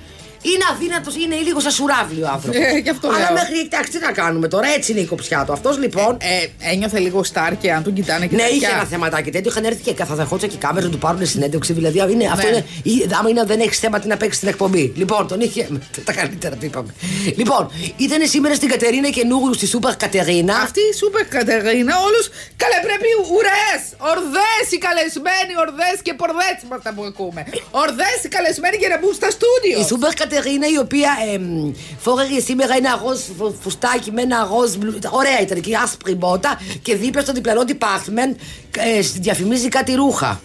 είναι 0.43 0.65
αδύνατος, 0.73 1.15
είναι 1.17 1.37
λίγο 1.37 1.61
σαν 1.61 1.71
σουράβλιο 1.71 2.25
ο 2.27 2.31
άνθρωπος. 2.33 2.61
Ε, 2.61 2.79
γι' 2.79 2.89
αυτό 2.91 3.09
Αλλά 3.09 3.19
λέω. 3.19 3.33
μέχρι 3.33 3.59
εντάξει, 3.59 3.91
τι 3.93 3.99
να 3.99 4.13
κάνουμε 4.13 4.49
τώρα, 4.49 4.67
έτσι 4.77 4.93
είναι 4.93 5.01
η 5.01 5.05
κοψιά 5.07 5.45
του. 5.47 5.53
Αυτός 5.53 5.79
λοιπόν. 5.79 6.17
Ε, 6.21 6.47
ένιωθε 6.71 6.99
λίγο 6.99 7.25
στάρ 7.25 7.57
και 7.59 7.73
αν 7.73 7.83
τον 7.83 7.93
κοιτάνε 7.93 8.27
και 8.27 8.37
Ναι, 8.37 8.43
τέτοια. 8.43 8.57
είχε 8.57 8.77
ένα 8.77 8.85
θεματάκι 8.85 9.31
τέτοιο. 9.31 9.51
Είχαν 9.51 9.65
έρθει 9.65 9.93
και 9.93 10.05
θα 10.05 10.15
δεχόντουσαν 10.15 10.51
και 10.51 10.57
κάμερες 10.57 10.85
να 10.85 10.91
του 10.95 10.99
πάρουν 10.99 11.27
συνέντευξη. 11.27 11.73
Δηλαδή, 11.73 11.99
είναι, 12.13 12.27
αυτό 12.33 12.49
Ναι. 12.49 12.57
είναι. 12.57 12.65
ή- 12.83 13.07
Άμα 13.19 13.29
είναι, 13.29 13.45
δεν 13.45 13.61
έχεις 13.61 13.79
θέμα, 13.79 13.99
τι 14.01 14.07
να 14.09 14.17
παίξεις 14.17 14.37
στην 14.37 14.49
εκπομπή. 14.49 14.93
Λοιπόν, 14.97 15.29
τον 15.29 15.41
είχε. 15.41 15.69
Τα 16.09 16.13
καλύτερα 16.13 16.55
το 16.57 16.67
είπαμε. 16.67 16.95
Λοιπόν, 17.37 17.71
ήταν 17.97 18.21
σήμερα 18.29 18.55
στην 18.55 18.69
Κατερίνα 18.69 19.09
καινούριου 19.11 19.55
στη 19.55 19.67
Σούπερ 19.67 19.97
Κατερίνα. 19.97 20.55
Αυτή 20.57 20.81
η 20.93 20.95
σούπερ 21.01 21.25
Κατερίνα, 21.37 21.95
όλους. 22.07 22.27
Καλέ, 22.63 22.79
πρέπει 22.89 23.09
ουρές! 23.35 23.81
Ορδές 24.13 24.65
οι 24.75 24.79
καλεσμένοι, 24.87 25.53
ορδές 25.65 25.97
και 26.07 26.13
πορδές 26.21 26.57
με 26.69 26.75
αυτά 26.79 26.91
που 26.97 27.03
ακούμε. 27.11 27.41
Ορδές 27.83 28.19
οι 28.25 28.29
καλεσμένοι 28.37 28.77
για 28.83 28.89
να 28.93 28.97
μπουν 29.01 29.15
στα 29.21 29.29
στούντιο. 29.37 29.77
Η 29.81 29.85
Σούπερ 29.91 30.13
Κατερίνα 30.35 30.67
η 30.69 30.79
οποία 30.79 31.11
εμ, 31.35 31.73
φόρεγε 31.99 32.41
σήμερα 32.41 32.75
ένα 32.77 33.01
ροζ 33.05 33.21
φου- 33.39 33.55
φουστάκι 33.63 34.11
με 34.13 34.23
ένα 34.23 34.49
ροζ 34.51 34.75
μπλου. 34.77 34.99
Ωραία 35.11 35.41
ήταν 35.41 35.61
και 35.61 35.77
άσπρη 35.77 36.15
μπότα 36.15 36.61
και 36.83 36.97
δίπλα 36.97 37.23
στο 37.23 37.33
διπλανό 37.33 37.63
department 37.67 38.35
ε, 38.77 39.01
διαφημίζει 39.01 39.69
κάτι 39.69 39.95
ρούχα. 39.95 40.41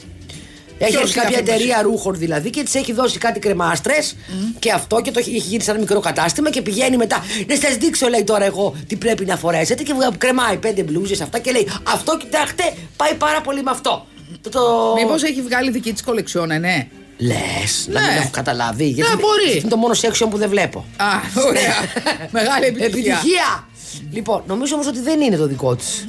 Έχει 0.80 0.90
Ποιος 0.92 1.02
έρθει 1.02 1.14
κάποια 1.14 1.30
διαφημίζει; 1.30 1.64
εταιρεία 1.64 1.82
ρούχων 1.82 2.16
δηλαδή 2.18 2.50
και 2.50 2.64
της 2.64 2.76
έχει 2.76 2.94
δώσει 2.94 3.18
κάτι 3.18 3.40
κρεμάστρες 3.40 4.16
και 4.60 4.72
αυτό 4.72 5.02
και 5.02 5.12
το 5.12 5.20
έχει 5.20 5.30
έχει 5.36 5.48
γίνει 5.48 5.64
σε 5.64 5.72
ένα 5.72 5.80
μικρό 5.80 6.00
κατάστημα 6.00 6.50
και 6.50 6.62
πηγαίνει 6.62 6.98
μετά. 6.98 7.24
Να 7.48 7.56
σας 7.56 7.76
δείξω, 7.76 8.08
λέει 8.08 8.24
τώρα 8.24 8.46
εγώ, 8.46 8.76
τι 8.88 8.96
πρέπει 8.96 9.26
να 9.26 9.38
φορέσετε 9.38 9.84
και 9.84 9.94
βγα- 9.94 10.12
κρεμάει 10.18 10.58
πέντε 10.58 10.84
μπλούζες 10.84 11.22
αυτά 11.22 11.40
και 11.40 11.52
λέει 11.52 11.68
Αυτό 11.84 12.18
κοιτάξτε, 12.18 12.64
πάει 12.98 13.14
πάρα 13.14 13.42
πολύ 13.42 13.64
με 13.64 13.72
αυτό. 13.72 14.06
Το, 14.42 14.50
το... 14.50 14.94
Μήπως 14.98 15.24
έχει 15.24 15.42
βγάλει 15.42 15.72
δική 15.72 15.94
της 15.94 16.04
κολεξιόνα, 16.04 16.60
ναι. 16.60 16.88
Λες, 17.18 17.88
να 17.90 18.02
Ναι. 18.02 18.08
μην 18.08 18.18
έχω 18.18 18.30
καταλάβει. 18.32 18.86
Γιατί 18.86 19.16
μπορεί. 19.16 19.58
Είναι 19.60 19.70
το 19.70 19.78
μόνο 19.78 19.94
section 20.02 20.28
που 20.30 20.38
δεν 20.38 20.50
βλέπω. 20.50 20.86
Α, 20.98 21.06
ωραία. 21.48 21.74
Μεγάλη 22.40 22.66
επιτυχία. 22.66 22.86
Επιτυχία! 23.14 23.68
Λοιπόν, 24.12 24.44
νομίζω 24.48 24.74
όμως 24.76 24.88
ότι 24.88 25.00
δεν 25.00 25.22
είναι 25.22 25.36
το 25.38 25.48
δικό 25.48 25.76
της. 25.76 26.06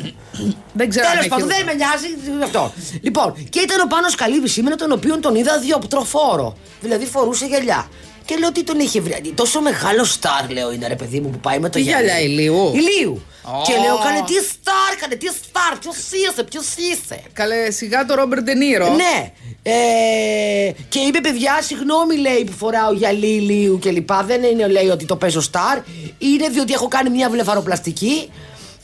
Δεν 0.73 0.88
ξέρω. 0.88 1.05
αν 1.07 1.11
Τέλος 1.11 1.25
έχει 1.25 1.29
πάντων, 1.35 1.49
δεν 1.49 1.64
με 1.64 1.75
νοιάζει 1.75 2.07
αυτό. 2.44 2.73
Λοιπόν, 3.01 3.35
και 3.51 3.61
ήταν 3.61 3.81
ο 3.81 3.87
Πάνος 3.87 4.14
Καλύβης 4.14 4.53
σήμερα, 4.53 4.77
τον 4.77 4.92
οποίο 4.92 5.18
τον 5.21 5.35
είδα 5.35 5.59
διοπτροφόρο. 5.59 6.57
Δηλαδή 6.81 7.07
φορούσε 7.07 7.47
γυαλιά. 7.47 7.88
Και 8.28 8.36
λέω 8.36 8.52
τι 8.52 8.62
τον 8.64 8.78
είχε 8.78 9.00
βρει. 9.00 9.32
Τόσο 9.34 9.60
μεγάλο 9.60 10.04
στάρ, 10.04 10.50
λέω, 10.50 10.72
είναι 10.72 10.86
ρε 10.88 10.96
παιδί 10.96 11.20
μου 11.20 11.30
που 11.30 11.38
πάει 11.38 11.58
με 11.58 11.68
το 11.68 11.78
Τι 11.78 11.80
γυαλί. 11.84 12.04
γυαλιά, 12.04 12.22
ηλίου; 12.24 12.72
Ηλίου. 12.74 13.22
Ω. 13.42 13.62
Και 13.66 13.72
λέω, 13.72 13.98
κάνε 13.98 14.22
τι 14.26 14.34
στάρ, 14.34 14.96
κάνε 15.00 15.14
τι 15.14 15.26
στάρ, 15.26 15.78
ποιος 15.78 15.96
είσαι, 15.96 16.42
ποιος 16.44 16.66
είσαι. 16.76 17.22
Καλέ, 17.32 17.70
σιγά 17.70 18.04
το 18.04 18.14
Ρόμπερτ 18.14 18.42
Ντενίρο. 18.42 18.88
Ναι. 18.94 19.32
Ε, 19.62 20.72
και 20.88 20.98
είπε, 20.98 21.20
παιδιά, 21.20 21.62
συγγνώμη, 21.62 22.16
λέει, 22.16 22.44
που 22.44 22.52
φοράω 22.52 22.92
γυαλί 22.92 23.26
ηλίου 23.26 23.78
και 23.78 23.90
λοιπά. 23.90 24.22
Δεν 24.24 24.42
είναι, 24.42 24.66
λέει, 24.68 24.88
ότι 24.88 25.04
το 25.04 25.16
παίζω 25.16 25.40
στάρ. 25.40 25.78
Είναι 26.18 26.48
διότι 26.48 26.72
έχω 26.72 26.88
κάνει 26.88 27.10
μια 27.10 27.30
βλεφαροπλαστική 27.30 28.30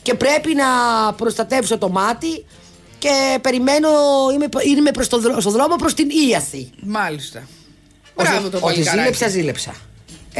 και 0.01 0.13
πρέπει 0.13 0.55
να 0.55 0.65
προστατεύσω 1.13 1.77
το 1.77 1.89
μάτι 1.89 2.45
και 2.99 3.39
περιμένω, 3.41 3.89
είμαι, 4.33 4.47
είμαι 4.77 4.91
προς 4.91 5.07
το, 5.07 5.19
δρό- 5.19 5.41
στο 5.41 5.49
δρόμο 5.51 5.75
προς 5.75 5.93
την 5.93 6.09
ίαση. 6.29 6.69
Μάλιστα. 6.81 7.47
Μπράβο 8.15 8.49
το 8.49 8.57
Ότι 8.57 8.65
παλικάράκι. 8.65 8.99
ζήλεψα, 8.99 9.27
ζήλεψα. 9.27 9.73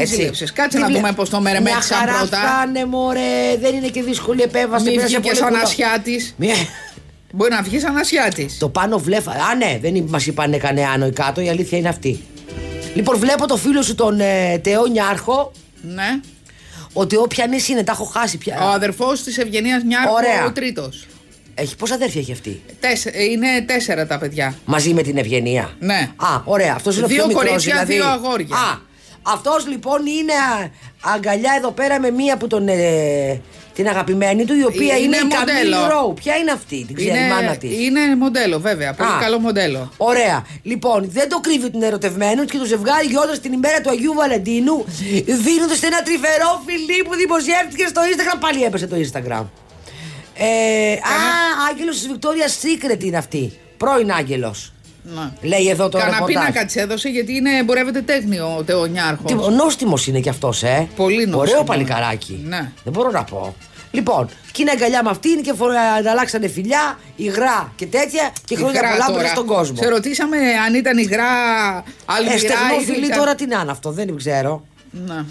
ζήλεψες. 0.06 0.52
Κάτσε 0.52 0.76
Τι 0.76 0.82
να 0.82 0.88
βλέ- 0.88 1.00
δούμε 1.00 1.12
πώς 1.12 1.28
το 1.30 1.40
μερεμέτησαν 1.40 1.98
Μια 2.04 2.12
χαρά 2.12 2.18
πρώτα. 2.18 2.36
φτάνε, 2.38 2.84
μωρέ. 2.84 3.56
Δεν 3.60 3.74
είναι 3.74 3.88
και 3.88 4.02
δύσκολη 4.02 4.42
επέμβαση. 4.42 4.84
Μην 4.84 4.94
πέρασε 4.94 5.16
βγήκες 5.18 5.28
πολύ 5.30 5.36
σαν 5.42 5.48
κουλό. 5.48 5.62
ασιά 5.62 6.00
τη. 6.04 6.30
Μια... 6.36 6.54
Μπορεί 7.32 7.50
να 7.50 7.62
βγεις 7.62 7.82
σαν 7.82 7.96
ασιά 7.96 8.28
τη. 8.34 8.46
Το 8.58 8.68
πάνω 8.68 8.98
βλέφα. 8.98 9.30
Α, 9.30 9.54
ναι, 9.54 9.78
δεν 9.82 10.04
μας 10.08 10.26
είπαν 10.26 10.58
κανένα 10.58 10.90
άνω 10.90 11.06
ή 11.06 11.10
κάτω. 11.12 11.40
Η 11.40 11.48
αλήθεια 11.48 11.78
είναι 11.78 11.88
αυτή. 11.88 12.22
Λοιπόν, 12.94 13.18
βλέπω 13.18 13.46
το 13.46 13.56
φίλο 13.56 13.82
σου 13.82 13.94
τον 13.94 14.20
ε, 14.20 14.58
Τεό 14.58 14.86
Νιάρχο 14.86 15.52
Ναι. 15.82 16.20
ότι 16.92 17.16
όποια 17.16 17.46
νήσι 17.46 17.72
είναι, 17.72 17.82
τα 17.84 17.92
έχω 17.92 18.04
χάσει 18.04 18.38
πια. 18.38 18.58
Ο 18.62 18.68
αδερφός 18.68 19.22
της 19.22 19.38
Ευγενίας 19.38 19.82
Νιάρχου, 19.82 20.12
Ωραία. 20.12 20.44
ο 20.46 20.52
τρίτος. 20.52 21.06
Έχει 21.58 21.76
πόσα 21.76 21.94
αδέρφια 21.94 22.20
έχει 22.20 22.32
αυτή; 22.32 22.62
Είναι 23.30 23.62
τέσσερα 23.66 24.06
τα 24.06 24.18
παιδιά. 24.18 24.54
Μαζί 24.64 24.94
με 24.94 25.02
την 25.02 25.16
Ευγενία; 25.16 25.70
Ναι. 25.78 26.10
Α, 26.16 26.40
ωραία. 26.44 26.74
Αυτός 26.74 26.96
είναι 26.96 27.04
ο 27.04 27.08
Δύο 27.08 27.16
πιο 27.16 27.26
μικρός, 27.26 27.44
κορίτσια, 27.46 27.72
δηλαδή. 27.72 27.92
δύο 27.94 28.06
αγόρια. 28.06 28.56
Α, 28.56 28.78
αυτός 29.22 29.66
λοιπόν 29.68 30.06
είναι 30.06 30.32
α, 30.32 30.70
αγκαλιά 31.14 31.54
εδώ 31.58 31.70
πέρα 31.70 32.00
με 32.00 32.10
μία 32.10 32.36
που 32.36 32.46
τον. 32.46 32.68
ε, 32.68 33.40
την 33.74 33.88
αγαπημένη 33.88 34.44
του, 34.44 34.54
η 34.54 34.64
οποία 34.64 34.96
Είναι 34.96 35.04
είναι, 35.04 35.16
η 35.16 35.20
μοντέλο. 35.22 35.76
Καμίλ 35.76 35.90
Ρόου. 35.92 36.14
Ποια 36.14 36.34
είναι 36.36 36.50
αυτή, 36.50 36.84
την 36.86 36.96
ξέρει 36.96 37.18
η 37.24 37.28
μάνα 37.28 37.56
της; 37.56 37.70
είναι 37.84 38.16
μοντέλο, 38.16 38.58
βέβαια. 38.60 38.94
Πολύ 38.94 39.08
Α. 39.10 39.18
καλό 39.20 39.38
μοντέλο. 39.38 39.92
Ωραία. 39.96 40.46
Λοιπόν, 40.62 41.10
δεν 41.10 41.28
το 41.28 41.40
κρύβει 41.40 41.70
την 41.70 41.82
ερωτευμένο 41.82 42.44
και 42.44 42.58
το 42.58 42.64
ζευγάρι 42.64 43.06
γιόρτασε 43.06 43.40
την 43.40 43.52
ημέρα 43.52 43.80
του 43.80 43.90
Αγίου 43.90 44.14
Βαλεντίνου, 44.14 44.84
δίνοντας 45.44 45.82
ένα 45.82 46.02
τρυφερό 46.02 46.62
φιλί 46.66 47.02
που 47.08 47.14
δημοσιεύτηκε 47.14 47.86
στο 47.88 48.00
Instagram. 48.10 48.36
Πάλι 48.40 48.62
έπεσε 48.64 48.86
το 48.86 48.96
Instagram. 49.04 49.44
Ε, 50.38 50.92
α, 50.92 50.98
Άγγελος 51.70 51.98
της 51.98 52.06
Βικτόρια 52.08 52.46
Secret 52.46 53.04
είναι 53.04 53.16
αυτή. 53.16 53.52
Πρώην 53.76 54.12
Άγγελος. 54.12 54.72
Ναι. 55.14 55.48
Λέει 55.48 55.68
εδώ 55.68 55.88
το 55.88 55.98
Κανένα 55.98 56.16
ρεπορτάζ. 56.18 56.44
πίνακα 56.44 56.66
τη 56.66 56.80
έδωσε 56.80 57.08
γιατί 57.08 57.34
είναι, 57.34 57.56
εμπορεύεται 57.58 58.00
τέχνη 58.02 58.38
ο 58.40 58.62
Τεωνιάρχος. 58.66 59.30
Τι- 59.46 59.54
Νόστιμος 59.54 60.06
είναι 60.06 60.20
κι 60.20 60.28
αυτός, 60.28 60.62
ε. 60.62 60.88
Πολύ 60.96 61.16
νόστιμος. 61.16 61.50
Ωραίο 61.50 61.64
παλικαράκι. 61.64 62.40
Ναι. 62.44 62.72
Δεν 62.84 62.92
μπορώ 62.92 63.10
να 63.10 63.24
πω. 63.24 63.54
Λοιπόν, 63.90 64.28
και 64.52 64.62
είναι 64.62 64.70
αγκαλιά 64.70 65.02
με 65.02 65.10
αυτήν 65.10 65.42
και 65.42 65.52
φορά, 65.52 65.80
ανταλλάξανε 65.80 66.48
φιλιά, 66.48 66.98
υγρά 67.16 67.72
και 67.76 67.86
τέτοια 67.86 68.30
και 68.44 68.56
χρόνια 68.56 68.74
Υγρά 68.80 68.88
πολλά 68.90 69.04
τώρα. 69.06 69.12
μπροστά 69.18 69.34
στον 69.34 69.46
κόσμο. 69.46 69.76
Σε 69.76 69.88
ρωτήσαμε 69.88 70.36
αν 70.66 70.74
ήταν 70.74 70.98
υγρά 70.98 71.24
αλμυρά 72.04 72.34
Ε, 72.34 72.38
στεγνό 72.38 72.80
ή 72.80 72.84
φιλί 72.84 72.96
γλυκά. 72.98 73.16
τώρα 73.16 73.34
τι 73.34 73.46
να 73.46 73.60
είναι 73.60 73.70
αυτό, 73.70 73.90
δεν 73.90 74.16
ξέρω. 74.16 74.66
Ναι. 74.90 75.24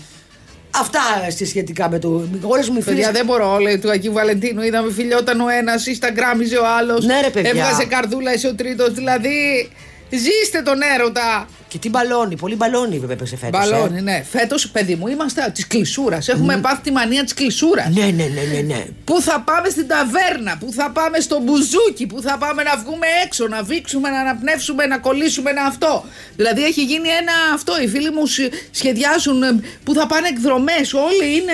Αυτά 0.80 1.30
στη 1.30 1.46
σχετικά 1.46 1.90
με 1.90 2.00
το. 2.00 2.28
Όλες 2.42 2.70
μου 2.70 2.78
οι 2.78 2.82
φίλε. 2.82 2.96
Παιδιά, 2.96 3.12
δεν 3.12 3.26
μπορώ. 3.26 3.58
Λέει 3.58 3.78
του 3.78 3.90
Αγίου 3.90 4.14
Βαλεντίνου. 4.14 4.62
Είδαμε 4.62 4.92
φιλιόταν 4.92 5.42
ο 5.42 5.50
ένας, 5.50 5.84
Instagramiζε 5.88 6.62
ο 6.62 6.68
άλλος. 6.78 7.06
Ναι, 7.06 7.22
ρε, 7.22 7.30
παιδιά. 7.30 7.50
Έβγαζε 7.50 7.86
καρδούλα, 7.86 8.34
είσαι 8.34 8.48
ο 8.48 8.56
τρίτος. 8.56 8.94
Δηλαδή. 8.94 9.70
Ζήστε 10.10 10.62
τον 10.62 10.80
έρωτα. 10.96 11.48
Και 11.68 11.78
τι 11.78 11.90
μπαλόνι, 11.90 12.38
πολύ 12.38 12.56
μπαλόνι 12.56 13.00
βέβαια 13.00 13.16
έπαιξε 13.16 13.38
φέτος. 13.38 13.70
Μπαλόνι, 13.70 14.02
ναι. 14.02 14.24
Φέτος, 14.32 14.70
παιδί 14.70 14.96
μου, 14.96 15.08
είμαστε 15.08 15.52
τη 15.54 15.68
κλεισούρας. 15.68 16.28
Έχουμε 16.28 16.58
πάθει 16.58 16.82
τη 16.82 16.92
μανία 16.92 17.24
της 17.24 17.34
κλεισούρας. 17.34 17.88
Ναι, 17.96 18.04
ναι, 18.04 18.24
ναι, 18.24 18.42
ναι, 18.54 18.60
ναι. 18.62 18.86
Πού 19.04 19.22
θα 19.22 19.42
πάμε 19.42 19.70
στην 19.70 19.88
ταβέρνα, 19.88 20.58
πού 20.60 20.72
θα 20.72 20.92
πάμε 20.92 21.20
στο 21.20 21.40
μπουζούκι, 21.40 22.06
πού 22.08 22.22
θα 22.22 22.38
πάμε 22.38 22.64
να 22.64 22.78
βγούμε 22.78 23.08
έξω, 23.26 23.48
να 23.48 23.64
βήξουμε, 23.64 24.10
να 24.10 24.20
αναπνεύσουμε, 24.20 24.86
να 24.86 24.98
κολλήσουμε 24.98 25.50
ένα 25.50 25.62
αυτό. 25.64 26.06
Δηλαδή 26.36 26.64
έχει 26.64 26.84
γίνει 26.84 27.08
ένα 27.10 27.34
αυτό. 27.54 27.82
Οι 27.82 27.88
φίλοι 27.88 28.12
μου 28.12 28.26
σ- 28.26 28.52
σχεδιάζουν 28.72 29.44
ε, 29.44 29.60
πού 29.84 29.94
θα 29.94 30.08
πάνε 30.08 30.28
εκδρομές. 30.28 30.94
Όλοι 30.94 31.36
είναι. 31.36 31.54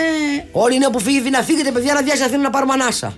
Όλοι 0.51 0.75
είναι 0.75 0.89
που 0.89 0.99
φύγει, 0.99 1.29
να 1.29 1.41
φύγετε 1.41 1.71
παιδιά 1.71 1.93
να 1.93 2.01
διάσει 2.01 2.23
Αθήνα 2.23 2.41
να 2.41 2.49
πάρουμε 2.49 2.73
ανάσα. 2.73 3.17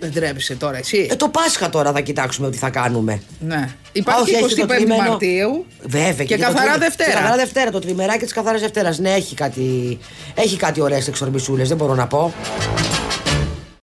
Δεν 0.00 0.12
τρέπεσαι 0.12 0.54
τώρα, 0.54 0.76
εσύ. 0.78 1.08
Ε, 1.10 1.14
το 1.16 1.28
Πάσχα 1.28 1.68
τώρα 1.70 1.92
θα 1.92 2.00
κοιτάξουμε 2.00 2.50
τι 2.50 2.56
θα 2.58 2.70
κάνουμε. 2.70 3.22
ναι. 3.38 3.68
Υπάρχει 3.92 4.22
Όχι, 4.34 4.44
έχει 4.44 4.54
το 4.54 4.62
25 4.64 4.76
τριμμένο. 4.76 5.02
Μαρτίου. 5.02 5.64
Βέβαια. 5.82 6.24
Και 6.26 6.36
το 6.36 6.42
καθαρά 6.42 6.60
τριμε- 6.60 6.78
Δευτέρα. 6.78 7.10
Και 7.10 7.16
καθαρά 7.16 7.36
Δευτέρα. 7.36 7.70
Το 7.70 7.78
τριμεράκι 7.78 8.24
της 8.24 8.32
καθαράς 8.32 8.60
Δευτέρας. 8.60 8.98
Ναι, 8.98 9.10
έχει 9.12 9.34
κάτι, 9.34 9.98
έχει 10.34 10.56
κάτι 10.56 10.80
ωραίες 10.80 11.08
εξορμισούλες, 11.08 11.68
δεν 11.68 11.76
μπορώ 11.76 11.94
να 11.94 12.06
πω. 12.06 12.32